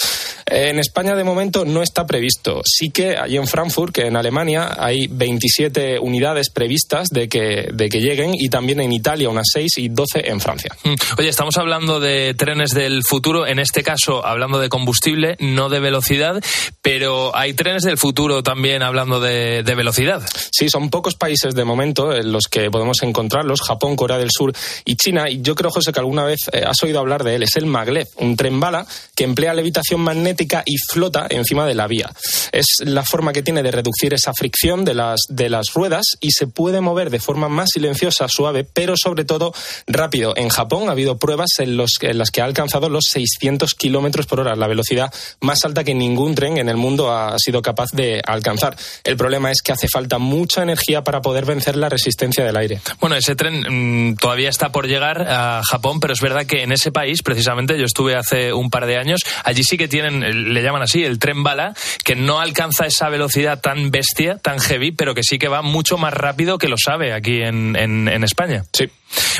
Eh, 0.46 0.70
en 0.70 0.78
España, 0.78 1.14
de 1.14 1.22
momento, 1.22 1.66
no 1.66 1.82
está 1.82 2.06
previsto. 2.06 2.62
Sí 2.64 2.90
que 2.90 3.18
allí 3.18 3.36
en 3.36 3.46
Frankfurt, 3.46 3.94
que 3.94 4.06
en 4.06 4.16
Alemania, 4.16 4.74
hay 4.78 5.06
27 5.06 5.98
unidades 5.98 6.48
previstas 6.50 7.08
de 7.08 7.28
que, 7.28 7.68
de 7.72 7.88
que 7.90 8.00
lleguen 8.00 8.32
y 8.34 8.48
también 8.48 8.80
en 8.80 8.90
Italia 8.90 9.28
unas 9.28 9.48
6 9.52 9.76
y 9.76 9.88
12 9.90 10.30
en 10.30 10.40
Francia. 10.40 10.74
Mm. 10.84 10.94
Oye, 11.18 11.28
estamos 11.28 11.58
hablando 11.58 12.00
de 12.00 12.32
trenes 12.34 12.70
del 12.70 13.02
futuro, 13.04 13.46
en 13.46 13.58
este 13.58 13.82
caso 13.82 14.24
hablando 14.24 14.58
de 14.58 14.70
combustible, 14.70 15.36
no 15.40 15.68
de 15.68 15.80
velocidad, 15.80 16.42
pero 16.80 17.36
hay 17.36 17.52
trenes 17.52 17.82
del 17.82 17.98
futuro 17.98 18.42
también 18.42 18.82
hablando 18.82 19.20
de, 19.20 19.62
de 19.62 19.74
velocidad. 19.74 20.22
Sí, 20.50 20.70
son 20.70 20.88
pocos 20.88 21.16
países 21.16 21.54
de 21.54 21.64
momento 21.64 22.14
en 22.14 22.32
los 22.32 22.44
que 22.50 22.70
podemos 22.70 23.02
encontrarlos, 23.02 23.57
Japón, 23.60 23.96
Corea 23.96 24.18
del 24.18 24.30
Sur 24.30 24.52
y 24.84 24.96
China. 24.96 25.28
Y 25.28 25.40
yo 25.42 25.54
creo, 25.54 25.70
José, 25.70 25.92
que 25.92 26.00
alguna 26.00 26.24
vez 26.24 26.40
eh, 26.52 26.62
has 26.66 26.82
oído 26.82 27.00
hablar 27.00 27.24
de 27.24 27.36
él. 27.36 27.42
Es 27.42 27.56
el 27.56 27.66
maglev, 27.66 28.08
un 28.16 28.36
tren 28.36 28.60
bala 28.60 28.86
que 29.14 29.24
emplea 29.24 29.54
levitación 29.54 30.00
magnética 30.00 30.62
y 30.64 30.76
flota 30.78 31.26
encima 31.30 31.66
de 31.66 31.74
la 31.74 31.86
vía. 31.86 32.10
Es 32.52 32.66
la 32.80 33.04
forma 33.04 33.32
que 33.32 33.42
tiene 33.42 33.62
de 33.62 33.70
reducir 33.70 34.14
esa 34.14 34.32
fricción 34.32 34.84
de 34.84 34.94
las, 34.94 35.20
de 35.28 35.48
las 35.48 35.72
ruedas 35.74 36.16
y 36.20 36.32
se 36.32 36.46
puede 36.46 36.80
mover 36.80 37.10
de 37.10 37.20
forma 37.20 37.48
más 37.48 37.68
silenciosa, 37.72 38.28
suave, 38.28 38.64
pero 38.64 38.96
sobre 38.96 39.24
todo 39.24 39.52
rápido. 39.86 40.34
En 40.36 40.48
Japón 40.48 40.88
ha 40.88 40.92
habido 40.92 41.18
pruebas 41.18 41.50
en, 41.58 41.76
los, 41.76 41.92
en 42.00 42.18
las 42.18 42.30
que 42.30 42.40
ha 42.40 42.44
alcanzado 42.44 42.88
los 42.88 43.04
600 43.10 43.74
kilómetros 43.74 44.26
por 44.26 44.40
hora, 44.40 44.56
la 44.56 44.66
velocidad 44.66 45.12
más 45.40 45.64
alta 45.64 45.84
que 45.84 45.94
ningún 45.94 46.34
tren 46.34 46.58
en 46.58 46.68
el 46.68 46.76
mundo 46.76 47.12
ha 47.12 47.38
sido 47.38 47.62
capaz 47.62 47.90
de 47.92 48.20
alcanzar. 48.24 48.76
El 49.04 49.16
problema 49.16 49.50
es 49.50 49.62
que 49.62 49.72
hace 49.72 49.88
falta 49.88 50.18
mucha 50.18 50.62
energía 50.62 51.02
para 51.02 51.20
poder 51.20 51.44
vencer 51.44 51.76
la 51.76 51.88
resistencia 51.88 52.44
del 52.44 52.56
aire. 52.56 52.80
Bueno, 53.00 53.16
ese 53.16 53.36
tren 53.36 53.47
mm, 53.50 54.16
todavía 54.16 54.48
está 54.48 54.70
por 54.70 54.86
llegar 54.86 55.26
a 55.28 55.62
Japón, 55.68 56.00
pero 56.00 56.12
es 56.12 56.20
verdad 56.20 56.46
que 56.46 56.62
en 56.62 56.72
ese 56.72 56.92
país, 56.92 57.22
precisamente, 57.22 57.78
yo 57.78 57.84
estuve 57.84 58.16
hace 58.16 58.52
un 58.52 58.70
par 58.70 58.86
de 58.86 58.98
años, 58.98 59.20
allí 59.44 59.62
sí 59.62 59.76
que 59.76 59.88
tienen, 59.88 60.52
le 60.52 60.62
llaman 60.62 60.82
así, 60.82 61.04
el 61.04 61.18
tren 61.18 61.42
bala, 61.42 61.74
que 62.04 62.16
no 62.16 62.40
alcanza 62.40 62.86
esa 62.86 63.08
velocidad 63.08 63.60
tan 63.60 63.90
bestia, 63.90 64.38
tan 64.38 64.60
heavy, 64.60 64.92
pero 64.92 65.14
que 65.14 65.22
sí 65.22 65.38
que 65.38 65.48
va 65.48 65.62
mucho 65.62 65.98
más 65.98 66.14
rápido 66.14 66.58
que 66.58 66.68
lo 66.68 66.76
sabe 66.76 67.12
aquí 67.12 67.42
en, 67.42 67.76
en 67.76 68.24
España. 68.24 68.64
Sí. 68.72 68.90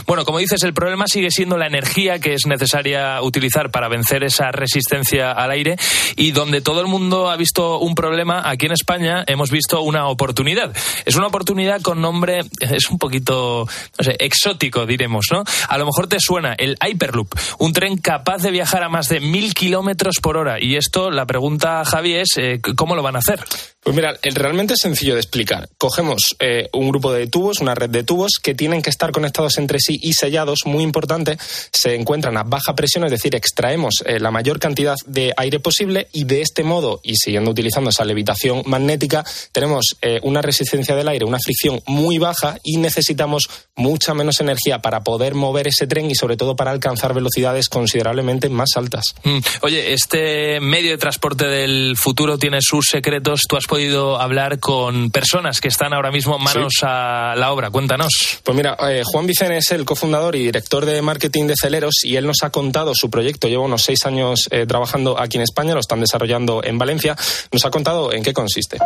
Bueno, 0.07 0.25
como 0.25 0.39
dices, 0.39 0.63
el 0.63 0.75
problema 0.75 1.07
sigue 1.07 1.31
siendo 1.31 1.57
la 1.57 1.67
energía 1.67 2.19
que 2.19 2.35
es 2.35 2.47
necesaria 2.47 3.21
utilizar 3.23 3.71
para 3.71 3.89
vencer 3.89 4.25
esa 4.25 4.51
resistencia 4.51 5.33
al 5.33 5.51
aire 5.51 5.77
y 6.17 6.33
donde 6.33 6.61
todo 6.61 6.81
el 6.81 6.87
mundo 6.87 7.31
ha 7.31 7.37
visto 7.37 7.79
un 7.79 7.95
problema, 7.95 8.49
aquí 8.49 8.67
en 8.67 8.73
España 8.73 9.25
hemos 9.27 9.51
visto 9.51 9.83
una 9.83 10.09
oportunidad. 10.09 10.75
Es 11.05 11.17
una 11.17 11.27
oportunidad 11.27 11.83
con 11.83 12.01
nombre, 12.01 12.41
es 12.61 12.91
un 12.91 12.99
poquito, 12.99 13.67
no 13.99 14.05
sé, 14.05 14.17
exótico, 14.19 14.87
diremos, 14.87 15.27
¿no? 15.31 15.45
A 15.69 15.79
lo 15.79 15.87
mejor 15.87 16.07
te 16.07 16.19
suena 16.21 16.55
el 16.55 16.77
Hyperloop, 16.85 17.35
un 17.59 17.73
tren 17.73 17.99
capaz 17.99 18.43
de 18.43 18.51
viajar 18.51 18.83
a 18.83 18.89
más 18.89 19.09
de 19.09 19.21
mil 19.21 19.55
kilómetros 19.55 20.17
por 20.23 20.37
hora. 20.37 20.57
Y 20.61 20.77
esto, 20.77 21.11
la 21.11 21.27
pregunta, 21.27 21.85
Javi, 21.85 22.15
es, 22.15 22.29
eh, 22.37 22.61
¿cómo 22.77 22.95
lo 22.95 23.03
van 23.03 23.17
a 23.17 23.21
hacer? 23.21 23.41
Pues 23.83 23.97
mira, 23.97 24.15
realmente 24.23 24.75
es 24.75 24.81
sencillo 24.81 25.15
de 25.15 25.21
explicar. 25.21 25.69
Cogemos 25.79 26.37
eh, 26.41 26.69
un 26.73 26.89
grupo 26.89 27.13
de 27.13 27.27
tubos, 27.27 27.61
una 27.61 27.75
red 27.75 27.89
de 27.89 28.03
tubos 28.03 28.33
que 28.43 28.55
tienen 28.55 28.83
que 28.83 28.91
estar 28.91 29.13
conectados 29.13 29.58
entre 29.61 29.79
sí 29.81 29.99
y 30.03 30.13
sellados, 30.13 30.61
muy 30.65 30.83
importante, 30.83 31.39
se 31.73 31.95
encuentran 31.95 32.37
a 32.37 32.43
baja 32.43 32.75
presión, 32.75 33.05
es 33.05 33.11
decir, 33.11 33.35
extraemos 33.35 34.03
eh, 34.07 34.19
la 34.21 34.31
mayor 34.31 34.59
cantidad 34.59 34.97
de 35.07 35.33
aire 35.37 35.61
posible 35.61 36.09
y 36.13 36.25
de 36.25 36.43
este 36.43 36.65
modo, 36.65 37.01
y 37.03 37.17
siguiendo 37.17 37.51
utilizando 37.51 37.91
esa 37.91 38.05
levitación 38.05 38.63
magnética, 38.67 39.25
tenemos 39.53 39.97
eh, 40.03 40.21
una 40.23 40.43
resistencia 40.43 40.95
del 40.95 41.09
aire, 41.09 41.25
una 41.25 41.39
fricción 41.39 41.81
muy 41.87 42.19
baja 42.19 42.59
y 42.63 42.77
necesitamos 42.77 43.49
mucha 43.77 44.15
menos 44.15 44.41
energía 44.41 44.81
para 44.81 45.03
poder 45.03 45.35
mover 45.35 45.69
ese 45.69 45.87
tren 45.87 46.11
y 46.11 46.15
sobre 46.15 46.37
todo 46.37 46.57
para 46.57 46.71
alcanzar 46.71 47.15
velocidades 47.15 47.69
considerablemente 47.69 48.49
más 48.49 48.71
altas. 48.77 49.15
Mm, 49.25 49.39
oye, 49.63 49.93
este 49.93 50.61
medio 50.61 50.91
de 50.91 50.99
transporte 50.99 51.47
del 51.47 51.97
futuro 51.97 52.39
tiene 52.39 52.59
sus 52.61 52.87
secretos. 52.87 53.43
Tú 53.49 53.57
has 53.57 53.67
podido 53.67 54.21
hablar 54.21 54.59
con 54.59 55.11
personas 55.11 55.61
que 55.61 55.69
están 55.69 55.93
ahora 55.93 56.11
mismo 56.11 56.39
manos 56.39 56.75
a 56.83 57.35
la 57.37 57.53
obra. 57.53 57.71
Cuéntanos. 57.71 58.41
Pues 58.43 58.57
mira, 58.57 58.77
eh, 58.91 59.03
Juan 59.05 59.27
Vicente 59.27 59.48
es 59.53 59.71
el 59.71 59.85
cofundador 59.85 60.37
y 60.37 60.45
director 60.45 60.87
de 60.87 61.01
marketing 61.03 61.47
de 61.47 61.55
Celeros 61.61 62.05
y 62.05 62.17
él 62.17 62.27
nos 62.27 62.43
ha 62.43 62.51
contado 62.51 62.95
su 62.95 63.11
proyecto. 63.11 63.49
Lleva 63.49 63.65
unos 63.65 63.83
seis 63.83 64.05
años 64.05 64.49
eh, 64.51 64.67
trabajando 64.67 65.19
aquí 65.19 65.37
en 65.37 65.43
España, 65.43 65.75
lo 65.75 65.81
están 65.81 66.01
desarrollando 66.01 66.63
en 66.65 66.79
Valencia. 66.79 67.17
Nos 67.53 67.65
ha 67.65 67.71
contado 67.71 68.13
en 68.13 68.23
qué 68.23 68.33
consiste. 68.33 68.79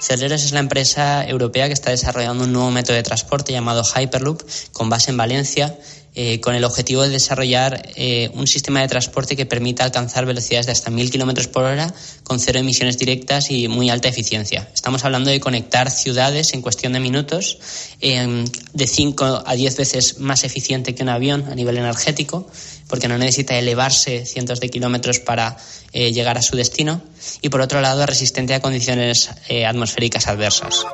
Celeros 0.00 0.44
es 0.44 0.52
la 0.52 0.60
empresa 0.60 1.26
europea 1.28 1.66
que 1.66 1.74
está 1.74 1.90
desarrollando 1.90 2.44
un 2.44 2.52
nuevo 2.52 2.70
método 2.70 2.96
de 2.96 3.02
transporte 3.02 3.52
llamado 3.52 3.84
Hyperloop 3.84 4.42
con 4.72 4.88
base 4.88 5.10
en 5.10 5.18
Valencia 5.18 5.76
eh, 6.16 6.40
con 6.40 6.56
el 6.56 6.64
objetivo 6.64 7.02
de 7.02 7.08
desarrollar 7.08 7.88
eh, 7.94 8.30
un 8.34 8.48
sistema 8.48 8.80
de 8.80 8.88
transporte 8.88 9.36
que 9.36 9.46
permita 9.46 9.84
alcanzar 9.84 10.26
velocidades 10.26 10.66
de 10.66 10.72
hasta 10.72 10.90
1.000 10.90 11.08
kilómetros 11.08 11.46
por 11.46 11.62
hora 11.62 11.94
con 12.24 12.40
cero 12.40 12.58
emisiones 12.58 12.98
directas 12.98 13.52
y 13.52 13.68
muy 13.68 13.90
alta 13.90 14.08
eficiencia. 14.08 14.68
Estamos 14.74 15.04
hablando 15.04 15.30
de 15.30 15.38
conectar 15.38 15.88
ciudades 15.88 16.52
en 16.52 16.62
cuestión 16.62 16.94
de 16.94 17.00
minutos, 17.00 17.58
eh, 18.00 18.44
de 18.72 18.86
5 18.88 19.44
a 19.46 19.54
10 19.54 19.76
veces 19.76 20.18
más 20.18 20.42
eficiente 20.42 20.96
que 20.96 21.04
un 21.04 21.10
avión 21.10 21.44
a 21.48 21.54
nivel 21.54 21.78
energético, 21.78 22.50
porque 22.88 23.06
no 23.06 23.16
necesita 23.16 23.56
elevarse 23.56 24.26
cientos 24.26 24.58
de 24.58 24.68
kilómetros 24.68 25.20
para 25.20 25.56
llegar 25.92 26.38
a 26.38 26.42
su 26.42 26.56
destino, 26.56 27.02
y 27.40 27.48
por 27.48 27.60
otro 27.60 27.80
lado, 27.80 28.06
resistente 28.06 28.54
a 28.54 28.60
condiciones 28.60 29.30
atmosféricas 29.66 30.28
adversas. 30.28 30.84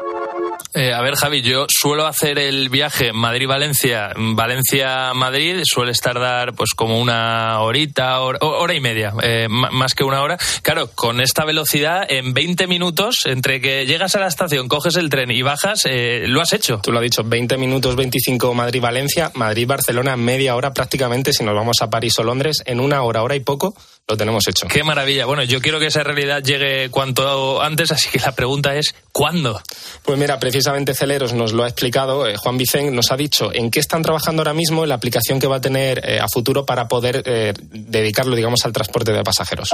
Eh, 0.77 0.93
a 0.93 1.01
ver, 1.01 1.14
Javi, 1.14 1.41
yo 1.41 1.64
suelo 1.70 2.05
hacer 2.07 2.39
el 2.39 2.68
viaje 2.68 3.14
Madrid-Valencia, 3.14 4.12
Valencia-Madrid, 4.14 5.62
suele 5.64 5.95
tardar 5.95 6.53
pues 6.53 6.74
como 6.74 7.01
una 7.01 7.61
horita, 7.61 8.20
hora, 8.20 8.74
y 8.74 8.81
media, 8.81 9.14
eh, 9.22 9.47
más 9.49 9.95
que 9.95 10.05
una 10.05 10.20
hora. 10.20 10.37
Claro, 10.61 10.91
con 10.95 11.22
esta 11.22 11.47
velocidad, 11.47 12.05
en 12.07 12.35
20 12.35 12.66
minutos, 12.66 13.20
entre 13.24 13.62
que 13.62 13.87
llegas 13.87 14.16
a 14.16 14.20
la 14.20 14.27
estación, 14.27 14.68
coges 14.68 14.97
el 14.97 15.09
tren 15.09 15.31
y 15.31 15.41
bajas, 15.41 15.87
eh, 15.87 16.24
lo 16.27 16.43
has 16.43 16.53
hecho. 16.53 16.79
Tú 16.83 16.93
lo 16.93 16.99
has 16.99 17.05
dicho, 17.05 17.24
20 17.24 17.57
minutos, 17.57 17.97
25 17.97 18.53
Madrid-Valencia, 18.53 19.31
Madrid-Barcelona, 19.33 20.18
media 20.18 20.57
hora 20.57 20.74
prácticamente, 20.74 21.33
si 21.33 21.43
nos 21.43 21.55
vamos 21.55 21.79
a 21.81 21.89
París 21.89 22.18
o 22.18 22.22
Londres, 22.22 22.62
en 22.66 22.81
una 22.81 23.01
hora, 23.01 23.22
hora 23.22 23.35
y 23.35 23.41
poco 23.41 23.74
lo 24.09 24.17
tenemos 24.17 24.47
hecho. 24.47 24.69
Qué 24.69 24.85
maravilla. 24.85 25.27
Bueno, 25.27 25.43
yo 25.43 25.61
quiero 25.61 25.81
que 25.81 25.87
esa 25.87 26.05
realidad 26.05 26.43
llegue 26.43 26.91
cuanto 26.91 27.61
antes, 27.61 27.91
así 27.91 28.09
que 28.09 28.21
la 28.21 28.33
pregunta 28.33 28.75
es, 28.77 28.95
¿cuándo? 29.11 29.61
Pues 30.05 30.19
mira, 30.19 30.39
precisamente 30.39 30.95
Celeros 30.95 31.33
nos 31.33 31.53
lo 31.53 31.65
ha 31.65 31.69
explicado, 31.69 32.27
eh, 32.27 32.37
Juan 32.37 32.57
Vicente 32.57 32.93
nos 32.93 33.11
ha 33.11 33.17
dicho 33.17 33.51
en 33.53 33.71
qué 33.71 33.81
están 33.81 34.03
trabajando 34.03 34.43
ahora 34.43 34.55
mismo 34.55 34.85
en 34.85 34.91
la 34.91 34.95
aplicación 34.95 35.41
que 35.41 35.49
va 35.49 35.57
a 35.57 35.61
tener 35.61 36.01
eh, 36.05 36.21
a 36.21 36.29
futuro 36.29 36.65
para 36.65 36.87
poder 36.87 37.23
eh, 37.27 37.53
dedicarlo, 37.59 38.37
digamos, 38.37 38.65
al 38.65 38.73
transporte 38.73 39.13
de 39.13 39.25
pasajeros. 39.25 39.71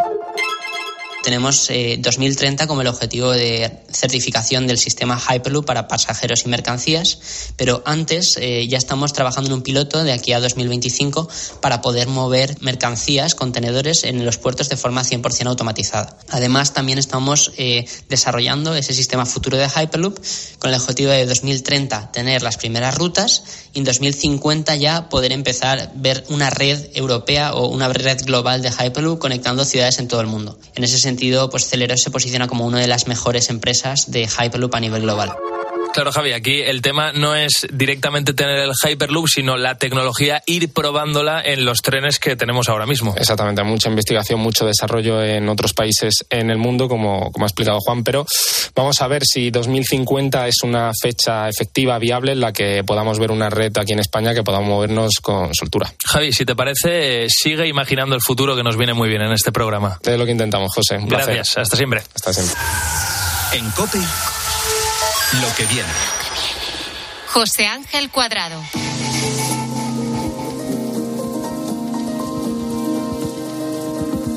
Tenemos 1.23 1.69
2030 1.99 2.67
como 2.67 2.81
el 2.81 2.89
objetivo 2.89 3.31
de 3.31 3.81
certificación 3.91 4.67
del 4.67 4.79
sistema 4.79 5.19
Hyperloop 5.19 5.65
para 5.65 5.89
pasajeros 5.89 6.45
y 6.45 6.49
mercancías, 6.49 7.19
pero 7.57 7.83
antes 7.87 8.37
ya 8.37 8.79
estamos 8.79 9.13
trabajando 9.13 9.51
en 9.51 9.55
un 9.55 9.63
piloto 9.63 10.03
de 10.03 10.13
aquí 10.13 10.33
a 10.33 10.41
2025 10.41 11.29
para 11.61 11.81
poder 11.81 12.09
mover 12.09 12.57
mercancías, 12.61 13.35
contenedores 13.35 14.05
en 14.05 14.25
los 14.25 14.39
puertos 14.39 14.69
de 14.69 14.77
forma 14.77 15.05
100% 15.05 15.47
automatizada. 15.47 16.19
Además, 16.29 16.73
también 16.73 16.99
estamos 16.99 17.53
desarrollando 18.09 18.75
ese 18.75 18.93
sistema 18.93 19.25
futuro 19.25 19.57
de 19.59 19.69
Hyperloop 19.69 20.19
con 20.59 20.71
el 20.71 20.81
objetivo 20.81 21.13
de 21.13 21.27
2030 21.27 22.11
tener 22.13 22.43
las 22.43 22.57
primeras 22.57 22.97
rutas 22.97 23.45
y 23.73 23.79
en 23.79 23.85
2050 23.85 24.75
ya 24.77 25.09
poder 25.09 25.33
empezar 25.33 25.81
a 25.81 25.93
ver 25.95 26.25
una 26.29 26.51
red 26.51 26.91
europea 26.95 27.55
o 27.55 27.69
una 27.69 27.89
red 27.89 28.19
global 28.25 28.61
de 28.63 28.71
Hyperloop 28.71 29.19
conectando 29.19 29.65
ciudades 29.65 29.99
en 29.99 30.09
todo 30.09 30.21
el 30.21 30.27
mundo. 30.27 30.59
En 30.75 30.85
ese 30.85 30.99
sentido, 30.99 31.12
pues 31.51 31.69
Celeros 31.69 32.03
se 32.03 32.11
posiciona 32.11 32.49
como 32.49 32.67
una 32.67 32.81
de 32.81 32.87
las 32.87 33.07
mejores 33.07 33.51
empresas 33.51 34.11
de 34.11 34.29
Hyperloop 34.29 34.75
a 34.75 34.81
nivel 34.81 35.03
global. 35.03 35.33
Claro, 35.93 36.11
Javi, 36.11 36.33
aquí 36.33 36.63
el 36.63 36.81
tema 36.81 37.13
no 37.13 37.37
es 37.37 37.67
directamente 37.71 38.33
tener 38.33 38.59
el 38.59 38.73
Hyperloop, 38.73 39.29
sino 39.29 39.59
la 39.59 39.77
tecnología, 39.77 40.43
ir 40.47 40.73
probándola 40.73 41.43
en 41.45 41.67
los 41.67 41.83
trenes 41.83 42.19
que 42.19 42.35
tenemos 42.35 42.71
ahora 42.71 42.87
mismo. 42.87 43.15
Exactamente, 43.17 43.63
mucha 43.63 43.91
investigación, 43.91 44.41
mucho 44.41 44.65
desarrollo 44.65 45.23
en 45.23 45.51
otros 45.51 45.75
países 45.75 46.25
en 46.31 46.51
el 46.51 46.57
mundo, 46.57 46.89
como, 46.89 47.31
como 47.31 47.45
ha 47.45 47.49
explicado 47.49 47.79
Juan, 47.81 48.05
pero 48.05 48.25
vamos 48.75 49.03
a 49.03 49.09
ver 49.09 49.23
si 49.27 49.51
2050 49.51 50.49
es 50.49 50.63
una 50.63 50.93
fecha 50.99 51.49
efectiva, 51.51 51.99
viable, 51.99 52.33
en 52.33 52.41
la 52.41 52.55
que 52.55 52.83
podamos 52.85 53.19
ver 53.19 53.31
una 53.31 53.51
red 53.51 53.77
aquí 53.77 53.93
en 53.93 53.99
España 53.99 54.33
que 54.33 54.43
podamos 54.43 54.69
movernos 54.69 55.17
con 55.21 55.55
soltura. 55.55 55.93
Javi, 56.07 56.33
si 56.33 56.47
te 56.47 56.57
parece, 56.57 57.27
sigue 57.29 57.69
imaginando 57.69 58.15
el 58.15 58.23
futuro 58.23 58.57
que 58.57 58.63
nos 58.63 58.79
viene 58.79 58.95
muy 58.95 59.11
bien 59.11 59.21
en 59.21 59.33
este 59.33 59.53
programa. 59.53 59.99
Es 60.03 60.19
lo 60.19 60.25
que 60.25 60.33
intentamos, 60.33 60.73
José. 60.75 60.99
Gracias, 61.03 61.59
hasta 61.59 61.77
siempre. 61.77 62.01
Hasta 62.15 62.33
siempre. 62.33 62.57
En 63.53 63.71
COPE 63.73 63.99
lo 65.41 65.55
que 65.55 65.65
viene. 65.67 65.89
José 67.29 67.67
Ángel 67.67 68.11
Cuadrado. 68.11 68.63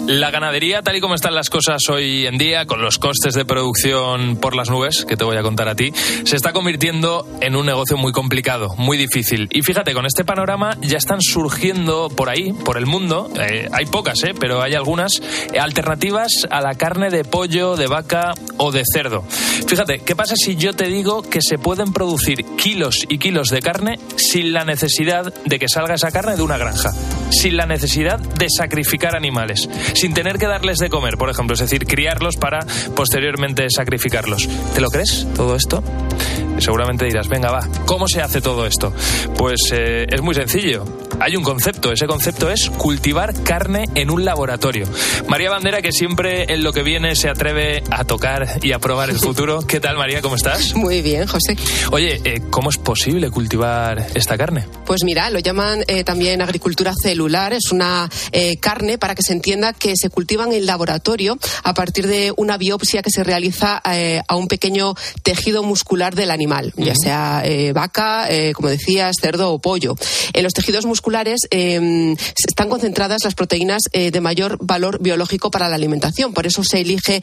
La 0.07 0.29
ganadería, 0.29 0.83
tal 0.83 0.95
y 0.95 1.01
como 1.01 1.15
están 1.15 1.33
las 1.33 1.49
cosas 1.49 1.81
hoy 1.89 2.27
en 2.27 2.37
día, 2.37 2.67
con 2.67 2.79
los 2.79 2.99
costes 2.99 3.33
de 3.33 3.43
producción 3.43 4.37
por 4.37 4.55
las 4.55 4.69
nubes, 4.69 5.03
que 5.03 5.17
te 5.17 5.23
voy 5.23 5.35
a 5.35 5.41
contar 5.41 5.67
a 5.67 5.75
ti, 5.75 5.91
se 6.25 6.35
está 6.35 6.53
convirtiendo 6.53 7.27
en 7.41 7.55
un 7.55 7.65
negocio 7.65 7.97
muy 7.97 8.11
complicado, 8.11 8.75
muy 8.77 8.97
difícil. 8.97 9.49
Y 9.51 9.63
fíjate, 9.63 9.95
con 9.95 10.05
este 10.05 10.23
panorama 10.23 10.77
ya 10.81 10.99
están 10.99 11.21
surgiendo 11.21 12.09
por 12.09 12.29
ahí, 12.29 12.53
por 12.53 12.77
el 12.77 12.85
mundo, 12.85 13.31
eh, 13.39 13.67
hay 13.71 13.87
pocas, 13.87 14.23
eh, 14.25 14.35
pero 14.39 14.61
hay 14.61 14.75
algunas, 14.75 15.21
eh, 15.51 15.59
alternativas 15.59 16.29
a 16.51 16.61
la 16.61 16.75
carne 16.75 17.09
de 17.09 17.23
pollo, 17.23 17.75
de 17.75 17.87
vaca 17.87 18.35
o 18.57 18.71
de 18.71 18.83
cerdo. 18.93 19.23
Fíjate, 19.67 19.99
¿qué 20.05 20.15
pasa 20.15 20.35
si 20.35 20.55
yo 20.55 20.73
te 20.73 20.87
digo 20.87 21.23
que 21.23 21.39
se 21.41 21.57
pueden 21.57 21.93
producir 21.93 22.45
kilos 22.57 23.05
y 23.09 23.17
kilos 23.17 23.49
de 23.49 23.61
carne 23.61 23.99
sin 24.17 24.53
la 24.53 24.65
necesidad 24.65 25.33
de 25.45 25.57
que 25.57 25.67
salga 25.67 25.95
esa 25.95 26.11
carne 26.11 26.35
de 26.35 26.43
una 26.43 26.59
granja? 26.59 26.91
Sin 27.31 27.57
la 27.57 27.65
necesidad 27.65 28.19
de 28.19 28.47
sacrificar 28.55 29.15
animales 29.15 29.67
sin 29.95 30.13
tener 30.13 30.37
que 30.37 30.47
darles 30.47 30.77
de 30.77 30.89
comer, 30.89 31.17
por 31.17 31.29
ejemplo, 31.29 31.53
es 31.53 31.59
decir, 31.59 31.85
criarlos 31.85 32.37
para 32.37 32.59
posteriormente 32.95 33.67
sacrificarlos. 33.69 34.47
¿Te 34.73 34.81
lo 34.81 34.89
crees 34.89 35.27
todo 35.35 35.55
esto? 35.55 35.83
Seguramente 36.59 37.05
dirás, 37.05 37.27
venga, 37.27 37.51
va, 37.51 37.67
¿cómo 37.85 38.07
se 38.07 38.21
hace 38.21 38.41
todo 38.41 38.65
esto? 38.65 38.93
Pues 39.37 39.71
eh, 39.71 40.05
es 40.09 40.21
muy 40.21 40.35
sencillo. 40.35 40.85
Hay 41.19 41.37
un 41.37 41.43
concepto, 41.43 41.93
ese 41.93 42.07
concepto 42.07 42.51
es 42.51 42.69
cultivar 42.69 43.33
carne 43.43 43.85
en 43.95 44.11
un 44.11 44.25
laboratorio. 44.25 44.85
María 45.29 45.49
Bandera, 45.49 45.81
que 45.81 45.93
siempre 45.93 46.53
en 46.53 46.61
lo 46.61 46.73
que 46.73 46.83
viene 46.83 47.15
se 47.15 47.29
atreve 47.29 47.83
a 47.89 48.03
tocar 48.03 48.59
y 48.61 48.73
a 48.73 48.79
probar 48.79 49.09
el 49.09 49.17
futuro. 49.19 49.61
¿Qué 49.65 49.79
tal, 49.79 49.97
María? 49.97 50.21
¿Cómo 50.21 50.35
estás? 50.35 50.75
Muy 50.75 51.01
bien, 51.01 51.25
José. 51.25 51.55
Oye, 51.91 52.21
eh, 52.25 52.41
¿cómo 52.49 52.69
es 52.69 52.77
posible 52.77 53.31
cultivar 53.31 54.05
esta 54.13 54.37
carne? 54.37 54.65
Pues 54.85 55.03
mira, 55.03 55.29
lo 55.29 55.39
llaman 55.39 55.83
eh, 55.87 56.03
también 56.03 56.41
agricultura 56.41 56.93
celular. 57.01 57.53
Es 57.53 57.71
una 57.71 58.09
carne, 58.59 58.97
para 58.97 59.15
que 59.15 59.23
se 59.23 59.31
entienda, 59.31 59.71
que 59.71 59.93
se 59.95 60.09
cultivan 60.09 60.51
en 60.51 60.65
laboratorio 60.65 61.37
a 61.63 61.73
partir 61.73 62.07
de 62.07 62.33
una 62.35 62.57
biopsia 62.57 63.01
que 63.01 63.09
se 63.09 63.23
realiza 63.23 63.81
a 63.81 64.35
un 64.35 64.47
pequeño 64.47 64.93
tejido 65.23 65.63
muscular 65.63 66.15
del 66.15 66.31
animal, 66.31 66.73
ya 66.75 66.93
sea 66.95 67.43
vaca, 67.73 68.27
como 68.53 68.69
decías, 68.69 69.15
cerdo 69.21 69.51
o 69.51 69.59
pollo. 69.59 69.95
En 70.33 70.43
los 70.43 70.53
tejidos 70.53 70.85
musculares 70.85 71.04
musculares 71.05 71.41
están 71.51 72.67
concentradas 72.69 73.23
las 73.23 73.35
proteínas 73.35 73.83
de 73.91 74.21
mayor 74.21 74.57
valor 74.59 74.99
biológico 74.99 75.51
para 75.51 75.69
la 75.69 75.75
alimentación. 75.75 76.33
Por 76.33 76.47
eso 76.47 76.63
se 76.63 76.81
elige 76.81 77.21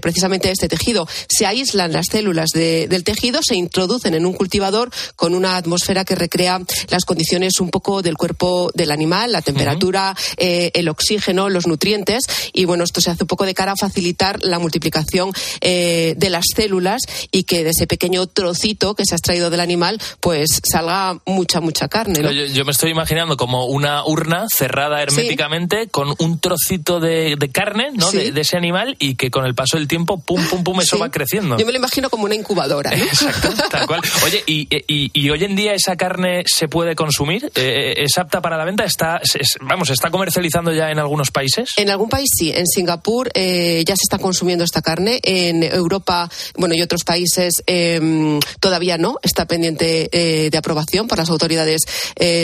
precisamente 0.00 0.50
este 0.50 0.68
tejido. 0.68 1.06
Se 1.28 1.44
aíslan 1.44 1.92
las 1.92 2.06
células 2.10 2.50
del 2.50 3.04
tejido, 3.04 3.40
se 3.42 3.56
introducen 3.56 4.14
en 4.14 4.24
un 4.24 4.32
cultivador 4.32 4.90
con 5.16 5.34
una 5.34 5.56
atmósfera 5.56 6.04
que 6.04 6.14
recrea 6.14 6.60
las 6.88 7.04
condiciones 7.04 7.60
un 7.60 7.70
poco 7.70 8.00
del 8.00 8.16
cuerpo 8.16 8.70
del 8.74 8.90
animal, 8.90 9.32
la 9.32 9.42
temperatura, 9.42 10.16
eh, 10.38 10.70
el 10.74 10.88
oxígeno, 10.88 11.50
los 11.50 11.66
nutrientes. 11.66 12.22
Y 12.54 12.64
bueno, 12.64 12.84
esto 12.84 13.00
se 13.00 13.10
hace 13.10 13.24
un 13.24 13.28
poco 13.28 13.44
de 13.44 13.54
cara 13.54 13.72
a 13.72 13.76
facilitar 13.76 14.42
la 14.42 14.58
multiplicación 14.58 15.32
eh, 15.60 16.14
de 16.16 16.30
las 16.30 16.44
células 16.54 17.00
y 17.30 17.44
que 17.44 17.64
de 17.64 17.70
ese 17.70 17.86
pequeño 17.86 18.26
trocito 18.26 18.94
que 18.94 19.04
se 19.04 19.14
ha 19.14 19.18
extraído 19.18 19.50
del 19.50 19.60
animal, 19.60 20.00
pues 20.20 20.60
salga 20.64 21.20
mucha, 21.26 21.60
mucha 21.60 21.88
carne. 21.88 22.20
Yo, 22.52 22.64
me 22.64 22.72
estoy 22.72 22.90
imaginando 22.90 23.09
como 23.36 23.64
una 23.66 24.04
urna 24.04 24.46
cerrada 24.48 25.02
herméticamente 25.02 25.88
con 25.88 26.14
un 26.18 26.38
trocito 26.38 27.00
de, 27.00 27.36
carne 27.52 27.90
¿no? 27.92 28.10
De, 28.12 28.32
ese 28.40 28.56
animal 28.56 28.96
y 29.00 29.16
que 29.16 29.30
con 29.30 29.44
el 29.44 29.54
paso 29.54 29.76
del 29.76 29.88
tiempo, 29.88 30.20
pum, 30.20 30.42
pum, 30.48 30.62
pum, 30.62 30.80
eso 30.80 30.96
va 30.96 31.10
creciendo. 31.10 31.58
Yo 31.58 31.66
me 31.66 31.72
lo 31.72 31.78
imagino 31.78 32.08
como 32.08 32.24
una 32.24 32.36
incubadora. 32.36 32.94
Exacto, 32.94 33.52
tal 33.70 33.86
cual. 33.86 34.00
Oye, 34.24 34.42
y, 34.46 34.68
y, 34.86 35.30
hoy 35.30 35.44
en 35.44 35.56
día 35.56 35.74
esa 35.74 35.96
carne 35.96 36.44
se 36.46 36.68
puede 36.68 36.94
consumir? 36.94 37.50
Eh, 37.56 37.94
¿Es 37.98 38.16
apta 38.16 38.40
para 38.40 38.56
la 38.56 38.64
venta? 38.64 38.84
¿Está, 38.84 39.20
vamos, 39.62 39.90
¿está 39.90 40.10
comercializando 40.10 40.72
ya 40.72 40.90
en 40.90 40.98
algunos 40.98 41.30
países? 41.30 41.70
En 41.76 41.90
algún 41.90 42.08
país 42.08 42.28
sí. 42.36 42.52
En 42.54 42.66
Singapur 42.66 43.30
eh, 43.34 43.82
ya 43.86 43.96
se 43.96 44.04
está 44.04 44.18
consumiendo 44.18 44.64
esta 44.64 44.82
carne. 44.82 45.18
En 45.24 45.64
Europa, 45.64 46.30
bueno, 46.56 46.74
y 46.76 46.82
otros 46.82 47.02
países 47.02 47.54
em, 47.66 48.38
todavía 48.60 48.98
no. 48.98 49.16
Está 49.22 49.46
pendiente 49.46 50.08
eh, 50.12 50.50
de 50.50 50.58
aprobación 50.58 51.08
por 51.08 51.18
las 51.18 51.28
autoridades 51.28 51.82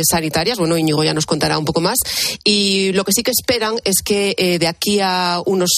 sanitarias. 0.02 0.55
Bueno, 0.56 0.76
Íñigo 0.76 1.04
ya 1.04 1.14
nos 1.14 1.26
contará 1.26 1.58
un 1.58 1.64
poco 1.64 1.80
más. 1.80 1.98
Y 2.44 2.92
lo 2.92 3.04
que 3.04 3.12
sí 3.12 3.22
que 3.22 3.30
esperan 3.30 3.76
es 3.84 4.02
que 4.04 4.58
de 4.58 4.66
aquí 4.66 5.00
a 5.00 5.40
unos 5.44 5.70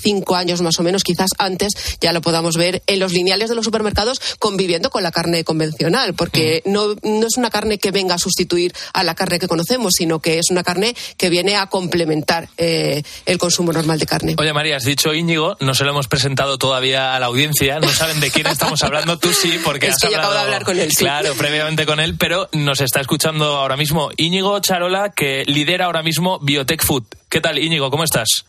cinco 0.00 0.36
años 0.36 0.60
más 0.60 0.78
o 0.78 0.82
menos, 0.82 1.04
quizás 1.04 1.30
antes, 1.38 1.72
ya 2.00 2.12
lo 2.12 2.20
podamos 2.20 2.56
ver 2.56 2.82
en 2.86 2.98
los 2.98 3.12
lineales 3.12 3.48
de 3.48 3.54
los 3.54 3.64
supermercados 3.64 4.20
conviviendo 4.38 4.90
con 4.90 5.02
la 5.02 5.12
carne 5.12 5.44
convencional, 5.44 6.14
porque 6.14 6.62
mm. 6.64 6.72
no, 6.72 6.94
no 7.02 7.26
es 7.26 7.36
una 7.36 7.50
carne 7.50 7.78
que 7.78 7.90
venga 7.90 8.14
a 8.14 8.18
sustituir 8.18 8.72
a 8.92 9.04
la 9.04 9.14
carne 9.14 9.38
que 9.38 9.48
conocemos, 9.48 9.94
sino 9.96 10.20
que 10.20 10.38
es 10.38 10.50
una 10.50 10.62
carne 10.62 10.94
que 11.16 11.30
viene 11.30 11.56
a 11.56 11.66
complementar 11.66 12.48
eh, 12.56 13.02
el 13.26 13.38
consumo 13.38 13.72
normal 13.72 13.98
de 13.98 14.06
carne. 14.06 14.34
Oye, 14.38 14.52
María, 14.52 14.76
has 14.76 14.84
dicho 14.84 15.12
Íñigo, 15.14 15.56
no 15.60 15.74
se 15.74 15.84
lo 15.84 15.90
hemos 15.90 16.08
presentado 16.08 16.58
todavía 16.58 17.14
a 17.14 17.20
la 17.20 17.26
audiencia, 17.26 17.80
no 17.80 17.88
saben 17.88 18.20
de 18.20 18.30
quién 18.30 18.46
estamos 18.46 18.82
hablando, 18.82 19.18
tú 19.18 19.32
sí, 19.32 19.58
porque 19.64 19.86
es 19.88 19.94
has 19.94 20.00
que 20.00 20.06
hablado, 20.06 20.22
acabo 20.24 20.34
de 20.34 20.40
hablar 20.40 20.64
con 20.64 20.78
él. 20.78 20.90
Claro, 20.96 21.34
previamente 21.34 21.86
con 21.86 22.00
él, 22.00 22.16
pero 22.16 22.48
nos 22.52 22.80
está 22.80 23.00
escuchando 23.00 23.56
ahora 23.56 23.76
mismo 23.76 24.09
Íñigo 24.16 24.58
Charola, 24.60 25.10
que 25.10 25.44
lidera 25.46 25.86
ahora 25.86 26.02
mismo 26.02 26.38
Biotech 26.40 26.84
Food. 26.84 27.04
¿Qué 27.28 27.40
tal, 27.40 27.58
Íñigo? 27.58 27.90
¿Cómo 27.90 28.04
estás? 28.04 28.44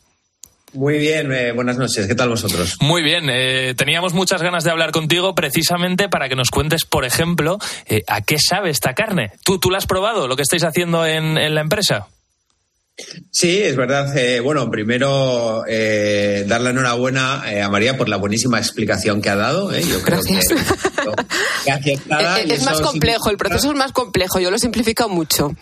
Muy 0.73 0.99
bien, 0.99 1.33
eh, 1.33 1.51
buenas 1.51 1.77
noches. 1.77 2.07
¿Qué 2.07 2.15
tal 2.15 2.29
vosotros? 2.29 2.77
Muy 2.79 3.03
bien. 3.03 3.29
Eh, 3.29 3.73
teníamos 3.75 4.13
muchas 4.13 4.41
ganas 4.41 4.63
de 4.63 4.71
hablar 4.71 4.91
contigo 4.91 5.35
precisamente 5.35 6.07
para 6.07 6.29
que 6.29 6.35
nos 6.35 6.49
cuentes, 6.49 6.85
por 6.85 7.03
ejemplo, 7.03 7.57
eh, 7.87 8.03
a 8.07 8.21
qué 8.21 8.37
sabe 8.39 8.69
esta 8.69 8.93
carne. 8.93 9.33
¿Tú, 9.43 9.59
¿Tú 9.59 9.69
la 9.69 9.79
has 9.79 9.85
probado, 9.85 10.29
lo 10.29 10.37
que 10.37 10.43
estáis 10.43 10.63
haciendo 10.63 11.05
en, 11.05 11.33
la 11.53 11.61
empresa? 11.61 12.07
Sí, 13.31 13.61
es 13.61 13.75
verdad. 13.75 14.13
bueno, 14.43 14.69
primero 14.69 15.63
dar 15.65 16.61
la 16.61 16.69
enhorabuena 16.69 17.43
a 17.65 17.69
María 17.69 17.97
por 17.97 18.07
la 18.07 18.17
buenísima 18.17 18.59
explicación 18.59 19.21
que 19.21 19.29
ha 19.29 19.35
dado. 19.35 19.71
Yo 19.77 20.01
creo 20.03 20.19
Gracias. 20.21 20.47
Que, 21.01 21.09
es 21.65 22.63
más 22.63 22.81
complejo, 22.81 23.29
el 23.29 23.37
proceso 23.37 23.69
es 23.69 23.75
más 23.75 23.91
complejo. 23.91 24.39
Yo 24.39 24.51
lo 24.51 24.57
simplifico 24.57 25.09
mucho. 25.09 25.55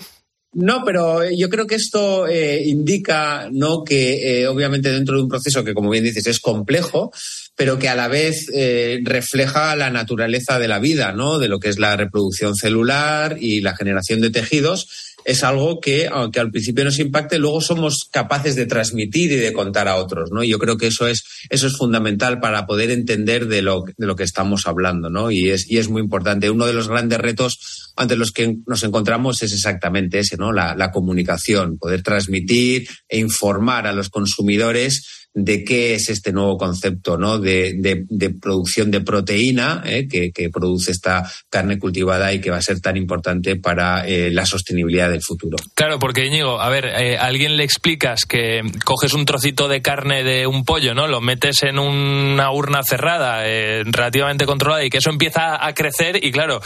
No, 0.51 0.83
pero 0.83 1.29
yo 1.29 1.47
creo 1.47 1.67
que 1.67 1.75
esto 1.75 2.27
eh, 2.27 2.63
indica 2.65 3.49
¿no? 3.51 3.83
que 3.83 4.41
eh, 4.41 4.47
obviamente 4.47 4.91
dentro 4.91 5.15
de 5.15 5.21
un 5.21 5.29
proceso 5.29 5.63
que, 5.63 5.75
como 5.75 5.91
bien 5.91 6.03
dices, 6.03 6.25
es 6.25 6.39
complejo, 6.39 7.11
pero 7.55 7.77
que 7.77 7.87
a 7.87 7.95
la 7.95 8.07
vez 8.07 8.49
eh, 8.51 8.99
refleja 9.03 9.75
la 9.75 9.91
naturaleza 9.91 10.57
de 10.57 10.67
la 10.67 10.79
vida, 10.79 11.11
¿no? 11.13 11.37
de 11.37 11.49
lo 11.49 11.59
que 11.59 11.69
es 11.69 11.77
la 11.77 11.95
reproducción 11.95 12.55
celular 12.55 13.37
y 13.39 13.61
la 13.61 13.75
generación 13.75 14.21
de 14.21 14.31
tejidos, 14.31 14.87
es 15.25 15.43
algo 15.43 15.79
que, 15.79 16.07
aunque 16.07 16.39
al 16.39 16.51
principio 16.51 16.83
nos 16.83 16.99
impacte, 16.99 17.39
luego 17.39 17.61
somos 17.61 18.07
capaces 18.11 18.55
de 18.55 18.65
transmitir 18.65 19.31
y 19.31 19.35
de 19.35 19.53
contar 19.53 19.87
a 19.87 19.95
otros, 19.95 20.31
¿no? 20.31 20.43
Yo 20.43 20.59
creo 20.59 20.77
que 20.77 20.87
eso 20.87 21.07
es, 21.07 21.23
eso 21.49 21.67
es 21.67 21.77
fundamental 21.77 22.39
para 22.39 22.65
poder 22.65 22.91
entender 22.91 23.47
de 23.47 23.61
lo, 23.61 23.83
de 23.97 24.07
lo 24.07 24.15
que 24.15 24.23
estamos 24.23 24.65
hablando, 24.65 25.09
¿no? 25.09 25.31
Y 25.31 25.49
es, 25.49 25.69
y 25.69 25.77
es 25.77 25.89
muy 25.89 26.01
importante. 26.01 26.49
Uno 26.49 26.65
de 26.65 26.73
los 26.73 26.87
grandes 26.87 27.19
retos 27.19 27.89
ante 27.95 28.15
los 28.15 28.31
que 28.31 28.57
nos 28.65 28.83
encontramos 28.83 29.41
es 29.43 29.53
exactamente 29.53 30.19
ese, 30.19 30.37
¿no? 30.37 30.51
La, 30.51 30.89
comunicación, 30.91 31.77
poder 31.77 32.01
transmitir 32.01 32.87
e 33.07 33.19
informar 33.19 33.85
a 33.85 33.93
los 33.93 34.09
consumidores 34.09 35.27
de 35.33 35.63
qué 35.63 35.93
es 35.93 36.09
este 36.09 36.31
nuevo 36.31 36.57
concepto 36.57 37.17
¿no? 37.17 37.37
de, 37.37 37.75
de, 37.77 38.29
producción 38.31 38.89
de 38.89 39.01
proteína 39.01 39.83
¿eh? 39.85 40.07
que, 40.07 40.31
que, 40.31 40.49
produce 40.49 40.91
esta 40.91 41.29
carne 41.49 41.77
cultivada 41.77 42.33
y 42.33 42.41
que 42.41 42.49
va 42.49 42.57
a 42.57 42.61
ser 42.61 42.81
tan 42.81 42.97
importante 42.97 43.55
para 43.55 44.07
eh, 44.07 44.31
la 44.31 44.45
sostenibilidad 44.45 45.08
del 45.09 45.21
futuro. 45.21 45.57
Claro, 45.73 45.99
porque 45.99 46.25
Íñigo, 46.25 46.59
a 46.59 46.69
ver, 46.69 46.85
eh, 46.85 47.17
alguien 47.17 47.57
le 47.57 47.63
explicas 47.63 48.25
que 48.25 48.61
coges 48.85 49.13
un 49.13 49.25
trocito 49.25 49.67
de 49.67 49.81
carne 49.81 50.23
de 50.23 50.47
un 50.47 50.65
pollo, 50.65 50.93
¿no? 50.93 51.07
Lo 51.07 51.21
metes 51.21 51.63
en 51.63 51.79
una 51.79 52.51
urna 52.51 52.83
cerrada, 52.83 53.43
relativamente 53.43 54.45
controlada, 54.45 54.83
y 54.83 54.89
que 54.89 54.97
eso 54.97 55.09
empieza 55.09 55.65
a 55.65 55.73
crecer, 55.73 56.23
y 56.23 56.31
claro, 56.31 56.61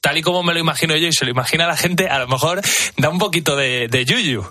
tal 0.00 0.18
y 0.18 0.22
como 0.22 0.42
me 0.42 0.54
lo 0.54 0.60
imagino 0.60 0.96
yo 0.96 1.08
y 1.08 1.12
se 1.12 1.24
lo 1.24 1.30
imagina 1.30 1.66
la 1.66 1.76
gente, 1.76 2.08
a 2.08 2.18
lo 2.18 2.28
mejor 2.28 2.60
da 2.96 3.08
un 3.08 3.18
poquito 3.18 3.56
de, 3.56 3.88
de 3.88 4.04
yuyu. 4.04 4.46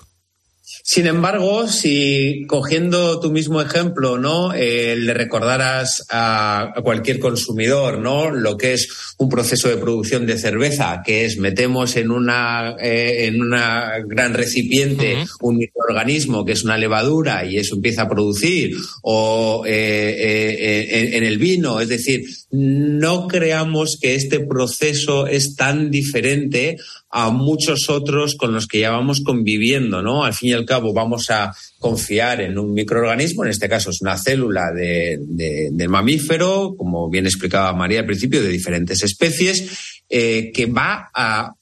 Sin 0.88 1.08
embargo, 1.08 1.66
si 1.66 2.44
cogiendo 2.46 3.18
tu 3.18 3.32
mismo 3.32 3.60
ejemplo, 3.60 4.18
¿no? 4.18 4.54
Eh, 4.54 4.94
le 4.94 5.14
recordaras 5.14 6.06
a, 6.10 6.74
cualquier 6.84 7.18
consumidor, 7.18 7.98
¿no? 7.98 8.30
Lo 8.30 8.56
que 8.56 8.74
es 8.74 8.88
un 9.18 9.28
proceso 9.28 9.68
de 9.68 9.78
producción 9.78 10.26
de 10.26 10.38
cerveza, 10.38 11.02
que 11.04 11.24
es 11.24 11.38
metemos 11.38 11.96
en 11.96 12.12
una 12.12 12.76
eh, 12.80 13.26
en 13.26 13.42
una 13.42 13.94
gran 14.06 14.32
recipiente 14.32 15.24
un 15.40 15.56
microorganismo 15.56 16.44
que 16.44 16.52
es 16.52 16.62
una 16.62 16.78
levadura 16.78 17.44
y 17.44 17.58
eso 17.58 17.74
empieza 17.74 18.02
a 18.02 18.08
producir, 18.08 18.76
o 19.02 19.64
eh, 19.66 21.16
en 21.16 21.24
el 21.24 21.38
vino, 21.38 21.80
es 21.80 21.88
decir, 21.88 22.26
no 22.56 23.28
creamos 23.28 23.98
que 24.00 24.14
este 24.14 24.40
proceso 24.40 25.26
es 25.26 25.56
tan 25.56 25.90
diferente 25.90 26.78
a 27.10 27.30
muchos 27.30 27.90
otros 27.90 28.34
con 28.34 28.52
los 28.52 28.66
que 28.66 28.80
ya 28.80 28.90
vamos 28.90 29.20
conviviendo, 29.20 30.02
¿no? 30.02 30.24
Al 30.24 30.32
fin 30.32 30.50
y 30.50 30.52
al 30.52 30.64
cabo 30.64 30.94
vamos 30.94 31.30
a 31.30 31.54
confiar 31.78 32.40
en 32.40 32.58
un 32.58 32.72
microorganismo, 32.72 33.44
en 33.44 33.50
este 33.50 33.68
caso 33.68 33.90
es 33.90 34.00
una 34.00 34.16
célula 34.16 34.72
de, 34.72 35.86
mamífero, 35.88 36.74
como 36.76 37.10
bien 37.10 37.26
explicaba 37.26 37.72
María 37.72 38.00
al 38.00 38.06
principio, 38.06 38.42
de 38.42 38.48
diferentes 38.48 39.02
especies, 39.02 40.00
eh, 40.08 40.50
que 40.54 40.66
va 40.66 41.10
a 41.14 41.52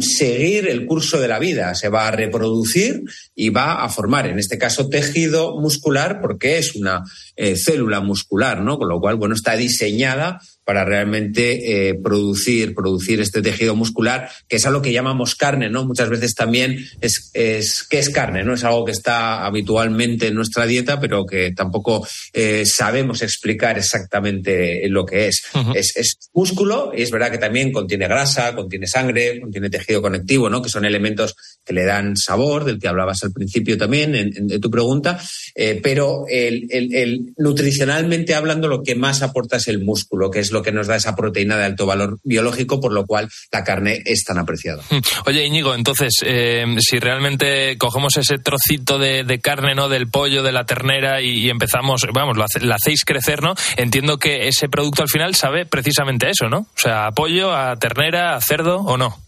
seguir 0.00 0.68
el 0.68 0.86
curso 0.86 1.20
de 1.20 1.28
la 1.28 1.38
vida, 1.38 1.74
se 1.74 1.88
va 1.88 2.08
a 2.08 2.10
reproducir 2.10 3.02
y 3.34 3.50
va 3.50 3.84
a 3.84 3.88
formar, 3.88 4.26
en 4.26 4.38
este 4.38 4.58
caso, 4.58 4.88
tejido 4.88 5.58
muscular, 5.60 6.20
porque 6.20 6.58
es 6.58 6.74
una 6.74 7.04
eh, 7.36 7.56
célula 7.56 8.00
muscular, 8.00 8.60
¿no? 8.60 8.78
Con 8.78 8.88
lo 8.88 9.00
cual, 9.00 9.16
bueno, 9.16 9.34
está 9.34 9.56
diseñada 9.56 10.40
para 10.68 10.84
realmente 10.84 11.88
eh, 11.88 11.94
producir, 11.94 12.74
producir 12.74 13.22
este 13.22 13.40
tejido 13.40 13.74
muscular, 13.74 14.28
que 14.46 14.56
es 14.56 14.66
algo 14.66 14.82
que 14.82 14.92
llamamos 14.92 15.34
carne, 15.34 15.70
¿no? 15.70 15.86
Muchas 15.86 16.10
veces 16.10 16.34
también 16.34 16.84
es, 17.00 17.30
es 17.32 17.86
¿qué 17.88 17.98
es 17.98 18.10
carne? 18.10 18.44
¿no? 18.44 18.52
Es 18.52 18.64
algo 18.64 18.84
que 18.84 18.92
está 18.92 19.46
habitualmente 19.46 20.26
en 20.26 20.34
nuestra 20.34 20.66
dieta, 20.66 21.00
pero 21.00 21.24
que 21.24 21.52
tampoco 21.52 22.06
eh, 22.34 22.64
sabemos 22.66 23.22
explicar 23.22 23.78
exactamente 23.78 24.86
lo 24.90 25.06
que 25.06 25.28
es. 25.28 25.42
es. 25.74 25.96
es. 25.96 26.30
músculo, 26.34 26.92
y 26.94 27.00
es 27.00 27.10
verdad 27.10 27.30
que 27.30 27.38
también 27.38 27.72
contiene 27.72 28.06
grasa, 28.06 28.54
contiene 28.54 28.86
sangre, 28.86 29.40
contiene 29.40 29.70
tejido 29.70 30.02
conectivo, 30.02 30.50
¿no? 30.50 30.60
Que 30.60 30.68
son 30.68 30.84
elementos 30.84 31.34
que 31.64 31.72
le 31.72 31.86
dan 31.86 32.14
sabor, 32.14 32.66
del 32.66 32.78
que 32.78 32.88
hablabas 32.88 33.22
al 33.24 33.32
principio 33.32 33.78
también 33.78 34.14
en, 34.14 34.60
tu 34.60 34.70
pregunta, 34.70 35.18
eh, 35.54 35.80
pero 35.82 36.26
el, 36.28 36.66
el, 36.70 37.32
nutricionalmente 37.38 38.34
hablando, 38.34 38.68
lo 38.68 38.82
que 38.82 38.94
más 38.94 39.22
aporta 39.22 39.56
es 39.56 39.68
el 39.68 39.82
músculo, 39.82 40.30
que 40.30 40.40
es 40.40 40.50
lo 40.50 40.57
que 40.62 40.72
nos 40.72 40.86
da 40.86 40.96
esa 40.96 41.14
proteína 41.16 41.56
de 41.56 41.64
alto 41.64 41.86
valor 41.86 42.18
biológico, 42.24 42.80
por 42.80 42.92
lo 42.92 43.06
cual 43.06 43.28
la 43.52 43.64
carne 43.64 44.02
es 44.04 44.24
tan 44.24 44.38
apreciada. 44.38 44.82
Hmm. 44.90 45.00
Oye, 45.26 45.44
Íñigo, 45.44 45.74
entonces, 45.74 46.14
eh, 46.24 46.64
si 46.78 46.98
realmente 46.98 47.76
cogemos 47.78 48.16
ese 48.16 48.38
trocito 48.38 48.98
de, 48.98 49.40
carne, 49.42 49.74
¿no? 49.74 49.88
Del 49.88 50.08
pollo, 50.08 50.42
de 50.42 50.52
la 50.52 50.64
ternera 50.64 51.20
y, 51.22 51.48
empezamos, 51.48 52.06
vamos, 52.12 52.36
la 52.36 52.74
hacéis 52.74 53.04
crecer, 53.04 53.42
¿no? 53.42 53.54
Entiendo 53.76 54.18
que 54.18 54.48
ese 54.48 54.68
producto 54.68 55.02
al 55.02 55.08
final 55.08 55.34
sabe 55.34 55.66
precisamente 55.66 56.30
eso, 56.30 56.48
¿no? 56.48 56.58
O 56.58 56.78
sea, 56.78 57.06
a 57.06 57.12
pollo, 57.12 57.54
a 57.54 57.76
ternera, 57.76 58.34
a 58.34 58.40
cerdo 58.40 58.78
o 58.78 58.96
no. 58.96 59.27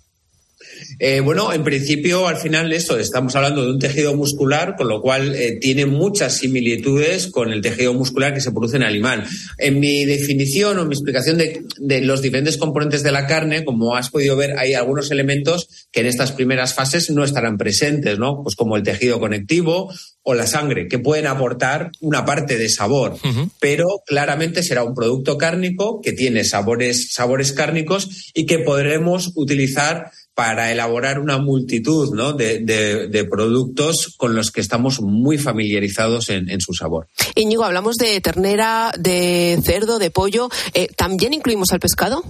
Eh, 0.98 1.20
bueno, 1.20 1.52
en 1.52 1.64
principio, 1.64 2.28
al 2.28 2.36
final, 2.36 2.72
esto 2.72 2.98
estamos 2.98 3.34
hablando 3.36 3.64
de 3.64 3.72
un 3.72 3.78
tejido 3.78 4.14
muscular, 4.14 4.76
con 4.76 4.88
lo 4.88 5.00
cual 5.00 5.34
eh, 5.34 5.58
tiene 5.60 5.86
muchas 5.86 6.36
similitudes 6.38 7.28
con 7.28 7.52
el 7.52 7.60
tejido 7.60 7.94
muscular 7.94 8.34
que 8.34 8.40
se 8.40 8.52
produce 8.52 8.76
en 8.76 8.82
el 8.82 8.88
animal. 8.88 9.24
En 9.58 9.80
mi 9.80 10.04
definición 10.04 10.78
o 10.78 10.84
mi 10.84 10.94
explicación 10.94 11.38
de, 11.38 11.64
de 11.78 12.00
los 12.00 12.22
diferentes 12.22 12.56
componentes 12.56 13.02
de 13.02 13.12
la 13.12 13.26
carne, 13.26 13.64
como 13.64 13.96
has 13.96 14.10
podido 14.10 14.36
ver, 14.36 14.58
hay 14.58 14.74
algunos 14.74 15.10
elementos 15.10 15.68
que 15.92 16.00
en 16.00 16.06
estas 16.06 16.32
primeras 16.32 16.74
fases 16.74 17.10
no 17.10 17.24
estarán 17.24 17.58
presentes, 17.58 18.18
¿no? 18.18 18.42
Pues 18.42 18.56
como 18.56 18.76
el 18.76 18.82
tejido 18.82 19.20
conectivo 19.20 19.92
o 20.22 20.34
la 20.34 20.46
sangre, 20.46 20.86
que 20.86 20.98
pueden 20.98 21.26
aportar 21.26 21.90
una 22.00 22.24
parte 22.24 22.58
de 22.58 22.68
sabor, 22.68 23.16
pero 23.58 23.86
claramente 24.06 24.62
será 24.62 24.84
un 24.84 24.94
producto 24.94 25.38
cárnico 25.38 26.00
que 26.02 26.12
tiene 26.12 26.44
sabores, 26.44 27.12
sabores 27.12 27.52
cárnicos 27.52 28.30
y 28.34 28.46
que 28.46 28.58
podremos 28.58 29.32
utilizar 29.34 30.10
para 30.34 30.72
elaborar 30.72 31.18
una 31.18 31.38
multitud 31.38 32.14
¿no? 32.14 32.32
de, 32.32 33.28
productos 33.30 34.14
con 34.16 34.34
los 34.34 34.50
que 34.50 34.60
estamos 34.60 35.00
muy 35.00 35.38
familiarizados 35.38 36.30
en, 36.30 36.48
en 36.48 36.60
su 36.60 36.72
sabor. 36.72 37.08
Íñigo, 37.34 37.64
hablamos 37.64 37.96
de 37.96 38.20
ternera, 38.20 38.92
de 38.98 39.60
cerdo, 39.62 39.98
de 39.98 40.10
pollo. 40.10 40.48
Eh, 40.74 40.88
¿También 40.96 41.34
incluimos 41.34 41.72
al 41.72 41.80
pescado? 41.80 42.24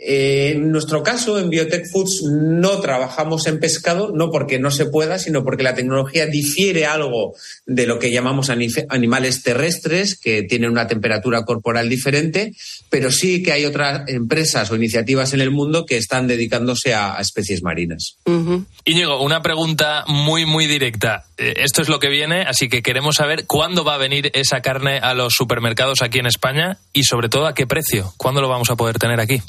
Eh, 0.00 0.52
en 0.54 0.70
nuestro 0.70 1.02
caso, 1.02 1.38
en 1.38 1.50
Biotech 1.50 1.90
Foods, 1.90 2.22
no 2.30 2.78
trabajamos 2.80 3.46
en 3.46 3.58
pescado, 3.58 4.12
no 4.14 4.30
porque 4.30 4.58
no 4.58 4.70
se 4.70 4.86
pueda, 4.86 5.18
sino 5.18 5.42
porque 5.42 5.64
la 5.64 5.74
tecnología 5.74 6.26
difiere 6.26 6.86
algo 6.86 7.34
de 7.66 7.86
lo 7.86 7.98
que 7.98 8.12
llamamos 8.12 8.48
anif- 8.48 8.86
animales 8.90 9.42
terrestres, 9.42 10.18
que 10.18 10.44
tienen 10.44 10.70
una 10.70 10.86
temperatura 10.86 11.44
corporal 11.44 11.88
diferente, 11.88 12.52
pero 12.90 13.10
sí 13.10 13.42
que 13.42 13.52
hay 13.52 13.64
otras 13.64 14.08
empresas 14.08 14.70
o 14.70 14.76
iniciativas 14.76 15.34
en 15.34 15.40
el 15.40 15.50
mundo 15.50 15.84
que 15.84 15.96
están 15.96 16.26
dedicándose 16.28 16.94
a, 16.94 17.16
a 17.16 17.20
especies 17.20 17.62
marinas. 17.62 18.16
Íñigo, 18.84 19.22
una 19.22 19.42
pregunta 19.42 20.04
muy, 20.06 20.46
muy 20.46 20.66
directa. 20.66 21.24
Eh, 21.36 21.54
Esto 21.56 21.82
es 21.82 21.88
lo 21.88 21.98
que 21.98 22.08
viene, 22.08 22.42
así 22.42 22.68
que 22.68 22.82
queremos 22.82 23.16
saber 23.16 23.46
cuándo 23.46 23.84
va 23.84 23.94
a 23.94 23.98
venir 23.98 24.30
esa 24.34 24.60
carne 24.60 24.98
a 24.98 25.14
los 25.14 25.34
supermercados 25.34 26.02
aquí 26.02 26.18
en 26.18 26.26
España 26.26 26.78
y 26.92 27.02
sobre 27.04 27.28
todo 27.28 27.46
a 27.46 27.54
qué 27.54 27.66
precio. 27.66 28.12
¿Cuándo 28.16 28.40
lo 28.40 28.48
vamos 28.48 28.70
a 28.70 28.76
poder 28.76 28.98
tener 28.98 29.18
aquí? 29.20 29.42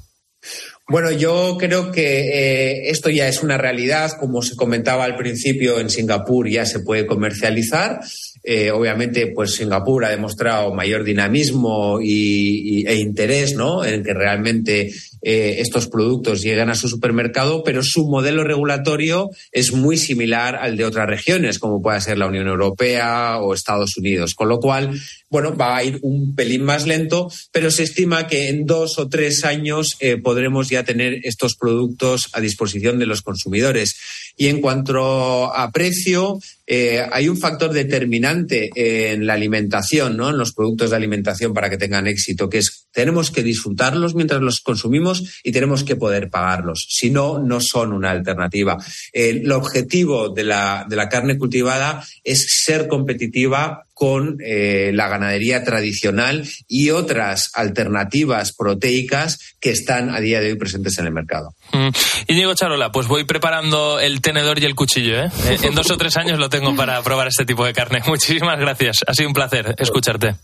Bueno, 0.87 1.11
yo 1.11 1.55
creo 1.59 1.91
que 1.91 2.01
eh, 2.01 2.89
esto 2.89 3.11
ya 3.11 3.27
es 3.27 3.43
una 3.43 3.59
realidad. 3.59 4.13
Como 4.19 4.41
se 4.41 4.55
comentaba 4.55 5.03
al 5.03 5.15
principio, 5.15 5.79
en 5.79 5.89
Singapur 5.89 6.49
ya 6.49 6.65
se 6.65 6.79
puede 6.79 7.05
comercializar. 7.05 7.99
Eh, 8.43 8.71
obviamente, 8.71 9.27
pues 9.27 9.53
Singapur 9.53 10.05
ha 10.05 10.09
demostrado 10.09 10.73
mayor 10.73 11.03
dinamismo 11.03 11.99
y, 12.01 12.87
e 12.87 12.95
interés 12.95 13.53
¿no? 13.53 13.83
en 13.85 14.03
que 14.03 14.13
realmente 14.13 14.91
eh, 15.21 15.57
estos 15.59 15.87
productos 15.87 16.41
lleguen 16.41 16.69
a 16.69 16.75
su 16.75 16.87
supermercado, 16.87 17.63
pero 17.63 17.83
su 17.83 18.07
modelo 18.07 18.43
regulatorio 18.43 19.29
es 19.51 19.73
muy 19.73 19.97
similar 19.97 20.55
al 20.55 20.77
de 20.77 20.85
otras 20.85 21.07
regiones, 21.07 21.59
como 21.59 21.81
pueda 21.81 21.99
ser 22.01 22.17
la 22.17 22.27
Unión 22.27 22.47
Europea 22.47 23.39
o 23.39 23.53
Estados 23.53 23.97
Unidos. 23.97 24.33
Con 24.33 24.49
lo 24.49 24.59
cual, 24.59 24.99
bueno, 25.29 25.55
va 25.55 25.77
a 25.77 25.83
ir 25.83 25.99
un 26.01 26.35
pelín 26.35 26.63
más 26.63 26.87
lento, 26.87 27.31
pero 27.51 27.71
se 27.71 27.83
estima 27.83 28.27
que 28.27 28.49
en 28.49 28.65
dos 28.65 28.97
o 28.97 29.07
tres 29.07 29.43
años 29.43 29.95
eh, 29.99 30.17
podremos 30.17 30.69
ya 30.69 30.83
tener 30.83 31.19
estos 31.23 31.55
productos 31.55 32.29
a 32.33 32.41
disposición 32.41 32.99
de 32.99 33.05
los 33.05 33.21
consumidores. 33.21 33.95
Y 34.35 34.47
en 34.47 34.61
cuanto 34.61 35.53
a 35.53 35.71
precio, 35.71 36.39
eh, 36.65 37.05
hay 37.11 37.27
un 37.27 37.37
factor 37.37 37.71
determinante 37.71 38.69
en 38.75 39.25
la 39.25 39.33
alimentación, 39.33 40.17
¿no? 40.17 40.29
en 40.29 40.37
los 40.37 40.53
productos 40.53 40.89
de 40.89 40.95
alimentación 40.95 41.53
para 41.53 41.69
que 41.69 41.77
tengan 41.77 42.07
éxito, 42.07 42.49
que 42.49 42.59
es 42.59 42.87
tenemos 42.91 43.31
que 43.31 43.43
disfrutarlos 43.43 44.15
mientras 44.15 44.41
los 44.41 44.61
consumimos 44.61 45.41
y 45.43 45.51
tenemos 45.51 45.83
que 45.83 45.95
poder 45.95 46.29
pagarlos. 46.29 46.87
Si 46.89 47.09
no, 47.09 47.39
no 47.39 47.61
son 47.61 47.93
una 47.93 48.11
alternativa. 48.11 48.77
El 49.13 49.51
objetivo 49.51 50.29
de 50.29 50.43
la, 50.43 50.85
de 50.89 50.95
la 50.95 51.09
carne 51.09 51.37
cultivada 51.37 52.03
es 52.23 52.47
ser 52.63 52.87
competitiva 52.87 53.85
con 53.99 54.37
eh, 54.39 54.91
la 54.93 55.09
ganadería 55.09 55.65
tradicional 55.65 56.47
y 56.69 56.91
otras 56.91 57.51
alternativas 57.53 58.53
proteicas 58.53 59.57
que 59.59 59.71
están 59.71 60.15
a 60.15 60.21
día 60.21 60.39
de 60.39 60.51
hoy 60.51 60.55
presentes 60.55 60.97
en 60.99 61.07
el 61.07 61.11
mercado. 61.11 61.53
Mm. 61.73 61.89
Íñigo 62.27 62.53
Charola, 62.53 62.93
pues 62.93 63.07
voy 63.07 63.25
preparando 63.25 63.99
el 63.99 64.21
tenedor 64.21 64.57
y 64.59 64.63
el 64.63 64.73
cuchillo. 64.73 65.25
¿eh? 65.25 65.29
En 65.63 65.75
dos 65.75 65.91
o 65.91 65.97
tres 65.97 66.15
años 66.15 66.39
lo 66.39 66.47
tengo 66.49 66.77
para 66.77 67.01
probar 67.01 67.27
este 67.27 67.45
tipo 67.45 67.65
de 67.65 67.73
carne. 67.73 68.01
Muchísimas 68.07 68.57
gracias. 68.57 68.99
Ha 69.05 69.13
sido 69.13 69.27
un 69.27 69.33
placer 69.33 69.75
escucharte. 69.77 70.35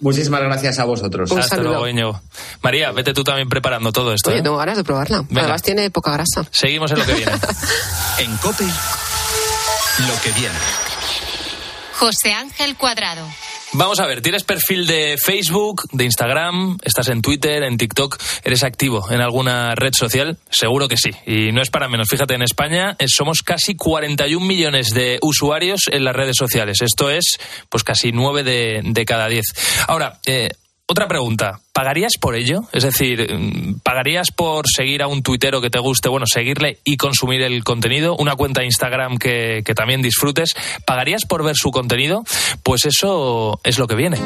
Muchísimas 0.00 0.42
gracias 0.42 0.78
a 0.78 0.84
vosotros. 0.84 1.32
Hasta 1.32 1.56
luego, 1.56 1.88
Íñigo. 1.88 2.20
María, 2.62 2.92
vete 2.92 3.12
tú 3.12 3.24
también 3.24 3.48
preparando 3.48 3.90
todo 3.90 4.14
esto. 4.14 4.30
Oye, 4.30 4.38
¿eh? 4.38 4.42
tengo 4.42 4.56
ganas 4.56 4.76
de 4.76 4.84
probarla. 4.84 5.22
Venga. 5.22 5.40
Además 5.40 5.62
tiene 5.62 5.90
poca 5.90 6.12
grasa. 6.12 6.46
Seguimos 6.52 6.92
en 6.92 7.00
lo 7.00 7.06
que 7.06 7.14
viene. 7.14 7.32
En 8.20 8.36
COPE, 8.36 8.64
lo 10.06 10.22
que 10.22 10.30
viene. 10.38 10.93
José 11.98 12.32
Ángel 12.32 12.76
Cuadrado. 12.76 13.26
Vamos 13.72 13.98
a 13.98 14.06
ver, 14.06 14.20
¿tienes 14.22 14.44
perfil 14.44 14.86
de 14.86 15.16
Facebook, 15.18 15.88
de 15.90 16.04
Instagram? 16.04 16.78
¿Estás 16.82 17.08
en 17.08 17.22
Twitter, 17.22 17.62
en 17.64 17.76
TikTok? 17.76 18.20
¿Eres 18.44 18.62
activo 18.62 19.10
en 19.10 19.20
alguna 19.20 19.74
red 19.74 19.92
social? 19.92 20.38
Seguro 20.48 20.86
que 20.86 20.96
sí. 20.96 21.10
Y 21.26 21.50
no 21.52 21.60
es 21.60 21.70
para 21.70 21.88
menos. 21.88 22.08
Fíjate, 22.08 22.34
en 22.34 22.42
España 22.42 22.94
eh, 22.98 23.06
somos 23.08 23.42
casi 23.42 23.74
41 23.74 24.44
millones 24.44 24.90
de 24.90 25.18
usuarios 25.22 25.82
en 25.90 26.04
las 26.04 26.14
redes 26.14 26.36
sociales. 26.36 26.78
Esto 26.82 27.10
es, 27.10 27.38
pues 27.68 27.82
casi 27.82 28.12
9 28.12 28.44
de, 28.44 28.80
de 28.84 29.04
cada 29.04 29.28
10. 29.28 29.44
Ahora, 29.88 30.20
eh, 30.26 30.50
otra 30.86 31.08
pregunta. 31.08 31.60
¿Pagarías 31.72 32.12
por 32.20 32.34
ello? 32.34 32.62
Es 32.72 32.84
decir, 32.84 33.26
¿pagarías 33.82 34.30
por 34.30 34.66
seguir 34.68 35.02
a 35.02 35.08
un 35.08 35.22
tuitero 35.22 35.60
que 35.60 35.70
te 35.70 35.78
guste, 35.78 36.08
bueno, 36.08 36.26
seguirle 36.26 36.78
y 36.84 36.96
consumir 36.96 37.42
el 37.42 37.64
contenido? 37.64 38.16
¿Una 38.16 38.36
cuenta 38.36 38.60
de 38.60 38.66
Instagram 38.66 39.16
que, 39.18 39.62
que 39.64 39.74
también 39.74 40.02
disfrutes? 40.02 40.54
¿Pagarías 40.86 41.22
por 41.26 41.42
ver 41.42 41.56
su 41.56 41.70
contenido? 41.70 42.22
Pues 42.62 42.84
eso 42.84 43.60
es 43.64 43.78
lo 43.78 43.86
que 43.86 43.94
viene. 43.96 44.18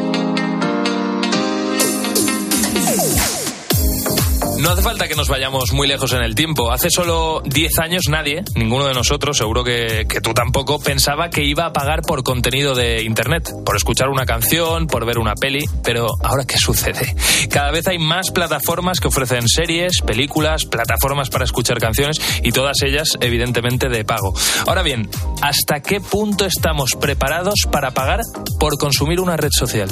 No 4.58 4.70
hace 4.70 4.82
falta 4.82 5.06
que 5.06 5.14
nos 5.14 5.28
vayamos 5.28 5.72
muy 5.72 5.86
lejos 5.86 6.12
en 6.12 6.20
el 6.20 6.34
tiempo. 6.34 6.72
Hace 6.72 6.90
solo 6.90 7.40
10 7.44 7.78
años 7.78 8.08
nadie, 8.08 8.42
ninguno 8.56 8.88
de 8.88 8.92
nosotros, 8.92 9.36
seguro 9.36 9.62
que, 9.62 10.04
tú 10.20 10.34
tampoco, 10.34 10.80
pensaba 10.80 11.30
que 11.30 11.44
iba 11.44 11.66
a 11.66 11.72
pagar 11.72 12.02
por 12.02 12.24
contenido 12.24 12.74
de 12.74 13.04
Internet, 13.04 13.48
por 13.64 13.76
escuchar 13.76 14.08
una 14.08 14.26
canción, 14.26 14.88
por 14.88 15.06
ver 15.06 15.18
una 15.18 15.34
peli. 15.34 15.64
Pero 15.84 16.08
ahora, 16.24 16.44
¿qué 16.44 16.58
sucede? 16.58 17.14
Cada 17.50 17.70
vez 17.70 17.86
hay 17.86 17.98
más 18.00 18.32
plataformas 18.32 18.98
que 18.98 19.06
ofrecen 19.06 19.48
series, 19.48 20.02
películas, 20.04 20.64
plataformas 20.64 21.30
para 21.30 21.44
escuchar 21.44 21.78
canciones 21.78 22.20
y 22.42 22.50
todas 22.50 22.82
ellas, 22.82 23.16
evidentemente, 23.20 23.88
de 23.88 24.04
pago. 24.04 24.34
Ahora 24.66 24.82
bien, 24.82 25.08
¿hasta 25.40 25.80
qué 25.80 26.00
punto 26.00 26.46
estamos 26.46 26.90
preparados 27.00 27.60
para 27.70 27.92
pagar 27.92 28.22
por 28.58 28.76
consumir 28.76 29.20
una 29.20 29.36
red 29.36 29.52
social? 29.52 29.88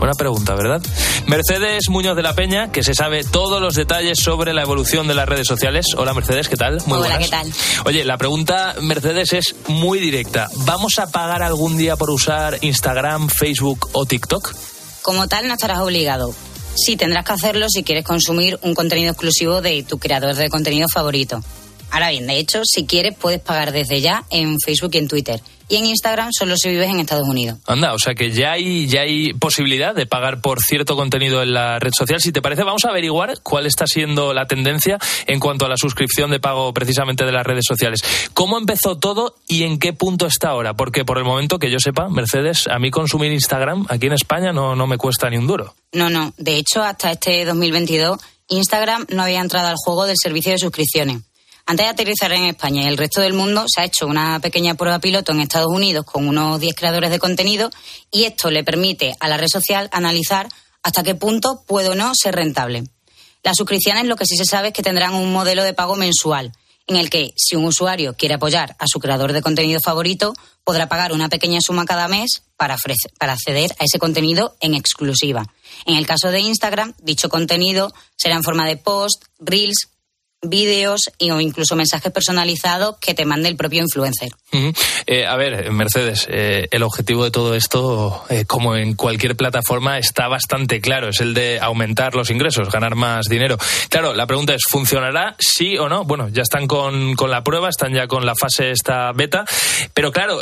Buena 0.00 0.14
pregunta, 0.14 0.54
¿verdad? 0.56 0.82
Mercedes 1.26 1.90
Muñoz 1.90 2.16
de 2.16 2.22
la 2.22 2.34
Peña, 2.34 2.72
que 2.72 2.82
se 2.82 2.94
sabe 2.94 3.22
todos 3.22 3.60
los 3.60 3.74
detalles 3.74 3.99
sobre 4.14 4.54
la 4.54 4.62
evolución 4.62 5.06
de 5.08 5.14
las 5.14 5.28
redes 5.28 5.46
sociales. 5.46 5.86
Hola 5.96 6.14
Mercedes, 6.14 6.48
¿qué 6.48 6.56
tal? 6.56 6.78
Muy 6.86 6.98
Hola, 6.98 7.18
buenas. 7.18 7.18
¿qué 7.24 7.28
tal? 7.28 7.52
Oye, 7.84 8.04
la 8.04 8.16
pregunta, 8.16 8.74
Mercedes, 8.80 9.32
es 9.32 9.54
muy 9.68 9.98
directa. 9.98 10.48
¿Vamos 10.64 10.98
a 10.98 11.10
pagar 11.10 11.42
algún 11.42 11.76
día 11.76 11.96
por 11.96 12.10
usar 12.10 12.58
Instagram, 12.62 13.28
Facebook 13.28 13.90
o 13.92 14.06
TikTok? 14.06 14.54
Como 15.02 15.28
tal, 15.28 15.48
no 15.48 15.54
estarás 15.54 15.80
obligado. 15.80 16.34
Sí, 16.74 16.96
tendrás 16.96 17.24
que 17.26 17.32
hacerlo 17.32 17.66
si 17.68 17.82
quieres 17.82 18.04
consumir 18.04 18.58
un 18.62 18.74
contenido 18.74 19.10
exclusivo 19.10 19.60
de 19.60 19.82
tu 19.82 19.98
creador 19.98 20.34
de 20.34 20.48
contenido 20.48 20.88
favorito. 20.88 21.42
Ahora 21.90 22.10
bien, 22.10 22.26
de 22.26 22.38
hecho, 22.38 22.62
si 22.64 22.86
quieres, 22.86 23.14
puedes 23.18 23.40
pagar 23.40 23.72
desde 23.72 24.00
ya 24.00 24.24
en 24.30 24.56
Facebook 24.64 24.90
y 24.94 24.98
en 24.98 25.08
Twitter. 25.08 25.40
Y 25.70 25.76
en 25.76 25.86
Instagram 25.86 26.30
solo 26.32 26.56
si 26.56 26.68
vives 26.68 26.90
en 26.90 26.98
Estados 26.98 27.28
Unidos. 27.28 27.58
Anda, 27.66 27.94
o 27.94 27.98
sea 27.98 28.14
que 28.14 28.32
ya 28.32 28.52
hay, 28.52 28.88
ya 28.88 29.02
hay 29.02 29.32
posibilidad 29.34 29.94
de 29.94 30.04
pagar 30.04 30.40
por 30.40 30.58
cierto 30.60 30.96
contenido 30.96 31.42
en 31.42 31.54
la 31.54 31.78
red 31.78 31.92
social. 31.96 32.20
Si 32.20 32.32
te 32.32 32.42
parece, 32.42 32.64
vamos 32.64 32.84
a 32.84 32.88
averiguar 32.88 33.40
cuál 33.44 33.66
está 33.66 33.86
siendo 33.86 34.34
la 34.34 34.46
tendencia 34.46 34.98
en 35.28 35.38
cuanto 35.38 35.66
a 35.66 35.68
la 35.68 35.76
suscripción 35.76 36.32
de 36.32 36.40
pago 36.40 36.74
precisamente 36.74 37.24
de 37.24 37.30
las 37.30 37.46
redes 37.46 37.64
sociales. 37.68 38.00
¿Cómo 38.34 38.58
empezó 38.58 38.98
todo 38.98 39.36
y 39.46 39.62
en 39.62 39.78
qué 39.78 39.92
punto 39.92 40.26
está 40.26 40.48
ahora? 40.48 40.74
Porque 40.74 41.04
por 41.04 41.18
el 41.18 41.24
momento 41.24 41.60
que 41.60 41.70
yo 41.70 41.78
sepa, 41.78 42.08
Mercedes, 42.08 42.66
a 42.66 42.80
mí 42.80 42.90
consumir 42.90 43.30
Instagram 43.30 43.86
aquí 43.88 44.06
en 44.06 44.14
España 44.14 44.52
no, 44.52 44.74
no 44.74 44.88
me 44.88 44.98
cuesta 44.98 45.30
ni 45.30 45.36
un 45.36 45.46
duro. 45.46 45.76
No, 45.92 46.10
no. 46.10 46.34
De 46.36 46.56
hecho, 46.56 46.82
hasta 46.82 47.12
este 47.12 47.44
2022, 47.44 48.18
Instagram 48.48 49.06
no 49.10 49.22
había 49.22 49.40
entrado 49.40 49.68
al 49.68 49.76
juego 49.76 50.06
del 50.06 50.16
servicio 50.20 50.50
de 50.50 50.58
suscripciones. 50.58 51.18
Antes 51.70 51.86
de 51.86 51.90
aterrizar 51.90 52.32
en 52.32 52.46
España 52.46 52.82
y 52.82 52.86
el 52.88 52.96
resto 52.96 53.20
del 53.20 53.32
mundo, 53.32 53.64
se 53.72 53.80
ha 53.80 53.84
hecho 53.84 54.08
una 54.08 54.40
pequeña 54.40 54.74
prueba 54.74 54.98
piloto 54.98 55.30
en 55.30 55.38
Estados 55.38 55.68
Unidos 55.68 56.04
con 56.04 56.26
unos 56.26 56.58
10 56.58 56.74
creadores 56.74 57.12
de 57.12 57.20
contenido 57.20 57.70
y 58.10 58.24
esto 58.24 58.50
le 58.50 58.64
permite 58.64 59.14
a 59.20 59.28
la 59.28 59.36
red 59.36 59.46
social 59.46 59.88
analizar 59.92 60.48
hasta 60.82 61.04
qué 61.04 61.14
punto 61.14 61.62
puede 61.68 61.90
o 61.90 61.94
no 61.94 62.10
ser 62.12 62.34
rentable. 62.34 62.90
Las 63.44 63.56
suscripciones 63.56 64.06
lo 64.06 64.16
que 64.16 64.26
sí 64.26 64.36
se 64.36 64.46
sabe 64.46 64.68
es 64.68 64.74
que 64.74 64.82
tendrán 64.82 65.14
un 65.14 65.32
modelo 65.32 65.62
de 65.62 65.72
pago 65.72 65.94
mensual, 65.94 66.50
en 66.88 66.96
el 66.96 67.08
que 67.08 67.32
si 67.36 67.54
un 67.54 67.64
usuario 67.64 68.16
quiere 68.16 68.34
apoyar 68.34 68.74
a 68.80 68.88
su 68.88 68.98
creador 68.98 69.32
de 69.32 69.40
contenido 69.40 69.78
favorito, 69.78 70.34
podrá 70.64 70.88
pagar 70.88 71.12
una 71.12 71.28
pequeña 71.28 71.60
suma 71.60 71.84
cada 71.84 72.08
mes 72.08 72.42
para, 72.56 72.76
para 73.16 73.34
acceder 73.34 73.70
a 73.78 73.84
ese 73.84 74.00
contenido 74.00 74.56
en 74.58 74.74
exclusiva. 74.74 75.46
En 75.86 75.94
el 75.94 76.04
caso 76.08 76.32
de 76.32 76.40
Instagram, 76.40 76.94
dicho 77.00 77.28
contenido 77.28 77.92
será 78.16 78.34
en 78.34 78.42
forma 78.42 78.66
de 78.66 78.76
post, 78.76 79.22
reels, 79.38 79.86
vídeos 80.42 81.10
o 81.20 81.40
incluso 81.40 81.76
mensajes 81.76 82.10
personalizados 82.12 82.96
que 82.98 83.14
te 83.14 83.26
mande 83.26 83.48
el 83.48 83.56
propio 83.56 83.82
influencer. 83.82 84.30
Eh, 85.06 85.26
a 85.26 85.36
ver, 85.36 85.70
Mercedes, 85.70 86.26
eh, 86.30 86.66
el 86.70 86.82
objetivo 86.82 87.24
de 87.24 87.30
todo 87.30 87.54
esto, 87.54 88.24
eh, 88.30 88.44
como 88.46 88.74
en 88.74 88.94
cualquier 88.94 89.36
plataforma, 89.36 89.98
está 89.98 90.28
bastante 90.28 90.80
claro. 90.80 91.10
Es 91.10 91.20
el 91.20 91.34
de 91.34 91.60
aumentar 91.60 92.14
los 92.14 92.30
ingresos, 92.30 92.70
ganar 92.70 92.94
más 92.94 93.26
dinero. 93.26 93.58
Claro, 93.90 94.14
la 94.14 94.26
pregunta 94.26 94.54
es, 94.54 94.62
¿funcionará 94.68 95.36
sí 95.38 95.76
o 95.76 95.88
no? 95.88 96.04
Bueno, 96.04 96.28
ya 96.28 96.42
están 96.42 96.66
con, 96.66 97.14
con 97.16 97.30
la 97.30 97.44
prueba, 97.44 97.68
están 97.68 97.92
ya 97.92 98.06
con 98.06 98.24
la 98.24 98.34
fase 98.34 98.70
esta 98.70 99.12
beta. 99.12 99.44
Pero 99.92 100.10
claro, 100.10 100.40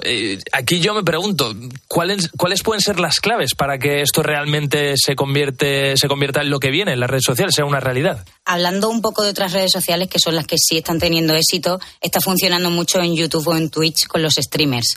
aquí 0.53 0.81
yo 0.81 0.95
me 0.95 1.03
pregunto, 1.03 1.55
¿cuáles, 1.89 2.31
¿cuáles 2.37 2.63
pueden 2.63 2.81
ser 2.81 3.01
las 3.01 3.19
claves 3.21 3.55
para 3.55 3.79
que 3.79 4.03
esto 4.03 4.23
realmente 4.23 4.95
se, 4.97 5.17
convierte, 5.17 5.97
se 5.97 6.07
convierta 6.09 6.41
en 6.41 6.51
lo 6.51 6.61
que 6.61 6.71
viene 6.71 6.93
en 6.93 7.01
las 7.01 7.11
redes 7.11 7.25
sociales, 7.25 7.55
sea 7.55 7.65
una 7.65 7.81
realidad? 7.81 8.25
Hablando 8.45 8.89
un 8.89 9.03
poco 9.03 9.23
de 9.23 9.31
otras 9.31 9.53
redes 9.53 9.73
sociales, 9.73 9.88
que 10.09 10.19
son 10.19 10.35
las 10.35 10.47
que 10.47 10.57
sí 10.59 10.79
están 10.79 10.99
teniendo 10.99 11.35
éxito, 11.35 11.81
está 12.01 12.21
funcionando 12.21 12.71
mucho 12.71 13.01
en 13.01 13.17
YouTube 13.17 13.49
o 13.49 13.57
en 13.57 13.71
Twitch 13.71 14.07
con 14.07 14.23
los 14.23 14.35
streamers. 14.35 14.97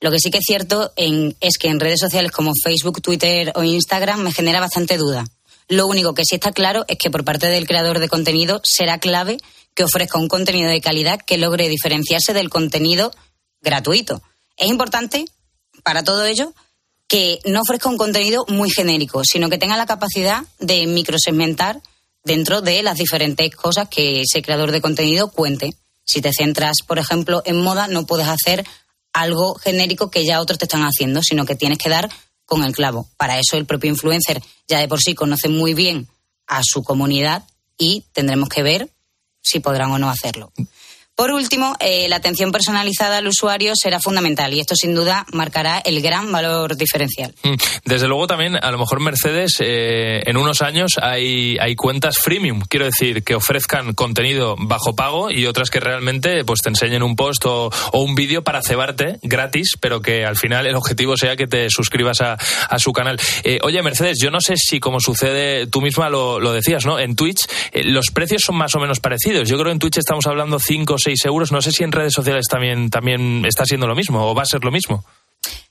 Lo 0.00 0.10
que 0.12 0.18
sí 0.20 0.30
que 0.30 0.38
es 0.38 0.44
cierto 0.46 0.92
es 0.96 1.58
que 1.58 1.68
en 1.68 1.80
redes 1.80 1.98
sociales 2.00 2.30
como 2.30 2.52
Facebook, 2.62 3.02
Twitter 3.02 3.52
o 3.56 3.64
Instagram 3.64 4.20
me 4.20 4.32
genera 4.32 4.60
bastante 4.60 4.96
duda. 4.96 5.26
Lo 5.68 5.86
único 5.86 6.14
que 6.14 6.24
sí 6.24 6.36
está 6.36 6.52
claro 6.52 6.84
es 6.88 6.98
que 6.98 7.10
por 7.10 7.24
parte 7.24 7.48
del 7.48 7.66
creador 7.66 7.98
de 7.98 8.08
contenido 8.08 8.60
será 8.62 8.98
clave 8.98 9.38
que 9.74 9.84
ofrezca 9.84 10.18
un 10.18 10.28
contenido 10.28 10.70
de 10.70 10.80
calidad 10.80 11.20
que 11.20 11.36
logre 11.36 11.68
diferenciarse 11.68 12.32
del 12.32 12.48
contenido 12.48 13.10
gratuito. 13.60 14.22
Es 14.56 14.68
importante 14.68 15.24
para 15.82 16.04
todo 16.04 16.24
ello 16.24 16.52
que 17.08 17.40
no 17.44 17.62
ofrezca 17.62 17.88
un 17.88 17.96
contenido 17.96 18.44
muy 18.48 18.70
genérico, 18.70 19.22
sino 19.24 19.48
que 19.48 19.58
tenga 19.58 19.76
la 19.76 19.86
capacidad 19.86 20.42
de 20.60 20.86
microsegmentar 20.86 21.80
dentro 22.28 22.60
de 22.60 22.82
las 22.82 22.98
diferentes 22.98 23.56
cosas 23.56 23.88
que 23.88 24.20
ese 24.20 24.42
creador 24.42 24.70
de 24.70 24.82
contenido 24.82 25.30
cuente. 25.30 25.74
Si 26.04 26.20
te 26.20 26.30
centras, 26.32 26.76
por 26.86 26.98
ejemplo, 26.98 27.42
en 27.46 27.60
moda, 27.60 27.88
no 27.88 28.06
puedes 28.06 28.28
hacer 28.28 28.64
algo 29.14 29.54
genérico 29.54 30.10
que 30.10 30.24
ya 30.26 30.40
otros 30.40 30.58
te 30.58 30.66
están 30.66 30.82
haciendo, 30.82 31.22
sino 31.22 31.46
que 31.46 31.56
tienes 31.56 31.78
que 31.78 31.88
dar 31.88 32.10
con 32.44 32.64
el 32.64 32.74
clavo. 32.74 33.08
Para 33.16 33.38
eso 33.38 33.56
el 33.56 33.64
propio 33.64 33.90
influencer 33.90 34.42
ya 34.68 34.78
de 34.78 34.88
por 34.88 35.00
sí 35.00 35.14
conoce 35.14 35.48
muy 35.48 35.72
bien 35.72 36.06
a 36.46 36.60
su 36.62 36.82
comunidad 36.82 37.44
y 37.78 38.04
tendremos 38.12 38.50
que 38.50 38.62
ver 38.62 38.90
si 39.42 39.60
podrán 39.60 39.90
o 39.90 39.98
no 39.98 40.10
hacerlo. 40.10 40.52
Por 41.18 41.32
último, 41.32 41.74
eh, 41.80 42.08
la 42.08 42.14
atención 42.14 42.52
personalizada 42.52 43.16
al 43.16 43.26
usuario 43.26 43.72
será 43.74 43.98
fundamental 43.98 44.54
y 44.54 44.60
esto 44.60 44.76
sin 44.76 44.94
duda 44.94 45.26
marcará 45.32 45.80
el 45.80 46.00
gran 46.00 46.30
valor 46.30 46.76
diferencial. 46.76 47.34
Mm, 47.42 47.54
desde 47.84 48.06
luego 48.06 48.28
también, 48.28 48.54
a 48.54 48.70
lo 48.70 48.78
mejor 48.78 49.00
Mercedes, 49.00 49.56
eh, 49.58 50.22
en 50.26 50.36
unos 50.36 50.62
años 50.62 50.92
hay, 51.02 51.58
hay 51.58 51.74
cuentas 51.74 52.18
freemium, 52.18 52.60
quiero 52.60 52.86
decir, 52.86 53.24
que 53.24 53.34
ofrezcan 53.34 53.94
contenido 53.94 54.54
bajo 54.56 54.94
pago 54.94 55.32
y 55.32 55.46
otras 55.46 55.70
que 55.70 55.80
realmente 55.80 56.44
pues 56.44 56.60
te 56.60 56.68
enseñen 56.68 57.02
un 57.02 57.16
post 57.16 57.46
o, 57.46 57.72
un 57.94 58.14
vídeo 58.14 58.44
para 58.44 58.62
cebarte 58.62 59.18
gratis, 59.22 59.72
pero 59.80 60.00
que 60.00 60.24
al 60.24 60.36
final 60.36 60.68
el 60.68 60.76
objetivo 60.76 61.16
sea 61.16 61.34
que 61.34 61.48
te 61.48 61.68
suscribas 61.68 62.20
a, 62.20 62.34
a 62.34 62.78
su 62.78 62.92
canal. 62.92 63.18
Eh, 63.42 63.58
oye, 63.64 63.82
Mercedes, 63.82 64.18
yo 64.22 64.30
no 64.30 64.40
sé 64.40 64.54
si 64.56 64.78
como 64.78 65.00
sucede, 65.00 65.66
tú 65.66 65.80
misma 65.80 66.10
lo, 66.10 66.38
lo 66.38 66.52
decías, 66.52 66.86
¿no? 66.86 67.00
En 67.00 67.16
Twitch 67.16 67.40
los 67.74 68.12
precios 68.12 68.42
son 68.42 68.54
más 68.54 68.72
o 68.76 68.78
menos 68.78 69.00
parecidos. 69.00 69.48
Yo 69.48 69.56
creo 69.56 69.66
que 69.66 69.72
en 69.72 69.78
Twitch 69.80 69.98
estamos 69.98 70.24
hablando 70.28 70.60
5 70.60 70.94
o 70.94 71.07
6 71.08 71.24
euros. 71.24 71.52
No 71.52 71.62
sé 71.62 71.72
si 71.72 71.84
en 71.84 71.92
redes 71.92 72.12
sociales 72.12 72.46
también, 72.50 72.90
también 72.90 73.44
está 73.46 73.64
siendo 73.64 73.86
lo 73.86 73.94
mismo 73.94 74.28
o 74.28 74.34
va 74.34 74.42
a 74.42 74.46
ser 74.46 74.62
lo 74.62 74.70
mismo. 74.70 75.04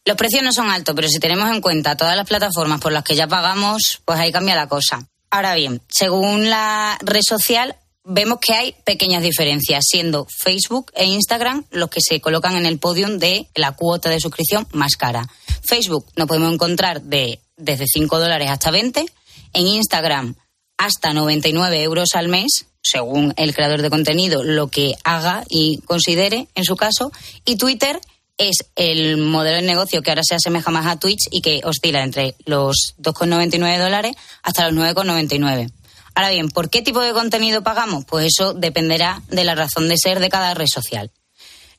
Los 0.04 0.18
precios 0.18 0.42
no 0.42 0.52
son 0.52 0.70
altos, 0.72 0.96
pero 0.96 1.08
si 1.08 1.20
tenemos 1.20 1.54
en 1.54 1.62
cuenta 1.62 1.96
todas 1.96 2.16
las 2.16 2.28
plataformas 2.28 2.82
por 2.82 2.92
las 2.92 3.04
que 3.04 3.16
ya 3.16 3.28
pagamos, 3.28 4.02
pues 4.04 4.18
ahí 4.18 4.32
cambia 4.32 4.56
la 4.56 4.68
cosa. 4.68 5.08
Ahora 5.30 5.54
bien, 5.54 5.82
según 5.90 6.50
la 6.50 6.98
red 7.02 7.22
social, 7.22 7.76
vemos 8.04 8.40
que 8.40 8.54
hay 8.54 8.76
pequeñas 8.84 9.22
diferencias, 9.22 9.86
siendo 9.88 10.26
Facebook 10.44 10.92
e 10.96 11.06
Instagram 11.06 11.66
los 11.70 11.90
que 11.90 12.00
se 12.02 12.20
colocan 12.20 12.56
en 12.56 12.66
el 12.66 12.80
podium 12.80 13.20
de 13.20 13.48
la 13.54 13.74
cuota 13.74 14.10
de 14.10 14.20
suscripción 14.20 14.68
más 14.72 14.96
cara. 14.96 15.28
Facebook 15.62 16.08
nos 16.16 16.28
podemos 16.28 16.52
encontrar 16.52 17.02
de 17.02 17.42
desde 17.58 17.86
5 17.86 18.20
dólares 18.20 18.50
hasta 18.50 18.72
20, 18.72 19.06
en 19.54 19.68
Instagram 19.68 20.36
hasta 20.78 21.14
99 21.14 21.82
euros 21.84 22.10
al 22.14 22.28
mes 22.30 22.68
según 22.88 23.34
el 23.38 23.54
creador 23.54 23.82
de 23.82 23.90
contenido, 23.90 24.44
lo 24.44 24.68
que 24.68 24.94
haga 25.04 25.44
y 25.50 25.80
considere 25.86 26.48
en 26.56 26.64
su 26.64 26.76
caso. 26.76 27.12
Y 27.46 27.58
Twitter 27.58 28.00
es 28.38 28.66
el 28.76 29.18
modelo 29.18 29.58
de 29.58 29.64
negocio 29.64 30.02
que 30.02 30.12
ahora 30.12 30.22
se 30.24 30.36
asemeja 30.36 30.72
más 30.72 30.86
a 30.86 31.00
Twitch 31.00 31.28
y 31.32 31.42
que 31.42 31.62
oscila 31.64 32.04
entre 32.04 32.36
los 32.46 32.96
2,99 33.00 33.80
dólares 33.80 34.16
hasta 34.44 34.70
los 34.70 34.80
9,99. 34.80 35.72
Ahora 36.16 36.30
bien, 36.30 36.50
¿por 36.50 36.70
qué 36.70 36.82
tipo 36.82 37.02
de 37.02 37.14
contenido 37.14 37.64
pagamos? 37.64 38.06
Pues 38.06 38.28
eso 38.28 38.54
dependerá 38.54 39.22
de 39.30 39.44
la 39.44 39.56
razón 39.56 39.88
de 39.88 39.98
ser 39.98 40.20
de 40.20 40.30
cada 40.30 40.54
red 40.54 40.68
social. 40.68 41.12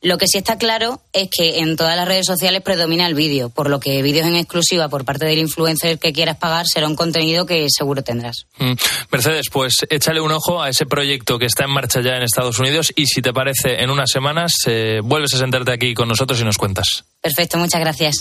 Lo 0.01 0.17
que 0.17 0.27
sí 0.27 0.37
está 0.37 0.57
claro 0.57 1.01
es 1.11 1.29
que 1.29 1.59
en 1.59 1.75
todas 1.75 1.97
las 1.97 2.07
redes 2.07 2.25
sociales 2.25 2.61
predomina 2.61 3.05
el 3.05 3.15
vídeo, 3.15 3.49
por 3.49 3.69
lo 3.69 3.79
que 3.79 4.01
vídeos 4.01 4.25
en 4.27 4.35
exclusiva 4.35 4.87
por 4.87 5.03
parte 5.03 5.25
del 5.25 5.39
influencer 5.39 5.99
que 5.99 6.13
quieras 6.13 6.37
pagar 6.37 6.67
será 6.67 6.87
un 6.87 6.95
contenido 6.95 7.45
que 7.45 7.67
seguro 7.69 8.01
tendrás. 8.01 8.45
Mm. 8.59 8.73
Mercedes, 9.11 9.47
pues 9.51 9.75
échale 9.89 10.21
un 10.21 10.31
ojo 10.31 10.61
a 10.61 10.69
ese 10.69 10.85
proyecto 10.85 11.37
que 11.37 11.45
está 11.45 11.65
en 11.65 11.71
marcha 11.71 12.01
ya 12.01 12.15
en 12.15 12.23
Estados 12.23 12.59
Unidos 12.59 12.93
y 12.95 13.07
si 13.07 13.21
te 13.21 13.33
parece 13.33 13.81
en 13.81 13.89
unas 13.89 14.09
semanas 14.09 14.53
eh, 14.67 15.01
vuelves 15.03 15.33
a 15.33 15.37
sentarte 15.37 15.71
aquí 15.71 15.93
con 15.93 16.07
nosotros 16.07 16.39
y 16.39 16.45
nos 16.45 16.57
cuentas. 16.57 17.03
Perfecto, 17.21 17.57
muchas 17.57 17.81
gracias. 17.81 18.19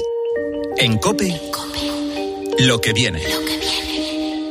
En 0.77 0.99
Cope, 0.99 1.41
Lo 2.59 2.81
que 2.81 2.93
viene. 2.93 3.23
Lo 3.23 3.45
que 3.45 3.59
viene. 3.59 3.98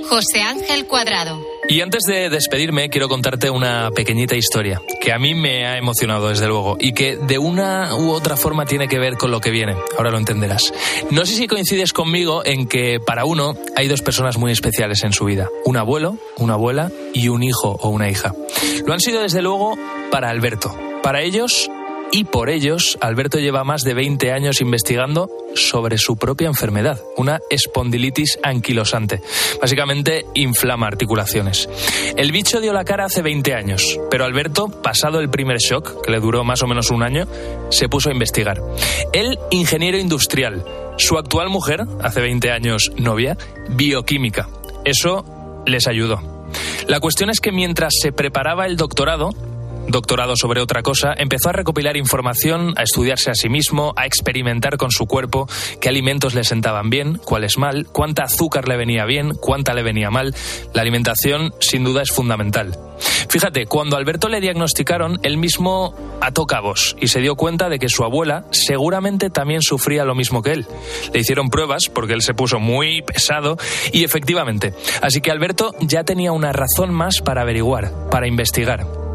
José 0.10 0.42
Ángel 0.42 0.86
Cuadrado. 0.88 1.42
Y 1.70 1.82
antes 1.82 2.04
de 2.04 2.30
despedirme, 2.30 2.90
quiero 2.90 3.10
contarte 3.10 3.50
una 3.50 3.92
pequeñita 3.92 4.36
historia 4.36 4.82
que 5.02 5.12
a 5.12 5.20
mí 5.20 5.36
me 5.36 5.66
ha 5.66 5.78
emocionado, 5.78 6.30
desde 6.30 6.48
luego, 6.48 6.78
y 6.80 6.94
que 6.94 7.18
de 7.18 7.38
una 7.38 7.94
u 7.96 8.12
otra 8.12 8.38
forma 8.38 8.66
tiene 8.66 8.88
que 8.88 9.00
ver 9.00 9.18
con 9.18 9.32
lo 9.32 9.42
que 9.42 9.52
viene. 9.52 9.76
Ahora 9.98 10.12
lo 10.12 10.18
entenderás. 10.18 10.74
No 11.12 11.26
sé 11.26 11.36
si 11.36 11.48
coincides 11.48 11.92
conmigo 11.92 12.46
en 12.46 12.68
que 12.68 13.00
para 13.06 13.26
uno 13.26 13.56
hay 13.76 13.90
dos 13.90 14.02
personas 14.02 14.38
muy 14.38 14.52
especiales 14.54 15.04
en 15.04 15.12
su 15.12 15.26
vida: 15.26 15.50
un 15.66 15.76
abuelo, 15.76 16.18
una 16.38 16.54
abuela 16.54 16.90
y 17.14 17.28
un 17.28 17.44
hijo 17.44 17.78
o 17.82 17.90
una 17.90 18.10
hija. 18.10 18.34
Lo 18.86 18.94
han 18.94 19.02
sido, 19.02 19.22
desde 19.22 19.42
luego, 19.42 19.78
para 20.10 20.30
Alberto. 20.30 20.74
Para 21.04 21.22
ellos, 21.22 21.70
y 22.12 22.24
por 22.24 22.50
ellos 22.50 22.98
Alberto 23.02 23.40
lleva 23.40 23.64
más 23.64 23.82
de 23.82 23.94
20 23.94 24.32
años 24.32 24.62
investigando 24.62 25.30
sobre 25.56 25.98
su 25.98 26.18
propia 26.18 26.48
enfermedad, 26.48 27.02
una 27.18 27.40
espondilitis 27.50 28.40
anquilosante. 28.44 29.22
Básicamente 29.62 30.26
inflama 30.34 30.88
articulaciones. 30.88 31.70
El 32.16 32.32
bicho 32.32 32.62
dio 32.62 32.74
la 32.74 32.86
cara 32.86 33.06
hace 33.06 33.22
20 33.22 33.54
años, 33.54 34.00
pero 34.10 34.26
Alberto, 34.26 34.68
pasado 34.68 35.20
el 35.20 35.30
primer 35.30 35.58
shock, 35.58 36.04
que 36.04 36.12
le 36.12 36.20
duró 36.20 36.44
más 36.44 36.62
o 36.64 36.68
menos 36.68 36.92
un 36.92 37.04
año, 37.04 37.28
se 37.70 37.90
puso 37.90 38.10
a 38.10 38.14
investigar. 38.14 38.62
Él, 39.14 39.38
ingeniero 39.52 39.98
industrial, 39.98 40.64
su 40.98 41.18
actual 41.18 41.50
mujer, 41.50 41.86
hace 42.02 42.22
20 42.22 42.52
años 42.52 42.92
novia, 42.98 43.38
bioquímica. 43.70 44.48
Eso 44.86 45.64
les 45.66 45.88
ayudó. 45.88 46.46
La 46.88 47.00
cuestión 47.00 47.30
es 47.30 47.40
que 47.40 47.52
mientras 47.52 47.94
se 48.02 48.12
preparaba 48.12 48.66
el 48.66 48.78
doctorado, 48.78 49.32
doctorado 49.88 50.36
sobre 50.36 50.62
otra 50.62 50.84
cosa, 50.84 51.14
empezó 51.18 51.50
a 51.50 51.54
recopilar 51.54 51.98
información, 51.98 52.74
a 52.78 52.84
estudiarse 52.84 53.32
a 53.32 53.36
sí 53.36 53.50
mismo, 53.50 53.94
a 53.96 54.06
experimentar 54.06 54.78
con 54.78 54.92
su 54.92 55.06
cuerpo, 55.06 55.48
qué 55.82 55.90
alimentos 55.90 56.34
le 56.34 56.44
sentaban 56.44 56.90
bien, 56.90 57.18
cuáles 57.24 57.58
mal, 57.58 57.88
cuánta 57.92 58.24
azúcar 58.24 58.68
le 58.68 58.78
venía 58.78 59.06
bien, 59.06 59.34
cuánta 59.34 59.74
le 59.74 59.84
venía 59.84 60.10
mal. 60.10 60.36
La 60.74 60.82
alimentación, 60.82 61.54
sin 61.60 61.84
duda, 61.84 62.02
es 62.02 62.12
fundamental. 62.12 62.78
Fíjate, 63.30 63.66
cuando 63.66 63.98
Alberto 63.98 64.30
le 64.30 64.42
diagnosticaron, 64.42 65.20
él 65.24 65.38
mismo 65.38 65.94
ató 66.22 66.46
cabos 66.46 66.96
y 67.00 67.08
se 67.08 67.20
dio 67.20 67.36
cuenta 67.36 67.70
de 67.70 67.80
que 67.80 67.90
su 67.90 68.04
abuela 68.04 68.46
seguramente 68.52 69.30
también 69.30 69.62
sufría 69.62 70.06
lo 70.06 70.16
mismo 70.16 70.42
que 70.42 70.54
él. 70.54 70.68
Le 71.14 71.20
hicieron 71.20 71.50
pruebas 71.50 71.90
porque 71.94 72.14
él 72.14 72.22
se 72.22 72.34
puso 72.34 72.60
muy 72.60 73.02
pesado 73.02 73.58
y 73.92 74.04
efectivamente. 74.04 74.74
Así 75.02 75.22
que 75.22 75.32
Alberto 75.32 75.76
ya 75.82 76.04
tenía 76.04 76.32
una 76.32 76.54
razón 76.54 76.94
más 76.94 77.22
para 77.22 77.42
averiguar, 77.42 78.10
para 78.10 78.28
investigar. 78.28 79.07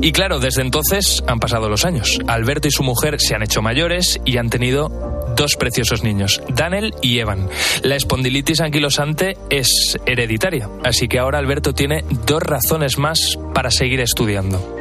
Y 0.00 0.12
claro, 0.12 0.38
desde 0.38 0.62
entonces 0.62 1.22
han 1.26 1.40
pasado 1.40 1.68
los 1.68 1.84
años. 1.84 2.20
Alberto 2.26 2.68
y 2.68 2.70
su 2.70 2.82
mujer 2.82 3.20
se 3.20 3.34
han 3.34 3.42
hecho 3.42 3.62
mayores 3.62 4.20
y 4.24 4.38
han 4.38 4.50
tenido 4.50 4.90
dos 5.36 5.56
preciosos 5.56 6.02
niños, 6.02 6.40
Daniel 6.48 6.94
y 7.02 7.18
Evan. 7.18 7.48
La 7.82 7.94
espondilitis 7.94 8.60
anquilosante 8.60 9.36
es 9.50 9.98
hereditaria, 10.06 10.68
así 10.82 11.08
que 11.08 11.18
ahora 11.18 11.38
Alberto 11.38 11.74
tiene 11.74 12.04
dos 12.26 12.42
razones 12.42 12.98
más 12.98 13.38
para 13.54 13.70
seguir 13.70 14.00
estudiando. 14.00 14.76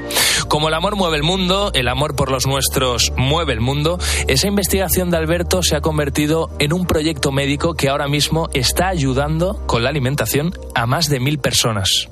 Como 0.47 0.69
el 0.69 0.73
amor 0.73 0.95
mueve 0.95 1.17
el 1.17 1.23
mundo, 1.23 1.71
el 1.73 1.87
amor 1.87 2.15
por 2.15 2.31
los 2.31 2.47
nuestros 2.47 3.11
mueve 3.17 3.53
el 3.53 3.61
mundo, 3.61 3.99
esa 4.27 4.47
investigación 4.47 5.09
de 5.09 5.17
Alberto 5.17 5.61
se 5.61 5.75
ha 5.75 5.81
convertido 5.81 6.49
en 6.59 6.71
un 6.71 6.85
proyecto 6.85 7.31
médico 7.31 7.73
que 7.73 7.89
ahora 7.89 8.07
mismo 8.07 8.49
está 8.53 8.87
ayudando 8.87 9.65
con 9.65 9.83
la 9.83 9.89
alimentación 9.89 10.53
a 10.73 10.85
más 10.85 11.09
de 11.09 11.19
mil 11.19 11.39
personas 11.39 12.09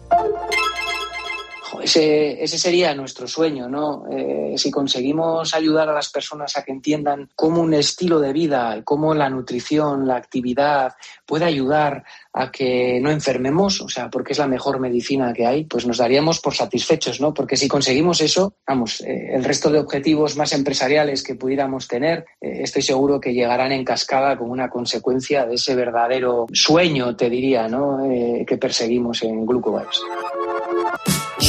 ese, 1.83 2.43
ese 2.43 2.57
sería 2.57 2.93
nuestro 2.95 3.27
sueño, 3.27 3.67
¿no? 3.67 4.05
Eh, 4.11 4.53
si 4.57 4.71
conseguimos 4.71 5.53
ayudar 5.53 5.89
a 5.89 5.93
las 5.93 6.09
personas 6.09 6.57
a 6.57 6.63
que 6.63 6.71
entiendan 6.71 7.29
cómo 7.35 7.61
un 7.61 7.73
estilo 7.73 8.19
de 8.19 8.33
vida, 8.33 8.81
cómo 8.83 9.13
la 9.13 9.29
nutrición, 9.29 10.07
la 10.07 10.15
actividad 10.15 10.93
puede 11.25 11.45
ayudar 11.45 12.03
a 12.33 12.51
que 12.51 12.99
no 12.99 13.11
enfermemos, 13.11 13.79
o 13.81 13.87
sea, 13.87 14.09
porque 14.09 14.33
es 14.33 14.39
la 14.39 14.47
mejor 14.47 14.79
medicina 14.79 15.33
que 15.33 15.45
hay, 15.45 15.65
pues 15.65 15.85
nos 15.85 15.97
daríamos 15.97 16.39
por 16.39 16.55
satisfechos, 16.55 17.21
¿no? 17.21 17.33
Porque 17.33 17.55
si 17.55 17.67
conseguimos 17.67 18.21
eso, 18.21 18.55
vamos, 18.67 19.01
eh, 19.01 19.35
el 19.35 19.43
resto 19.43 19.69
de 19.69 19.79
objetivos 19.79 20.35
más 20.35 20.51
empresariales 20.53 21.21
que 21.21 21.35
pudiéramos 21.35 21.87
tener, 21.87 22.25
eh, 22.41 22.61
estoy 22.63 22.81
seguro 22.81 23.19
que 23.19 23.33
llegarán 23.33 23.71
en 23.71 23.85
cascada 23.85 24.37
como 24.37 24.51
una 24.51 24.69
consecuencia 24.69 25.45
de 25.45 25.55
ese 25.55 25.75
verdadero 25.75 26.47
sueño, 26.51 27.15
te 27.15 27.29
diría, 27.29 27.67
¿no? 27.67 28.03
Eh, 28.03 28.45
que 28.47 28.57
perseguimos 28.57 29.21
en 29.23 29.45
Glucovibes. 29.45 30.01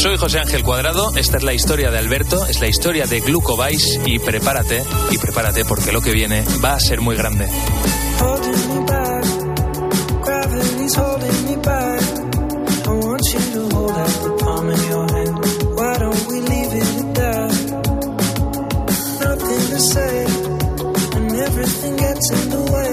Soy 0.05 0.18
José 0.18 0.38
Ángel 0.38 0.62
Cuadrado, 0.62 1.16
esta 1.16 1.38
es 1.38 1.42
la 1.44 1.55
historia 1.55 1.90
de 1.90 1.96
Alberto, 1.96 2.44
es 2.44 2.61
la 2.61 2.68
historia 2.68 3.07
de 3.07 3.20
Glucovice 3.20 4.02
y 4.05 4.18
prepárate, 4.18 4.82
y 5.11 5.16
prepárate 5.16 5.64
porque 5.64 5.92
lo 5.92 6.02
que 6.02 6.12
viene 6.12 6.44
va 6.62 6.74
a 6.74 6.78
ser 6.78 7.00
muy 7.00 7.16
grande. 7.16 7.48
And 21.14 21.32
everything 21.32 21.96
gets 21.96 22.30
in 22.30 22.50
the 22.50 22.61
way. 22.70 22.84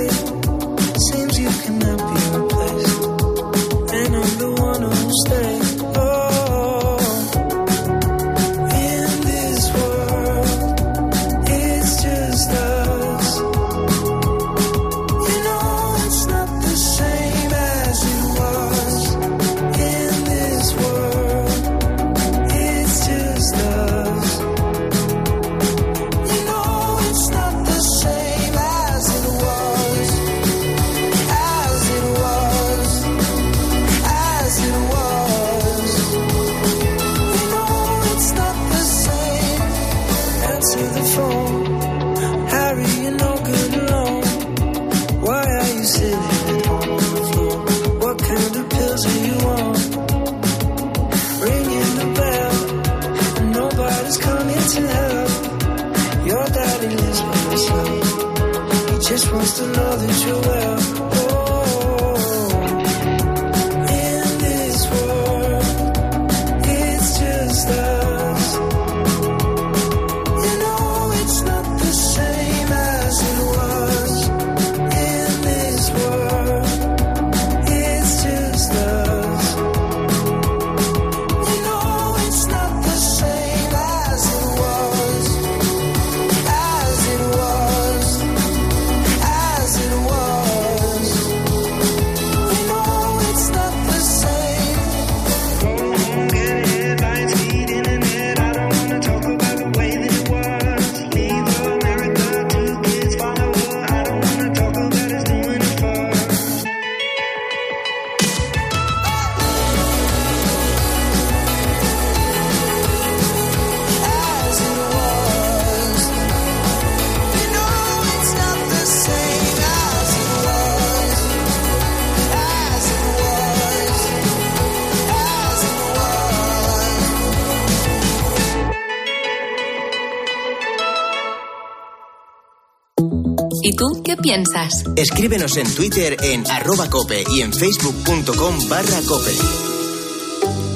¿Y 133.71 133.73
tú 133.73 134.01
qué 134.03 134.17
piensas? 134.17 134.83
Escríbenos 134.97 135.55
en 135.55 135.65
Twitter 135.73 136.17
en 136.23 136.43
arroba 136.51 136.89
cope 136.89 137.23
y 137.29 137.39
en 137.39 137.53
facebook.com 137.53 138.67
barra 138.67 138.99
cope. 139.07 139.31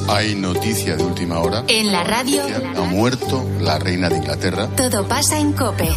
Hay 0.08 0.34
noticia 0.36 0.96
de 0.96 1.04
última 1.04 1.40
hora. 1.40 1.66
En 1.68 1.92
la 1.92 2.06
radio, 2.06 2.42
Ha 2.78 2.82
muerto 2.86 3.46
la 3.60 3.80
reina 3.80 4.08
de 4.08 4.16
Inglaterra. 4.16 4.70
todo 4.78 5.06
pasa 5.10 5.38
en 5.38 5.52
Cope. 5.52 5.90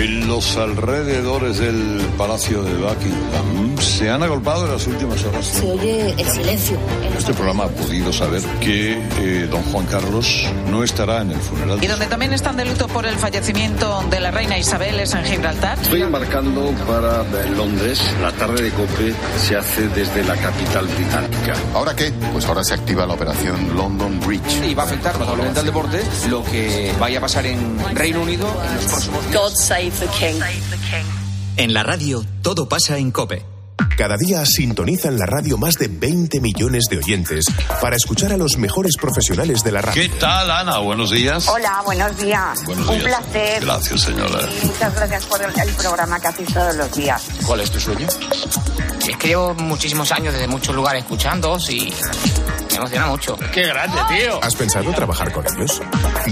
En 0.00 0.26
los 0.28 0.56
alrededores 0.56 1.58
del 1.58 2.00
Palacio 2.16 2.62
de 2.62 2.72
Buckingham 2.72 3.76
se 3.78 4.08
han 4.08 4.22
agolpado 4.22 4.64
en 4.64 4.72
las 4.72 4.86
últimas 4.86 5.22
horas. 5.24 5.44
Se 5.44 5.70
oye 5.70 6.14
el 6.16 6.26
silencio. 6.26 6.78
Este 7.18 7.34
programa 7.34 7.64
ha 7.64 7.68
podido 7.68 8.10
saber 8.10 8.40
que 8.62 8.92
eh, 8.92 9.46
don 9.50 9.62
Juan 9.64 9.84
Carlos 9.84 10.46
no 10.70 10.82
estará 10.82 11.20
en 11.20 11.32
el 11.32 11.38
funeral. 11.38 11.84
Y 11.84 11.86
donde 11.86 12.06
también 12.06 12.32
están 12.32 12.56
de 12.56 12.64
luto 12.64 12.88
por 12.88 13.04
el 13.04 13.14
fallecimiento 13.16 14.02
de 14.08 14.20
la 14.20 14.30
reina 14.30 14.56
Isabel 14.56 14.98
es 15.00 15.12
en 15.12 15.22
Gibraltar. 15.22 15.78
Estoy 15.78 16.00
embarcando 16.00 16.72
para 16.86 17.22
Londres. 17.50 18.00
La 18.22 18.32
tarde 18.32 18.62
de 18.62 18.70
COPE 18.70 19.14
se 19.38 19.56
hace 19.56 19.86
desde 19.88 20.24
la 20.24 20.36
capital 20.36 20.86
británica. 20.86 21.54
¿Ahora 21.74 21.94
qué? 21.94 22.10
Pues 22.32 22.46
ahora 22.46 22.64
se 22.64 22.72
activa 22.72 23.04
la 23.04 23.12
operación 23.12 23.76
London 23.76 24.18
Bridge. 24.20 24.64
Y 24.66 24.72
va 24.72 24.84
a 24.84 24.86
afectar 24.86 25.18
notablemente 25.18 25.60
al 25.60 25.66
deporte 25.66 26.02
lo 26.30 26.42
que 26.42 26.90
vaya 26.98 27.18
a 27.18 27.20
pasar 27.20 27.44
en 27.44 27.78
Reino 27.94 28.22
Unido 28.22 28.48
en 28.66 28.76
los 28.76 28.84
próximos 28.86 29.26
días. 29.26 29.42
God 29.42 29.54
save 29.54 29.89
the 29.98 30.06
king. 30.18 30.40
En 31.56 31.74
la 31.74 31.82
radio, 31.82 32.24
todo 32.42 32.68
pasa 32.68 32.96
en 32.98 33.10
cope. 33.10 33.44
Cada 33.96 34.16
día 34.16 34.44
sintonizan 34.46 35.18
la 35.18 35.26
radio 35.26 35.58
más 35.58 35.74
de 35.74 35.88
20 35.88 36.40
millones 36.40 36.84
de 36.90 36.98
oyentes 36.98 37.44
para 37.82 37.96
escuchar 37.96 38.32
a 38.32 38.36
los 38.36 38.56
mejores 38.56 38.96
profesionales 38.98 39.62
de 39.62 39.72
la 39.72 39.82
radio. 39.82 40.02
¿Qué 40.02 40.08
tal, 40.18 40.50
Ana? 40.50 40.78
Buenos 40.78 41.10
días. 41.10 41.48
Hola, 41.48 41.82
buenos 41.84 42.16
días. 42.16 42.64
Buenos 42.64 42.88
Un 42.88 42.98
días. 42.98 43.04
placer. 43.04 43.62
Gracias, 43.64 44.00
señora. 44.00 44.48
Y 44.62 44.66
muchas 44.66 44.94
gracias 44.94 45.26
por 45.26 45.42
el, 45.42 45.50
el 45.58 45.74
programa 45.74 46.20
que 46.20 46.28
hacéis 46.28 46.52
todos 46.52 46.74
los 46.76 46.94
días. 46.94 47.22
¿Cuál 47.46 47.60
es 47.60 47.70
tu 47.70 47.80
sueño? 47.80 48.06
Es 49.06 49.16
que 49.16 49.28
llevo 49.28 49.54
muchísimos 49.54 50.12
años 50.12 50.32
desde 50.32 50.46
muchos 50.46 50.74
lugares 50.74 51.02
escuchándoos 51.02 51.68
y 51.70 51.92
emociona 52.80 53.06
mucho. 53.06 53.36
¡Qué 53.52 53.66
grande, 53.66 53.96
tío! 54.08 54.42
¿Has 54.42 54.54
pensado 54.56 54.92
trabajar 54.92 55.32
con 55.32 55.44
ellos? 55.46 55.80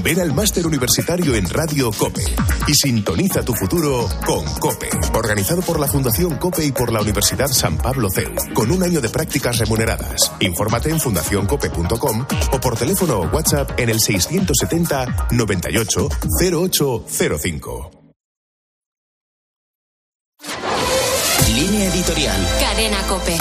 Ven 0.03 0.21
al 0.21 0.33
máster 0.33 0.67
universitario 0.67 1.35
en 1.35 1.49
Radio 1.49 1.91
Cope 1.93 2.25
y 2.67 2.75
sintoniza 2.75 3.43
tu 3.43 3.55
futuro 3.55 4.09
con 4.27 4.45
Cope, 4.55 4.89
organizado 5.15 5.63
por 5.63 5.79
la 5.79 5.87
Fundación 5.87 6.37
Cope 6.37 6.65
y 6.65 6.73
por 6.73 6.93
la 6.93 7.01
Universidad 7.01 7.49
San 7.49 7.77
Pablo 7.79 8.09
CEU, 8.11 8.35
con 8.55 8.71
un 8.71 8.83
año 8.83 9.01
de 9.01 9.09
prácticas 9.09 9.59
remuneradas. 9.59 10.33
Infórmate 10.41 10.91
en 10.91 11.01
fundacioncope.com 11.01 12.27
o 12.53 12.61
por 12.61 12.77
teléfono 12.77 13.21
o 13.21 13.29
WhatsApp 13.29 13.79
en 13.79 13.91
el 13.91 14.01
670 14.01 15.29
98 15.31 16.09
0805. 16.41 17.91
Línea 21.55 21.93
editorial. 21.93 22.49
Cadena 22.61 23.03
Cope. 23.09 23.37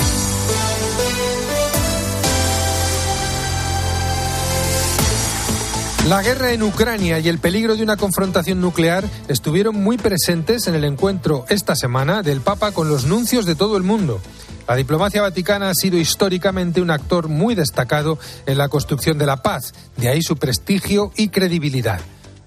La 6.07 6.21
guerra 6.21 6.53
en 6.53 6.63
Ucrania 6.63 7.19
y 7.19 7.27
el 7.27 7.37
peligro 7.37 7.75
de 7.75 7.83
una 7.83 7.97
confrontación 7.97 8.61
nuclear 8.61 9.03
estuvieron 9.27 9.75
muy 9.75 9.97
presentes 9.97 10.65
en 10.67 10.75
el 10.75 10.85
encuentro 10.85 11.45
esta 11.49 11.75
semana 11.75 12.21
del 12.21 12.39
Papa 12.39 12.71
con 12.71 12.87
los 12.87 13.03
nuncios 13.03 13.45
de 13.45 13.55
todo 13.55 13.75
el 13.75 13.83
mundo. 13.83 14.21
La 14.69 14.77
diplomacia 14.77 15.21
vaticana 15.21 15.69
ha 15.69 15.73
sido 15.73 15.97
históricamente 15.97 16.79
un 16.79 16.91
actor 16.91 17.27
muy 17.27 17.55
destacado 17.55 18.17
en 18.45 18.57
la 18.57 18.69
construcción 18.69 19.17
de 19.17 19.25
la 19.25 19.43
paz, 19.43 19.73
de 19.97 20.07
ahí 20.07 20.21
su 20.21 20.37
prestigio 20.37 21.11
y 21.17 21.27
credibilidad. 21.27 21.99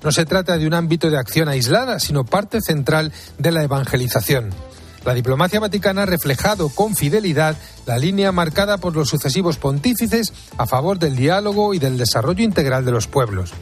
No 0.03 0.11
se 0.11 0.25
trata 0.25 0.57
de 0.57 0.67
un 0.67 0.73
ámbito 0.73 1.11
de 1.11 1.19
acción 1.19 1.51
aislada, 1.51 2.01
sino 2.01 2.25
parte 2.25 2.63
central 2.63 3.13
de 3.37 3.51
la 3.51 3.63
evangelización. 3.63 4.55
La 5.05 5.15
diplomacia 5.15 5.61
vaticana 5.61 6.03
ha 6.03 6.07
reflejado 6.07 6.69
con 6.69 6.95
fidelidad 6.95 7.57
la 7.87 7.99
línea 7.99 8.33
marcada 8.33 8.77
por 8.77 8.95
los 8.95 9.09
sucesivos 9.09 9.57
pontífices 9.57 10.33
a 10.59 10.67
favor 10.67 10.99
del 10.99 11.17
diálogo 11.17 11.73
y 11.73 11.79
del 11.79 11.97
desarrollo 11.97 12.45
integral 12.45 12.85
de 12.85 12.93
los 12.93 13.07
pueblos. 13.07 13.53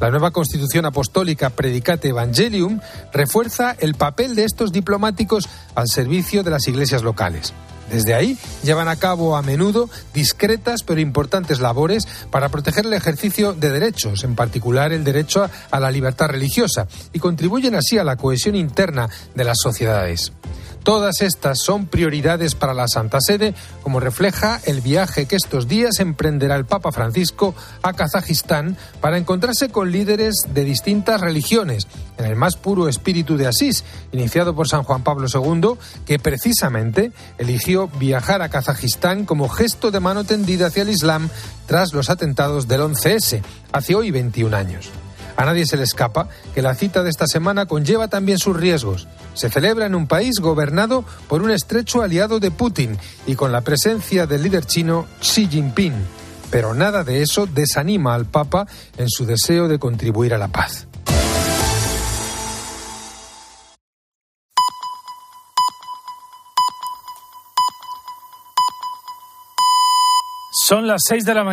La 0.00 0.10
nueva 0.10 0.32
Constitución 0.32 0.84
Apostólica 0.84 1.50
Predicate 1.50 2.08
Evangelium 2.08 2.80
refuerza 3.12 3.74
el 3.78 3.94
papel 3.94 4.34
de 4.34 4.44
estos 4.44 4.72
diplomáticos 4.72 5.48
al 5.74 5.88
servicio 5.88 6.42
de 6.42 6.50
las 6.50 6.66
iglesias 6.68 7.02
locales. 7.02 7.54
Desde 7.90 8.14
ahí 8.14 8.38
llevan 8.62 8.88
a 8.88 8.96
cabo 8.96 9.36
a 9.36 9.42
menudo 9.42 9.88
discretas 10.14 10.82
pero 10.82 11.00
importantes 11.00 11.60
labores 11.60 12.08
para 12.30 12.48
proteger 12.48 12.86
el 12.86 12.94
ejercicio 12.94 13.52
de 13.52 13.70
derechos, 13.70 14.24
en 14.24 14.34
particular 14.34 14.92
el 14.92 15.04
derecho 15.04 15.48
a 15.70 15.80
la 15.80 15.90
libertad 15.90 16.28
religiosa, 16.28 16.86
y 17.12 17.18
contribuyen 17.18 17.74
así 17.74 17.98
a 17.98 18.04
la 18.04 18.16
cohesión 18.16 18.56
interna 18.56 19.08
de 19.34 19.44
las 19.44 19.58
sociedades. 19.62 20.32
Todas 20.82 21.20
estas 21.20 21.60
son 21.60 21.86
prioridades 21.86 22.56
para 22.56 22.74
la 22.74 22.88
Santa 22.88 23.18
Sede, 23.20 23.54
como 23.82 24.00
refleja 24.00 24.60
el 24.64 24.80
viaje 24.80 25.26
que 25.26 25.36
estos 25.36 25.68
días 25.68 26.00
emprenderá 26.00 26.56
el 26.56 26.64
Papa 26.64 26.90
Francisco 26.90 27.54
a 27.82 27.92
Kazajistán 27.92 28.76
para 29.00 29.16
encontrarse 29.16 29.68
con 29.68 29.92
líderes 29.92 30.34
de 30.52 30.64
distintas 30.64 31.20
religiones, 31.20 31.86
en 32.18 32.24
el 32.24 32.34
más 32.34 32.56
puro 32.56 32.88
espíritu 32.88 33.36
de 33.36 33.46
Asís, 33.46 33.84
iniciado 34.10 34.56
por 34.56 34.68
San 34.68 34.82
Juan 34.82 35.04
Pablo 35.04 35.28
II, 35.32 35.78
que 36.04 36.18
precisamente 36.18 37.12
eligió 37.38 37.86
viajar 37.86 38.42
a 38.42 38.48
Kazajistán 38.48 39.24
como 39.24 39.48
gesto 39.48 39.92
de 39.92 40.00
mano 40.00 40.24
tendida 40.24 40.66
hacia 40.66 40.82
el 40.82 40.90
Islam 40.90 41.28
tras 41.66 41.92
los 41.92 42.10
atentados 42.10 42.66
del 42.66 42.80
11S, 42.80 43.40
hace 43.72 43.94
hoy 43.94 44.10
21 44.10 44.56
años. 44.56 44.90
A 45.36 45.44
nadie 45.44 45.66
se 45.66 45.76
le 45.76 45.84
escapa 45.84 46.28
que 46.54 46.62
la 46.62 46.74
cita 46.74 47.02
de 47.02 47.10
esta 47.10 47.26
semana 47.26 47.66
conlleva 47.66 48.08
también 48.08 48.38
sus 48.38 48.56
riesgos. 48.56 49.08
Se 49.34 49.50
celebra 49.50 49.86
en 49.86 49.94
un 49.94 50.06
país 50.06 50.40
gobernado 50.40 51.04
por 51.28 51.42
un 51.42 51.50
estrecho 51.50 52.02
aliado 52.02 52.40
de 52.40 52.50
Putin 52.50 52.98
y 53.26 53.34
con 53.34 53.52
la 53.52 53.62
presencia 53.62 54.26
del 54.26 54.42
líder 54.42 54.66
chino 54.66 55.06
Xi 55.20 55.48
Jinping. 55.48 55.94
Pero 56.50 56.74
nada 56.74 57.02
de 57.02 57.22
eso 57.22 57.46
desanima 57.46 58.14
al 58.14 58.26
Papa 58.26 58.66
en 58.98 59.08
su 59.08 59.24
deseo 59.24 59.68
de 59.68 59.78
contribuir 59.78 60.34
a 60.34 60.38
la 60.38 60.48
paz. 60.48 60.86
Son 70.72 70.86
las 70.86 71.02
seis 71.06 71.24
de 71.24 71.34
la 71.34 71.42
mañana. 71.42 71.50